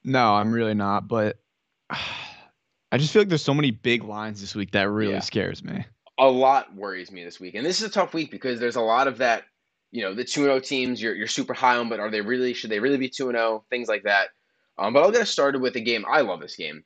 No, 0.04 0.36
I'm 0.36 0.52
really 0.52 0.74
not. 0.74 1.08
But 1.08 1.38
I 1.90 2.98
just 2.98 3.12
feel 3.12 3.22
like 3.22 3.30
there's 3.30 3.44
so 3.44 3.54
many 3.54 3.72
big 3.72 4.04
lines 4.04 4.40
this 4.40 4.56
week 4.56 4.72
that 4.72 4.90
really 4.90 5.14
yeah. 5.14 5.20
scares 5.20 5.64
me. 5.64 5.86
A 6.20 6.28
lot 6.28 6.76
worries 6.76 7.12
me 7.12 7.24
this 7.24 7.40
week, 7.40 7.56
and 7.56 7.66
this 7.66 7.80
is 7.80 7.88
a 7.88 7.92
tough 7.92 8.14
week 8.14 8.32
because 8.32 8.60
there's 8.60 8.76
a 8.76 8.82
lot 8.82 9.08
of 9.08 9.20
that. 9.20 9.44
You 9.92 10.04
know, 10.04 10.14
the 10.14 10.24
two 10.24 10.44
zero 10.44 10.56
oh 10.56 10.60
teams 10.60 11.02
you're 11.02 11.16
you're 11.16 11.28
super 11.28 11.54
high 11.54 11.78
on, 11.78 11.88
but 11.90 12.00
are 12.00 12.12
they 12.12 12.22
really? 12.22 12.54
Should 12.54 12.72
they 12.72 12.80
really 12.80 12.98
be 12.98 13.08
two 13.08 13.32
zero? 13.32 13.40
Oh? 13.40 13.64
Things 13.70 13.88
like 13.88 14.04
that. 14.04 14.30
Um, 14.78 14.94
but 14.94 15.04
I'll 15.04 15.12
get 15.12 15.22
us 15.22 15.30
started 15.30 15.62
with 15.62 15.76
a 15.76 15.82
game. 15.82 16.06
I 16.10 16.22
love 16.22 16.40
this 16.40 16.56
game. 16.56 16.84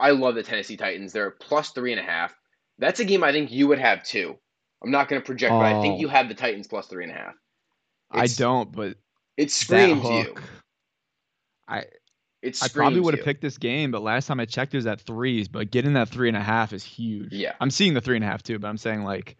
I 0.00 0.10
love 0.10 0.34
the 0.34 0.42
Tennessee 0.42 0.76
Titans. 0.76 1.12
They're 1.12 1.30
plus 1.30 1.70
three 1.70 1.92
and 1.92 2.00
a 2.00 2.04
half. 2.04 2.34
That's 2.78 3.00
a 3.00 3.04
game 3.04 3.24
I 3.24 3.32
think 3.32 3.50
you 3.50 3.68
would 3.68 3.78
have 3.78 4.02
too. 4.02 4.36
I'm 4.82 4.90
not 4.90 5.08
going 5.08 5.20
to 5.20 5.26
project, 5.26 5.52
oh. 5.52 5.58
but 5.58 5.66
I 5.66 5.80
think 5.80 6.00
you 6.00 6.08
oh. 6.08 6.10
have 6.10 6.28
the 6.28 6.34
Titans 6.34 6.66
plus 6.66 6.86
three 6.86 7.04
and 7.04 7.12
a 7.12 7.16
half. 7.16 7.34
It's, 8.14 8.38
I 8.38 8.42
don't, 8.42 8.70
but 8.70 8.96
it 9.36 9.50
screams 9.50 10.04
you. 10.04 10.34
I 11.66 11.84
it 12.42 12.58
I 12.62 12.68
probably 12.68 13.00
would 13.00 13.14
have 13.14 13.24
picked 13.24 13.40
this 13.40 13.56
game, 13.56 13.90
but 13.90 14.02
last 14.02 14.26
time 14.26 14.38
I 14.38 14.44
checked, 14.44 14.74
it 14.74 14.76
was 14.76 14.86
at 14.86 15.00
threes. 15.00 15.48
But 15.48 15.70
getting 15.70 15.94
that 15.94 16.10
three 16.10 16.28
and 16.28 16.36
a 16.36 16.42
half 16.42 16.72
is 16.72 16.84
huge. 16.84 17.32
Yeah, 17.32 17.54
I'm 17.60 17.70
seeing 17.70 17.94
the 17.94 18.00
three 18.00 18.16
and 18.16 18.24
a 18.24 18.28
half 18.28 18.42
too, 18.42 18.58
but 18.58 18.68
I'm 18.68 18.76
saying 18.76 19.02
like, 19.02 19.36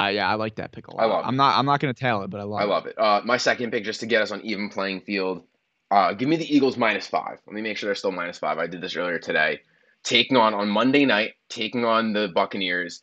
I 0.00 0.10
yeah, 0.10 0.28
I 0.28 0.34
like 0.34 0.56
that 0.56 0.72
pick 0.72 0.88
a 0.88 0.96
lot. 0.96 1.02
I 1.02 1.06
love. 1.06 1.24
It. 1.24 1.28
I'm 1.28 1.36
not 1.36 1.56
I'm 1.56 1.64
not 1.64 1.78
going 1.80 1.94
to 1.94 1.98
tell 1.98 2.22
it, 2.22 2.30
but 2.30 2.40
I 2.40 2.42
love. 2.42 2.60
I 2.60 2.64
love 2.64 2.86
it. 2.86 2.90
it. 2.90 2.98
Uh, 2.98 3.20
my 3.24 3.36
second 3.36 3.70
pick 3.70 3.84
just 3.84 4.00
to 4.00 4.06
get 4.06 4.20
us 4.20 4.32
on 4.32 4.40
even 4.42 4.68
playing 4.68 5.02
field. 5.02 5.44
Uh, 5.90 6.12
give 6.12 6.28
me 6.28 6.36
the 6.36 6.54
Eagles 6.54 6.76
minus 6.76 7.06
five. 7.06 7.38
Let 7.46 7.54
me 7.54 7.62
make 7.62 7.76
sure 7.76 7.88
they're 7.88 7.94
still 7.94 8.12
minus 8.12 8.38
five. 8.38 8.58
I 8.58 8.66
did 8.66 8.80
this 8.80 8.96
earlier 8.96 9.18
today. 9.18 9.60
Taking 10.02 10.36
on 10.36 10.54
on 10.54 10.68
Monday 10.68 11.04
night, 11.04 11.34
taking 11.48 11.84
on 11.84 12.12
the 12.12 12.28
Buccaneers. 12.34 13.02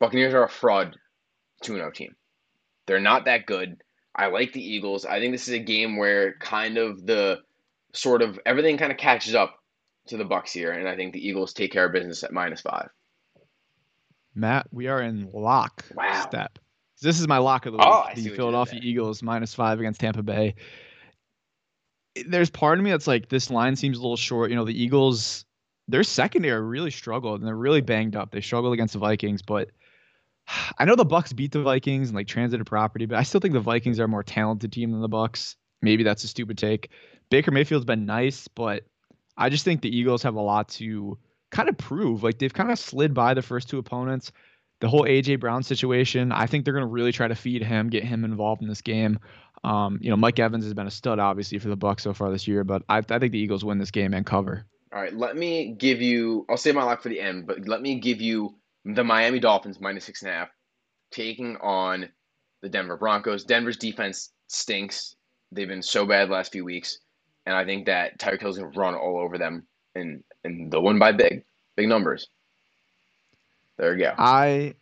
Buccaneers 0.00 0.34
are 0.34 0.44
a 0.44 0.48
fraud 0.48 0.96
2 1.62 1.74
0 1.74 1.90
team. 1.90 2.14
They're 2.86 3.00
not 3.00 3.24
that 3.24 3.46
good. 3.46 3.82
I 4.14 4.26
like 4.26 4.52
the 4.52 4.62
Eagles. 4.62 5.04
I 5.04 5.20
think 5.20 5.32
this 5.34 5.48
is 5.48 5.54
a 5.54 5.58
game 5.58 5.96
where 5.96 6.34
kind 6.38 6.78
of 6.78 7.06
the 7.06 7.40
sort 7.92 8.22
of 8.22 8.38
everything 8.46 8.78
kind 8.78 8.92
of 8.92 8.98
catches 8.98 9.34
up 9.34 9.56
to 10.08 10.16
the 10.16 10.24
Bucks 10.24 10.52
here, 10.52 10.72
and 10.72 10.88
I 10.88 10.96
think 10.96 11.12
the 11.12 11.26
Eagles 11.26 11.52
take 11.52 11.72
care 11.72 11.86
of 11.86 11.92
business 11.92 12.22
at 12.22 12.32
minus 12.32 12.60
five. 12.60 12.88
Matt, 14.34 14.66
we 14.70 14.86
are 14.86 15.02
in 15.02 15.30
lock 15.32 15.84
wow. 15.94 16.22
step. 16.22 16.58
This 17.02 17.20
is 17.20 17.28
my 17.28 17.38
lock 17.38 17.66
of 17.66 17.72
the 17.72 17.78
oh, 17.80 18.04
week. 18.08 18.18
Oh, 18.18 18.20
the 18.20 18.36
Philadelphia 18.36 18.80
Eagles 18.82 19.22
minus 19.22 19.54
five 19.54 19.78
against 19.78 20.00
Tampa 20.00 20.22
Bay 20.22 20.54
there's 22.26 22.50
part 22.50 22.78
of 22.78 22.84
me 22.84 22.90
that's 22.90 23.06
like 23.06 23.28
this 23.28 23.50
line 23.50 23.76
seems 23.76 23.98
a 23.98 24.00
little 24.00 24.16
short. 24.16 24.50
You 24.50 24.56
know, 24.56 24.64
the 24.64 24.80
Eagles, 24.80 25.44
their 25.88 26.04
secondary 26.04 26.60
really 26.60 26.90
struggled 26.90 27.40
and 27.40 27.46
they're 27.46 27.56
really 27.56 27.80
banged 27.80 28.16
up. 28.16 28.30
They 28.30 28.40
struggled 28.40 28.72
against 28.72 28.94
the 28.94 28.98
Vikings, 28.98 29.42
but 29.42 29.70
I 30.78 30.84
know 30.84 30.96
the 30.96 31.04
Bucks 31.04 31.32
beat 31.32 31.52
the 31.52 31.62
Vikings 31.62 32.08
and 32.08 32.16
like 32.16 32.28
transitive 32.28 32.66
property, 32.66 33.06
but 33.06 33.18
I 33.18 33.22
still 33.22 33.40
think 33.40 33.54
the 33.54 33.60
Vikings 33.60 34.00
are 34.00 34.04
a 34.04 34.08
more 34.08 34.22
talented 34.22 34.72
team 34.72 34.92
than 34.92 35.00
the 35.00 35.08
Bucks. 35.08 35.56
Maybe 35.82 36.02
that's 36.02 36.24
a 36.24 36.28
stupid 36.28 36.58
take. 36.58 36.90
Baker 37.30 37.50
Mayfield's 37.50 37.84
been 37.84 38.06
nice, 38.06 38.48
but 38.48 38.84
I 39.36 39.48
just 39.48 39.64
think 39.64 39.82
the 39.82 39.94
Eagles 39.94 40.22
have 40.22 40.36
a 40.36 40.40
lot 40.40 40.68
to 40.70 41.18
kind 41.50 41.68
of 41.68 41.76
prove. 41.76 42.22
Like 42.22 42.38
they've 42.38 42.52
kind 42.52 42.70
of 42.70 42.78
slid 42.78 43.14
by 43.14 43.34
the 43.34 43.42
first 43.42 43.68
two 43.68 43.78
opponents. 43.78 44.32
The 44.80 44.88
whole 44.88 45.04
AJ 45.04 45.40
Brown 45.40 45.62
situation, 45.62 46.32
I 46.32 46.46
think 46.46 46.64
they're 46.64 46.74
going 46.74 46.84
to 46.84 46.92
really 46.92 47.12
try 47.12 47.28
to 47.28 47.34
feed 47.34 47.62
him, 47.62 47.88
get 47.88 48.04
him 48.04 48.24
involved 48.24 48.60
in 48.60 48.68
this 48.68 48.82
game. 48.82 49.18
Um, 49.66 49.98
you 50.00 50.10
know, 50.10 50.16
Mike 50.16 50.38
Evans 50.38 50.62
has 50.64 50.74
been 50.74 50.86
a 50.86 50.90
stud, 50.92 51.18
obviously, 51.18 51.58
for 51.58 51.68
the 51.68 51.76
Bucks 51.76 52.04
so 52.04 52.14
far 52.14 52.30
this 52.30 52.46
year, 52.46 52.62
but 52.62 52.82
I, 52.88 52.98
I 52.98 53.18
think 53.18 53.32
the 53.32 53.38
Eagles 53.38 53.64
win 53.64 53.78
this 53.78 53.90
game 53.90 54.14
and 54.14 54.24
cover. 54.24 54.64
All 54.92 55.00
right, 55.00 55.12
let 55.12 55.36
me 55.36 55.74
give 55.76 56.00
you. 56.00 56.46
I'll 56.48 56.56
save 56.56 56.76
my 56.76 56.84
lock 56.84 57.02
for 57.02 57.08
the 57.08 57.20
end, 57.20 57.48
but 57.48 57.66
let 57.66 57.82
me 57.82 57.98
give 57.98 58.20
you 58.20 58.54
the 58.84 59.02
Miami 59.02 59.40
Dolphins 59.40 59.80
minus 59.80 60.04
six 60.04 60.22
and 60.22 60.30
a 60.30 60.34
half, 60.34 60.48
taking 61.10 61.56
on 61.56 62.08
the 62.62 62.68
Denver 62.68 62.96
Broncos. 62.96 63.44
Denver's 63.44 63.76
defense 63.76 64.30
stinks. 64.46 65.16
They've 65.50 65.66
been 65.66 65.82
so 65.82 66.06
bad 66.06 66.28
the 66.28 66.34
last 66.34 66.52
few 66.52 66.64
weeks, 66.64 67.00
and 67.44 67.56
I 67.56 67.64
think 67.64 67.86
that 67.86 68.20
Tyreek 68.20 68.40
Hill's 68.40 68.58
gonna 68.58 68.70
run 68.70 68.94
all 68.94 69.18
over 69.18 69.36
them, 69.36 69.66
and 69.96 70.22
and 70.44 70.70
they'll 70.70 70.84
win 70.84 71.00
by 71.00 71.10
big, 71.10 71.44
big 71.74 71.88
numbers. 71.88 72.28
There 73.78 73.96
you 73.96 74.04
go. 74.04 74.14
I 74.16 74.74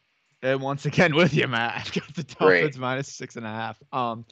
am 0.43 0.61
once 0.61 0.85
again 0.85 1.15
with 1.17 1.33
you, 1.33 1.49
Matt. 1.49 1.75
I've 1.77 1.93
got 1.93 2.15
the. 2.15 2.23
Dolphins 2.23 2.77
minus 2.77 3.09
six 3.09 3.37
and 3.37 3.47
a 3.47 3.51
half. 3.51 3.83
Um, 3.91 4.27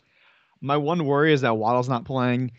my 0.63 0.77
one 0.77 1.05
worry 1.05 1.33
is 1.33 1.43
that 1.43 1.57
Waddle's 1.57 1.89
not 1.89 2.05
playing. 2.05 2.53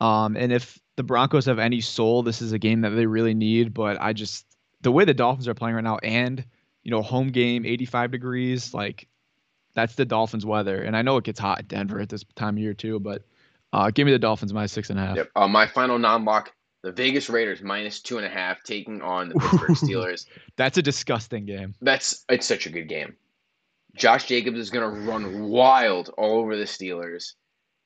Um, 0.00 0.36
and 0.36 0.52
if 0.52 0.78
the 0.96 1.02
Broncos 1.02 1.44
have 1.46 1.58
any 1.58 1.80
soul, 1.80 2.22
this 2.22 2.40
is 2.40 2.52
a 2.52 2.58
game 2.58 2.80
that 2.82 2.90
they 2.90 3.06
really 3.06 3.34
need. 3.34 3.74
But 3.74 4.00
I 4.00 4.12
just 4.12 4.46
the 4.80 4.92
way 4.92 5.04
the 5.04 5.12
Dolphins 5.12 5.48
are 5.48 5.54
playing 5.54 5.74
right 5.74 5.84
now, 5.84 5.98
and 5.98 6.44
you 6.84 6.90
know, 6.90 7.02
home 7.02 7.28
game, 7.28 7.66
85 7.66 8.12
degrees, 8.12 8.72
like 8.72 9.08
that's 9.74 9.96
the 9.96 10.04
Dolphins' 10.04 10.46
weather. 10.46 10.82
And 10.82 10.96
I 10.96 11.02
know 11.02 11.16
it 11.16 11.24
gets 11.24 11.40
hot 11.40 11.60
in 11.60 11.66
Denver 11.66 12.00
at 12.00 12.08
this 12.08 12.24
time 12.36 12.56
of 12.56 12.62
year 12.62 12.74
too, 12.74 13.00
but 13.00 13.22
uh, 13.72 13.90
give 13.90 14.06
me 14.06 14.12
the 14.12 14.18
Dolphins 14.18 14.54
minus 14.54 14.72
six 14.72 14.88
and 14.90 14.98
a 14.98 15.06
half. 15.06 15.16
Yep. 15.16 15.30
Uh, 15.36 15.48
my 15.48 15.66
final 15.66 15.98
non-lock: 15.98 16.52
the 16.82 16.92
Vegas 16.92 17.28
Raiders 17.28 17.60
minus 17.60 18.00
two 18.00 18.18
and 18.18 18.26
a 18.26 18.30
half, 18.30 18.62
taking 18.62 19.02
on 19.02 19.28
the 19.28 19.34
Pittsburgh 19.34 19.70
Steelers. 19.76 20.26
That's 20.56 20.78
a 20.78 20.82
disgusting 20.82 21.44
game. 21.44 21.74
That's 21.82 22.24
it's 22.28 22.46
such 22.46 22.66
a 22.66 22.70
good 22.70 22.88
game. 22.88 23.16
Josh 23.96 24.26
Jacobs 24.26 24.58
is 24.58 24.70
gonna 24.70 24.88
run 24.88 25.48
wild 25.48 26.10
all 26.16 26.38
over 26.38 26.56
the 26.56 26.64
Steelers. 26.64 27.34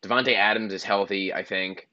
Davante 0.03 0.35
Adams 0.35 0.73
is 0.73 0.83
healthy, 0.83 1.33
I 1.33 1.45
think. 1.45 1.89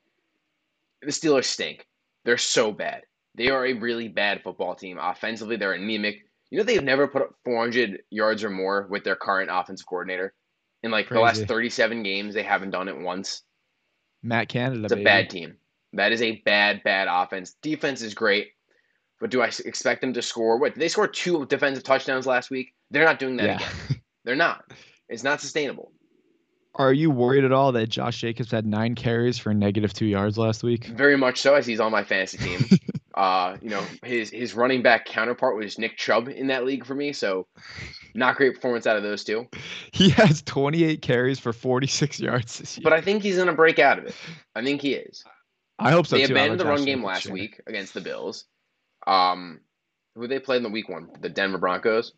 The 1.02 1.12
Steelers 1.12 1.46
stink. 1.46 1.86
They're 2.26 2.38
so 2.38 2.72
bad. 2.72 3.04
They 3.36 3.50
are 3.50 3.66
a 3.66 3.74
really 3.74 4.08
bad 4.08 4.42
football 4.44 4.76
team. 4.76 4.98
Offensively, 5.00 5.56
they're 5.56 5.74
anemic. 5.74 6.26
You 6.50 6.58
know 6.58 6.64
they've 6.64 6.84
never 6.84 7.08
put 7.08 7.22
up 7.22 7.36
400 7.46 8.02
yards 8.10 8.44
or 8.44 8.50
more 8.50 8.88
with 8.90 9.04
their 9.04 9.16
current 9.16 9.50
offensive 9.54 9.86
coordinator. 9.88 10.34
In 10.82 10.92
like 10.92 11.10
the 11.10 11.20
last 11.20 11.46
37 11.46 12.04
games, 12.04 12.34
they 12.34 12.42
haven't 12.44 12.72
done 12.72 12.88
it 12.88 12.98
once. 12.98 13.44
Matt 14.24 14.50
Canada. 14.50 14.84
It's 14.84 14.94
a 14.94 14.96
baby. 14.96 15.04
bad 15.04 15.30
team. 15.30 15.56
That 15.94 16.12
is 16.12 16.22
a 16.22 16.42
bad, 16.46 16.82
bad 16.84 17.08
offense. 17.10 17.56
Defense 17.62 18.02
is 18.02 18.14
great, 18.14 18.50
but 19.20 19.30
do 19.30 19.42
I 19.42 19.48
expect 19.66 20.02
them 20.02 20.14
to 20.14 20.22
score? 20.22 20.58
What 20.58 20.74
did 20.74 20.80
they 20.82 20.88
score 20.88 21.08
two 21.08 21.46
defensive 21.48 21.84
touchdowns 21.84 22.26
last 22.26 22.50
week? 22.50 22.74
They're 22.92 23.06
not 23.06 23.20
doing 23.20 23.38
that 23.38 23.46
Yeah. 23.46 23.56
again. 23.56 24.02
They're 24.26 24.36
not. 24.36 24.64
It's 25.08 25.24
not 25.24 25.42
sustainable. 25.42 25.92
Are 26.76 26.94
you 26.94 27.10
worried 27.12 27.44
at 27.44 27.52
all 27.52 27.72
that 27.74 27.88
Josh 27.88 28.20
Jacobs 28.22 28.52
had 28.52 28.66
nine 28.66 28.96
carries 28.96 29.38
for 29.38 29.54
negative 29.54 29.94
two 29.94 30.06
yards 30.06 30.38
last 30.38 30.64
week? 30.64 30.86
Very 30.86 31.18
much 31.18 31.42
so, 31.42 31.56
as 31.56 31.66
he's 31.66 31.80
on 31.80 31.92
my 31.92 32.04
fantasy 32.04 32.38
team. 32.38 32.80
uh, 33.16 33.58
you 33.62 33.70
know, 33.70 33.84
his 34.04 34.30
his 34.30 34.54
running 34.54 34.82
back 34.82 35.06
counterpart 35.06 35.58
was 35.58 35.80
Nick 35.80 35.98
Chubb 35.98 36.30
in 36.30 36.48
that 36.48 36.66
league 36.66 36.86
for 36.86 36.96
me. 36.96 37.12
So, 37.12 37.48
not 38.14 38.36
great 38.36 38.54
performance 38.54 38.86
out 38.86 38.98
of 38.98 39.04
those 39.04 39.24
two. 39.24 39.48
He 39.92 40.10
has 40.12 40.42
28 40.44 41.02
carries 41.02 41.40
for 41.40 41.52
46 41.52 42.20
yards 42.20 42.60
this 42.60 42.78
year. 42.78 42.84
But 42.84 42.94
I 42.94 43.02
think 43.02 43.24
he's 43.24 43.38
gonna 43.38 43.54
break 43.54 43.80
out 43.80 43.98
of 43.98 44.06
it. 44.06 44.16
I 44.56 44.64
think 44.64 44.82
he 44.82 44.94
is. 44.94 45.24
I 45.80 45.92
hope 45.92 46.08
so 46.08 46.18
they 46.18 46.26
too. 46.26 46.34
Abandoned 46.34 46.60
the 46.60 46.66
like 46.66 46.78
run 46.78 46.86
game 46.86 47.04
last 47.04 47.30
week 47.30 47.60
against 47.66 47.94
the 47.94 48.02
Bills. 48.02 48.46
Um, 49.08 49.62
who 50.16 50.28
they 50.28 50.40
played 50.40 50.58
in 50.58 50.64
the 50.64 50.70
week 50.70 50.90
one? 50.90 51.10
The 51.20 51.30
Denver 51.30 51.58
Broncos. 51.58 52.14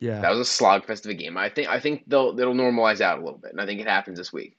Yeah. 0.00 0.20
That 0.20 0.30
was 0.30 0.40
a 0.40 0.50
slogfest 0.50 1.04
of 1.04 1.10
a 1.10 1.14
game. 1.14 1.36
I 1.36 1.48
think 1.48 1.68
I 1.68 1.78
think 1.78 2.04
they'll 2.06 2.38
it'll 2.38 2.54
normalize 2.54 3.00
out 3.00 3.18
a 3.18 3.22
little 3.22 3.38
bit, 3.38 3.52
and 3.52 3.60
I 3.60 3.66
think 3.66 3.80
it 3.80 3.86
happens 3.86 4.18
this 4.18 4.32
week. 4.32 4.56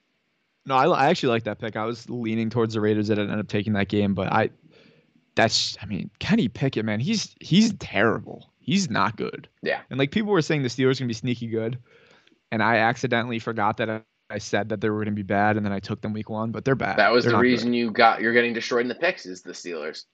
No, 0.65 0.75
I, 0.75 0.85
I 0.87 1.09
actually 1.09 1.29
like 1.29 1.43
that 1.45 1.57
pick. 1.57 1.75
I 1.75 1.85
was 1.85 2.07
leaning 2.09 2.49
towards 2.51 2.75
the 2.75 2.81
Raiders 2.81 3.07
that 3.07 3.17
ended 3.17 3.39
up 3.39 3.47
taking 3.47 3.73
that 3.73 3.87
game, 3.87 4.13
but 4.13 4.31
I, 4.31 4.51
that's, 5.33 5.75
I 5.81 5.87
mean, 5.87 6.11
Kenny 6.19 6.47
Pickett, 6.47 6.85
man, 6.85 6.99
he's 6.99 7.35
he's 7.39 7.73
terrible. 7.79 8.51
He's 8.59 8.89
not 8.89 9.17
good. 9.17 9.47
Yeah. 9.63 9.81
And 9.89 9.97
like 9.97 10.11
people 10.11 10.31
were 10.31 10.41
saying, 10.43 10.61
the 10.61 10.69
Steelers 10.69 10.99
gonna 10.99 11.07
be 11.07 11.15
sneaky 11.15 11.47
good, 11.47 11.79
and 12.51 12.61
I 12.61 12.77
accidentally 12.77 13.39
forgot 13.39 13.77
that 13.77 13.89
I, 13.89 14.01
I 14.29 14.37
said 14.37 14.69
that 14.69 14.81
they 14.81 14.91
were 14.91 15.03
gonna 15.03 15.15
be 15.15 15.23
bad, 15.23 15.57
and 15.57 15.65
then 15.65 15.73
I 15.73 15.79
took 15.79 16.01
them 16.01 16.13
week 16.13 16.29
one, 16.29 16.51
but 16.51 16.63
they're 16.63 16.75
bad. 16.75 16.97
That 16.97 17.11
was 17.11 17.23
They're 17.23 17.31
the 17.31 17.37
not 17.37 17.41
good. 17.41 17.49
reason 17.49 17.73
you 17.73 17.89
got 17.89 18.21
you're 18.21 18.33
getting 18.33 18.53
destroyed 18.53 18.81
in 18.81 18.87
the 18.87 18.95
picks 18.95 19.25
is 19.25 19.41
the 19.41 19.53
Steelers. 19.53 20.05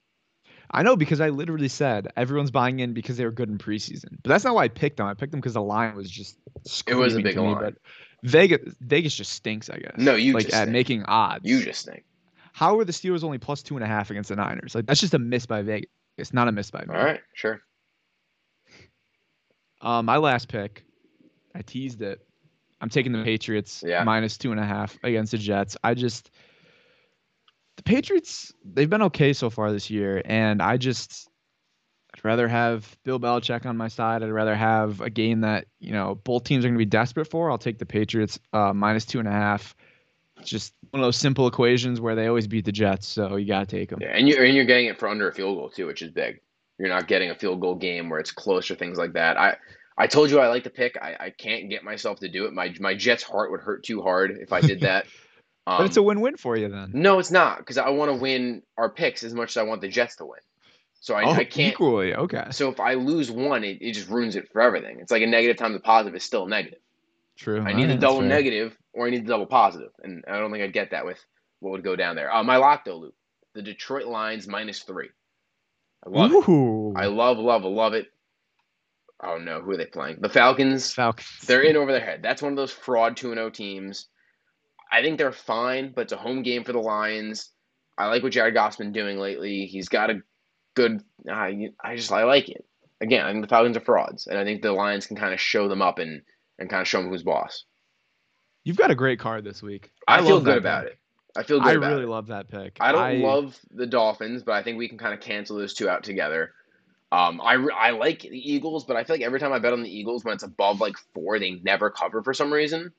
I 0.70 0.82
know 0.82 0.96
because 0.96 1.20
I 1.20 1.30
literally 1.30 1.68
said 1.68 2.08
everyone's 2.16 2.50
buying 2.50 2.80
in 2.80 2.92
because 2.92 3.16
they 3.16 3.24
were 3.24 3.30
good 3.32 3.48
in 3.48 3.58
preseason, 3.58 4.18
but 4.22 4.28
that's 4.28 4.44
not 4.44 4.54
why 4.54 4.64
I 4.64 4.68
picked 4.68 4.98
them. 4.98 5.06
I 5.06 5.14
picked 5.14 5.32
them 5.32 5.40
because 5.40 5.54
the 5.54 5.62
line 5.62 5.94
was 5.94 6.10
just. 6.10 6.36
It 6.86 6.94
was 6.94 7.16
a 7.16 7.20
big 7.20 7.36
me, 7.36 7.42
line. 7.42 7.58
But 7.58 7.74
Vegas, 8.22 8.74
Vegas 8.80 9.14
just 9.14 9.32
stinks. 9.32 9.70
I 9.70 9.78
guess. 9.78 9.94
No, 9.96 10.14
you 10.14 10.34
like 10.34 10.46
just 10.46 10.56
at 10.56 10.68
making 10.68 11.04
odds. 11.04 11.48
You 11.48 11.62
just 11.62 11.86
think. 11.86 12.04
How 12.52 12.78
are 12.78 12.84
the 12.84 12.92
Steelers 12.92 13.24
only 13.24 13.38
plus 13.38 13.62
two 13.62 13.76
and 13.76 13.84
a 13.84 13.86
half 13.86 14.10
against 14.10 14.28
the 14.28 14.36
Niners? 14.36 14.74
Like 14.74 14.86
that's 14.86 15.00
just 15.00 15.14
a 15.14 15.18
miss 15.18 15.46
by 15.46 15.62
Vegas. 15.62 15.90
It's 16.18 16.34
not 16.34 16.48
a 16.48 16.52
miss 16.52 16.70
by 16.70 16.80
me. 16.80 16.94
All 16.94 17.04
right, 17.04 17.20
sure. 17.32 17.60
Um, 19.80 20.06
my 20.06 20.16
last 20.16 20.48
pick, 20.48 20.84
I 21.54 21.62
teased 21.62 22.02
it. 22.02 22.20
I'm 22.80 22.88
taking 22.88 23.12
the 23.12 23.22
Patriots 23.24 23.82
Yeah. 23.86 24.04
minus 24.04 24.36
two 24.36 24.50
and 24.50 24.60
a 24.60 24.64
half 24.64 24.98
against 25.02 25.32
the 25.32 25.38
Jets. 25.38 25.76
I 25.82 25.94
just 25.94 26.30
Patriots 27.88 28.52
they've 28.74 28.90
been 28.90 29.00
okay 29.00 29.32
so 29.32 29.48
far 29.48 29.72
this 29.72 29.88
year, 29.88 30.20
and 30.26 30.60
I 30.60 30.76
just 30.76 31.30
I'd 32.14 32.22
rather 32.22 32.46
have 32.46 32.98
Bill 33.02 33.18
Belichick 33.18 33.64
on 33.64 33.78
my 33.78 33.88
side. 33.88 34.22
I'd 34.22 34.30
rather 34.30 34.54
have 34.54 35.00
a 35.00 35.08
game 35.08 35.40
that 35.40 35.68
you 35.80 35.92
know 35.92 36.16
both 36.16 36.44
teams 36.44 36.66
are 36.66 36.68
going 36.68 36.74
to 36.74 36.78
be 36.78 36.84
desperate 36.84 37.24
for. 37.30 37.50
I'll 37.50 37.56
take 37.56 37.78
the 37.78 37.86
Patriots 37.86 38.38
uh, 38.52 38.74
minus 38.74 39.06
two 39.06 39.20
and 39.20 39.26
a 39.26 39.32
half. 39.32 39.74
It's 40.38 40.50
just 40.50 40.74
one 40.90 41.00
of 41.00 41.06
those 41.06 41.16
simple 41.16 41.46
equations 41.46 41.98
where 41.98 42.14
they 42.14 42.26
always 42.26 42.46
beat 42.46 42.66
the 42.66 42.72
Jets, 42.72 43.06
so 43.06 43.36
you 43.36 43.46
got 43.48 43.66
to 43.66 43.76
take 43.76 43.88
them. 43.88 44.00
Yeah, 44.02 44.14
and 44.14 44.28
you're 44.28 44.44
and 44.44 44.54
you're 44.54 44.66
getting 44.66 44.88
it 44.88 44.98
for 44.98 45.08
under 45.08 45.26
a 45.26 45.32
field 45.32 45.56
goal 45.56 45.70
too, 45.70 45.86
which 45.86 46.02
is 46.02 46.10
big. 46.10 46.42
You're 46.78 46.90
not 46.90 47.08
getting 47.08 47.30
a 47.30 47.34
field 47.34 47.58
goal 47.62 47.74
game 47.74 48.10
where 48.10 48.20
it's 48.20 48.32
close 48.32 48.70
or 48.70 48.74
things 48.74 48.98
like 48.98 49.14
that. 49.14 49.38
I 49.38 49.56
I 49.96 50.08
told 50.08 50.30
you 50.30 50.40
I 50.40 50.48
like 50.48 50.64
the 50.64 50.68
pick. 50.68 50.98
I, 51.00 51.16
I 51.18 51.30
can't 51.30 51.70
get 51.70 51.84
myself 51.84 52.20
to 52.20 52.28
do 52.28 52.44
it. 52.44 52.52
My 52.52 52.74
my 52.80 52.94
Jets 52.94 53.22
heart 53.22 53.50
would 53.50 53.60
hurt 53.60 53.82
too 53.82 54.02
hard 54.02 54.36
if 54.42 54.52
I 54.52 54.60
did 54.60 54.80
that. 54.82 55.06
Um, 55.68 55.76
But 55.78 55.86
it's 55.86 55.96
a 55.98 56.02
win-win 56.02 56.36
for 56.38 56.56
you 56.56 56.68
then. 56.68 56.90
no, 56.94 57.18
it's 57.18 57.30
not 57.30 57.58
because 57.58 57.76
I 57.76 57.90
want 57.90 58.10
to 58.10 58.16
win 58.16 58.62
our 58.78 58.88
picks 58.88 59.22
as 59.22 59.34
much 59.34 59.50
as 59.50 59.56
I 59.58 59.64
want 59.64 59.82
the 59.82 59.88
Jets 59.88 60.16
to 60.16 60.24
win. 60.24 60.40
So 61.00 61.14
I, 61.14 61.24
oh, 61.24 61.32
I 61.32 61.44
can't. 61.44 61.74
equally 61.74 62.14
okay. 62.14 62.46
So 62.50 62.70
if 62.70 62.80
I 62.80 62.94
lose 62.94 63.30
one, 63.30 63.62
it, 63.64 63.78
it 63.82 63.92
just 63.92 64.08
ruins 64.08 64.34
it 64.34 64.50
for 64.50 64.62
everything. 64.62 64.98
It's 65.00 65.12
like 65.12 65.22
a 65.22 65.26
negative 65.26 65.56
times 65.58 65.76
a 65.76 65.80
positive 65.80 66.16
is 66.16 66.24
still 66.24 66.46
a 66.46 66.48
negative. 66.48 66.80
True. 67.36 67.60
I 67.60 67.72
need 67.72 67.88
the 67.88 67.96
double 67.96 68.20
fair. 68.20 68.28
negative 68.28 68.76
or 68.94 69.06
I 69.06 69.10
need 69.10 69.24
the 69.24 69.28
double 69.28 69.46
positive, 69.46 69.90
and 70.02 70.24
I 70.26 70.38
don't 70.38 70.50
think 70.50 70.64
I'd 70.64 70.72
get 70.72 70.90
that 70.90 71.04
with 71.04 71.22
what 71.60 71.70
would 71.72 71.84
go 71.84 71.94
down 71.96 72.16
there. 72.16 72.34
Uh, 72.34 72.42
my 72.42 72.56
lock 72.56 72.84
though, 72.84 72.96
Luke, 72.96 73.14
the 73.54 73.62
Detroit 73.62 74.06
Lions 74.06 74.48
minus 74.48 74.80
three. 74.80 75.10
I 76.04 76.10
love 76.10 76.32
it. 76.32 76.96
I 76.96 77.06
love, 77.06 77.38
love, 77.38 77.62
love 77.64 77.92
it. 77.94 78.06
Oh 79.22 79.36
no, 79.38 79.60
who 79.60 79.72
are 79.72 79.76
they 79.76 79.86
playing? 79.86 80.18
The 80.20 80.28
Falcons. 80.28 80.92
Falcons. 80.94 81.28
They're 81.46 81.62
in 81.62 81.76
over 81.76 81.92
their 81.92 82.04
head. 82.04 82.22
That's 82.22 82.40
one 82.40 82.52
of 82.52 82.56
those 82.56 82.72
fraud 82.72 83.16
2 83.16 83.34
0 83.34 83.50
teams. 83.50 84.06
I 84.90 85.02
think 85.02 85.18
they're 85.18 85.32
fine, 85.32 85.92
but 85.94 86.02
it's 86.02 86.12
a 86.12 86.16
home 86.16 86.42
game 86.42 86.64
for 86.64 86.72
the 86.72 86.80
Lions. 86.80 87.50
I 87.96 88.06
like 88.06 88.22
what 88.22 88.32
Jared 88.32 88.54
Goff's 88.54 88.76
been 88.76 88.92
doing 88.92 89.18
lately. 89.18 89.66
He's 89.66 89.88
got 89.88 90.10
a 90.10 90.22
good. 90.74 91.02
I 91.30 91.70
I 91.82 91.96
just 91.96 92.12
I 92.12 92.24
like 92.24 92.48
it. 92.48 92.64
Again, 93.00 93.24
I 93.24 93.30
think 93.32 93.42
the 93.44 93.48
Falcons 93.48 93.76
are 93.76 93.80
frauds, 93.80 94.26
and 94.26 94.38
I 94.38 94.44
think 94.44 94.62
the 94.62 94.72
Lions 94.72 95.06
can 95.06 95.16
kind 95.16 95.34
of 95.34 95.40
show 95.40 95.68
them 95.68 95.82
up 95.82 95.98
and 95.98 96.22
and 96.58 96.70
kind 96.70 96.80
of 96.80 96.88
show 96.88 97.00
them 97.00 97.10
who's 97.10 97.22
boss. 97.22 97.64
You've 98.64 98.76
got 98.76 98.90
a 98.90 98.94
great 98.94 99.18
card 99.18 99.44
this 99.44 99.62
week. 99.62 99.90
I, 100.06 100.22
feel 100.22 100.40
good 100.40 100.58
about 100.58 100.84
pick. 100.84 100.92
it. 100.92 100.98
I 101.36 101.42
feel 101.42 101.60
good 101.60 101.68
I 101.68 101.72
really 101.72 102.02
it. 102.02 102.08
love 102.08 102.26
that 102.26 102.50
pick. 102.50 102.76
I 102.80 102.92
don't 102.92 103.20
love 103.20 103.58
the 103.70 103.86
Dolphins, 103.86 104.42
but 104.42 104.52
I 104.52 104.62
think 104.62 104.78
we 104.78 104.88
can 104.88 104.98
kind 104.98 105.14
of 105.14 105.20
cancel 105.20 105.56
those 105.56 105.74
two 105.74 105.88
out 105.88 106.02
together. 106.02 106.52
Um, 107.10 107.40
I, 107.40 107.54
I 107.54 107.90
like 107.90 108.20
the 108.20 108.52
Eagles, 108.52 108.84
but 108.84 108.96
I 108.96 109.04
feel 109.04 109.14
like 109.14 109.22
every 109.22 109.40
time 109.40 109.52
I 109.52 109.58
bet 109.58 109.72
on 109.72 109.82
the 109.82 109.90
Eagles, 109.90 110.24
when 110.24 110.34
it's 110.34 110.42
above 110.42 110.80
like 110.80 110.96
four, 111.14 111.38
they 111.38 111.52
never 111.52 111.90
cover 111.90 112.22
for 112.22 112.34
some 112.34 112.52
reason. 112.52 112.92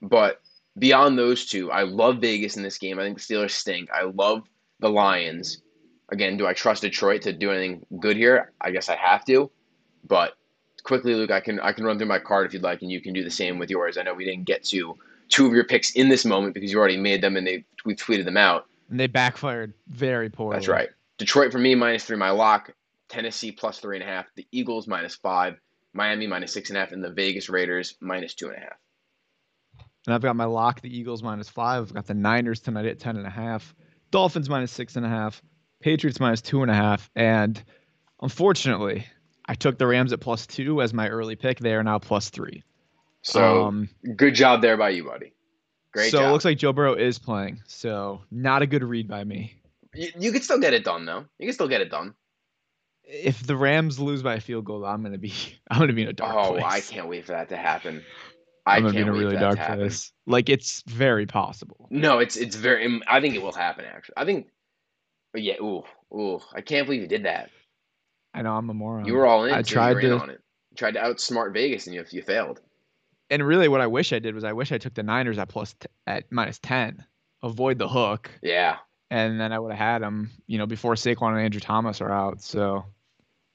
But 0.00 0.40
beyond 0.78 1.18
those 1.18 1.46
two, 1.46 1.70
I 1.70 1.82
love 1.82 2.18
Vegas 2.18 2.56
in 2.56 2.62
this 2.62 2.78
game. 2.78 2.98
I 2.98 3.04
think 3.04 3.18
the 3.18 3.22
Steelers 3.34 3.50
stink. 3.50 3.90
I 3.90 4.04
love 4.04 4.48
the 4.80 4.88
Lions. 4.88 5.62
Again, 6.10 6.36
do 6.36 6.46
I 6.46 6.52
trust 6.52 6.82
Detroit 6.82 7.22
to 7.22 7.32
do 7.32 7.50
anything 7.50 7.84
good 8.00 8.16
here? 8.16 8.52
I 8.60 8.70
guess 8.70 8.88
I 8.88 8.96
have 8.96 9.24
to. 9.26 9.50
But 10.06 10.34
quickly, 10.82 11.14
Luke, 11.14 11.30
I 11.30 11.40
can 11.40 11.60
I 11.60 11.72
can 11.72 11.84
run 11.84 11.98
through 11.98 12.08
my 12.08 12.18
card 12.18 12.46
if 12.46 12.54
you'd 12.54 12.62
like, 12.62 12.82
and 12.82 12.90
you 12.90 13.00
can 13.00 13.12
do 13.12 13.22
the 13.22 13.30
same 13.30 13.58
with 13.58 13.70
yours. 13.70 13.98
I 13.98 14.02
know 14.02 14.14
we 14.14 14.24
didn't 14.24 14.44
get 14.44 14.64
to 14.64 14.96
two 15.28 15.46
of 15.46 15.52
your 15.52 15.64
picks 15.64 15.90
in 15.92 16.08
this 16.08 16.24
moment 16.24 16.54
because 16.54 16.72
you 16.72 16.78
already 16.78 16.96
made 16.96 17.22
them 17.22 17.36
and 17.36 17.46
they 17.46 17.64
we 17.84 17.94
tweeted 17.94 18.24
them 18.24 18.36
out. 18.36 18.66
And 18.90 18.98
they 18.98 19.06
backfired 19.06 19.74
very 19.88 20.30
poorly. 20.30 20.56
That's 20.56 20.68
right. 20.68 20.88
Detroit 21.18 21.52
for 21.52 21.58
me 21.58 21.74
minus 21.74 22.04
three, 22.04 22.16
my 22.16 22.30
lock. 22.30 22.72
Tennessee 23.08 23.52
plus 23.52 23.78
three 23.78 23.96
and 23.96 24.02
a 24.02 24.06
half. 24.06 24.26
The 24.34 24.46
Eagles 24.52 24.86
minus 24.86 25.14
five. 25.14 25.58
Miami 25.94 26.26
minus 26.26 26.52
six 26.52 26.70
and 26.70 26.76
a 26.76 26.80
half, 26.80 26.92
and 26.92 27.02
the 27.02 27.10
Vegas 27.10 27.48
Raiders 27.48 27.96
minus 28.00 28.34
two 28.34 28.48
and 28.48 28.56
a 28.56 28.60
half. 28.60 28.78
And 30.08 30.14
I've 30.14 30.22
got 30.22 30.36
my 30.36 30.46
lock, 30.46 30.80
the 30.80 30.88
Eagles 30.88 31.22
minus 31.22 31.50
five. 31.50 31.82
I've 31.82 31.92
got 31.92 32.06
the 32.06 32.14
Niners 32.14 32.60
tonight 32.60 32.86
at 32.86 32.98
ten 32.98 33.18
and 33.18 33.26
a 33.26 33.30
half. 33.30 33.74
Dolphins 34.10 34.48
minus 34.48 34.72
six 34.72 34.96
and 34.96 35.04
a 35.04 35.08
half. 35.10 35.42
Patriots 35.80 36.18
minus 36.18 36.40
two 36.40 36.62
and 36.62 36.70
a 36.70 36.74
half. 36.74 37.10
And 37.14 37.62
unfortunately, 38.22 39.06
I 39.44 39.54
took 39.54 39.76
the 39.76 39.86
Rams 39.86 40.14
at 40.14 40.20
plus 40.20 40.46
two 40.46 40.80
as 40.80 40.94
my 40.94 41.10
early 41.10 41.36
pick. 41.36 41.58
They 41.58 41.74
are 41.74 41.84
now 41.84 41.98
plus 41.98 42.30
three. 42.30 42.62
So 43.20 43.66
um, 43.66 43.90
good 44.16 44.34
job 44.34 44.62
there 44.62 44.78
by 44.78 44.88
you, 44.88 45.04
buddy. 45.04 45.34
Great 45.92 46.10
so 46.10 46.20
job. 46.20 46.28
it 46.30 46.32
looks 46.32 46.46
like 46.46 46.56
Joe 46.56 46.72
Burrow 46.72 46.94
is 46.94 47.18
playing. 47.18 47.60
So 47.66 48.22
not 48.30 48.62
a 48.62 48.66
good 48.66 48.84
read 48.84 49.08
by 49.08 49.24
me. 49.24 49.60
you, 49.92 50.08
you 50.18 50.32
can 50.32 50.40
still 50.40 50.58
get 50.58 50.72
it 50.72 50.84
done 50.84 51.04
though. 51.04 51.26
You 51.38 51.48
can 51.48 51.52
still 51.52 51.68
get 51.68 51.82
it 51.82 51.90
done. 51.90 52.14
If 53.04 53.46
the 53.46 53.56
Rams 53.56 53.98
lose 53.98 54.22
by 54.22 54.36
a 54.36 54.40
field 54.40 54.64
goal, 54.64 54.86
I'm 54.86 55.02
gonna 55.02 55.18
be 55.18 55.34
I'm 55.70 55.80
gonna 55.80 55.92
be 55.92 56.00
in 56.00 56.08
a 56.08 56.14
dark 56.14 56.34
oh, 56.34 56.52
place. 56.52 56.64
I 56.64 56.80
can't 56.80 57.08
wait 57.08 57.26
for 57.26 57.32
that 57.32 57.50
to 57.50 57.58
happen. 57.58 58.02
I 58.68 58.76
I'm 58.76 58.82
gonna 58.82 58.94
be 58.94 59.00
in 59.00 59.08
a 59.08 59.12
really 59.12 59.36
dark 59.36 59.58
place. 59.58 60.12
Like 60.26 60.48
it's 60.48 60.82
very 60.86 61.26
possible. 61.26 61.86
No, 61.90 62.18
it's 62.18 62.36
it's 62.36 62.56
very. 62.56 62.84
Um, 62.86 63.02
I 63.08 63.20
think 63.20 63.34
it 63.34 63.42
will 63.42 63.52
happen. 63.52 63.84
Actually, 63.84 64.14
I 64.16 64.24
think. 64.24 64.48
Yeah, 65.34 65.54
ooh, 65.60 65.82
ooh, 66.12 66.40
I 66.54 66.60
can't 66.62 66.86
believe 66.86 67.02
you 67.02 67.06
did 67.08 67.24
that. 67.24 67.50
I 68.34 68.42
know 68.42 68.54
I'm 68.56 68.68
a 68.70 68.74
moron. 68.74 69.04
You 69.04 69.14
were 69.14 69.26
all 69.26 69.44
in. 69.44 69.52
I 69.54 69.62
tried 69.62 70.00
to- 70.00 70.18
on 70.18 70.30
it. 70.30 70.40
You 70.70 70.76
tried 70.76 70.94
to 70.94 71.00
outsmart 71.00 71.52
Vegas, 71.52 71.86
and 71.86 71.94
you 71.94 72.04
you 72.10 72.22
failed. 72.22 72.60
and 73.30 73.46
really, 73.46 73.68
what 73.68 73.80
I 73.80 73.86
wish 73.86 74.12
I 74.12 74.18
did 74.18 74.34
was 74.34 74.44
I 74.44 74.52
wish 74.52 74.72
I 74.72 74.78
took 74.78 74.94
the 74.94 75.02
Niners 75.02 75.38
at 75.38 75.48
plus 75.48 75.74
t- 75.74 75.86
at 76.06 76.30
minus 76.32 76.58
ten, 76.58 77.04
avoid 77.42 77.78
the 77.78 77.88
hook, 77.88 78.30
Yeah. 78.42 78.76
and 79.10 79.38
then 79.40 79.52
I 79.52 79.58
would 79.58 79.72
have 79.72 79.78
had 79.78 80.02
them, 80.02 80.30
you 80.46 80.56
know, 80.58 80.66
before 80.66 80.94
Saquon 80.94 81.32
and 81.32 81.40
Andrew 81.40 81.60
Thomas 81.60 82.00
are 82.00 82.10
out. 82.10 82.40
So 82.42 82.84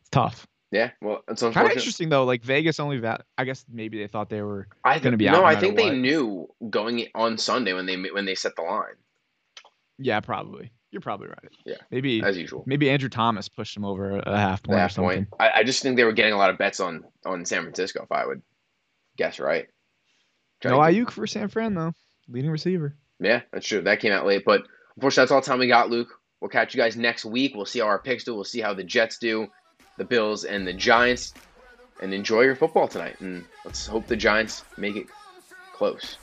it's 0.01 0.09
tough. 0.09 0.45
Yeah. 0.73 0.89
Well, 1.01 1.23
it's 1.27 1.41
Kind 1.41 1.55
of 1.55 1.71
interesting 1.71 2.09
though. 2.09 2.23
Like 2.25 2.43
Vegas 2.43 2.79
only 2.79 2.99
that. 3.01 3.25
I 3.37 3.43
guess 3.45 3.63
maybe 3.71 3.99
they 3.99 4.07
thought 4.07 4.29
they 4.29 4.41
were. 4.41 4.67
I 4.83 4.97
gonna 4.97 5.11
think 5.11 5.19
be 5.19 5.29
out 5.29 5.33
no. 5.33 5.39
no 5.41 5.45
I 5.45 5.55
think 5.55 5.77
they 5.77 5.89
what. 5.91 5.97
knew 5.97 6.47
going 6.69 7.05
on 7.13 7.37
Sunday 7.37 7.73
when 7.73 7.85
they 7.85 7.95
when 7.95 8.25
they 8.25 8.33
set 8.33 8.55
the 8.55 8.63
line 8.63 8.95
Yeah, 9.99 10.19
probably. 10.19 10.71
You're 10.89 11.01
probably 11.01 11.27
right. 11.27 11.49
Yeah. 11.65 11.75
Maybe 11.91 12.23
as 12.23 12.37
usual. 12.37 12.63
maybe 12.65 12.89
Andrew 12.89 13.09
Thomas 13.09 13.49
pushed 13.49 13.77
him 13.77 13.85
over 13.85 14.17
a 14.17 14.37
half 14.37 14.63
point 14.63 14.77
or 14.77 14.79
half 14.79 14.91
something. 14.93 15.25
point. 15.25 15.27
I, 15.39 15.59
I 15.59 15.63
just 15.63 15.81
think 15.83 15.95
they 15.95 16.03
were 16.03 16.11
getting 16.11 16.33
a 16.33 16.37
lot 16.37 16.49
of 16.49 16.57
bets 16.57 16.79
on 16.79 17.03
on 17.25 17.45
San 17.45 17.61
Francisco. 17.61 18.01
If 18.03 18.11
I 18.11 18.25
would 18.25 18.41
guess 19.15 19.39
right. 19.39 19.67
No 20.63 20.71
Trying 20.71 20.95
to- 20.95 21.03
Aiyuk 21.05 21.11
for 21.11 21.27
San 21.27 21.49
Fran 21.49 21.75
though, 21.75 21.93
leading 22.27 22.49
receiver. 22.51 22.95
Yeah, 23.19 23.41
that's 23.51 23.67
true. 23.67 23.81
That 23.81 23.99
came 23.99 24.11
out 24.11 24.25
late, 24.25 24.43
but 24.43 24.63
unfortunately, 24.95 25.21
that's 25.23 25.31
all 25.31 25.41
time 25.41 25.59
we 25.59 25.67
got, 25.67 25.89
Luke. 25.91 26.09
We'll 26.41 26.49
catch 26.49 26.73
you 26.73 26.81
guys 26.81 26.97
next 26.97 27.25
week. 27.25 27.53
We'll 27.55 27.65
see 27.65 27.79
how 27.79 27.85
our 27.85 27.99
picks 27.99 28.23
do. 28.23 28.33
We'll 28.35 28.43
see 28.43 28.59
how 28.59 28.73
the 28.73 28.83
Jets 28.83 29.17
do, 29.17 29.47
the 29.97 30.03
Bills, 30.03 30.45
and 30.45 30.67
the 30.67 30.73
Giants. 30.73 31.33
And 32.01 32.13
enjoy 32.13 32.41
your 32.41 32.55
football 32.55 32.87
tonight. 32.87 33.19
And 33.21 33.45
let's 33.63 33.85
hope 33.87 34.07
the 34.07 34.15
Giants 34.15 34.63
make 34.77 34.95
it 34.95 35.07
close. 35.73 36.17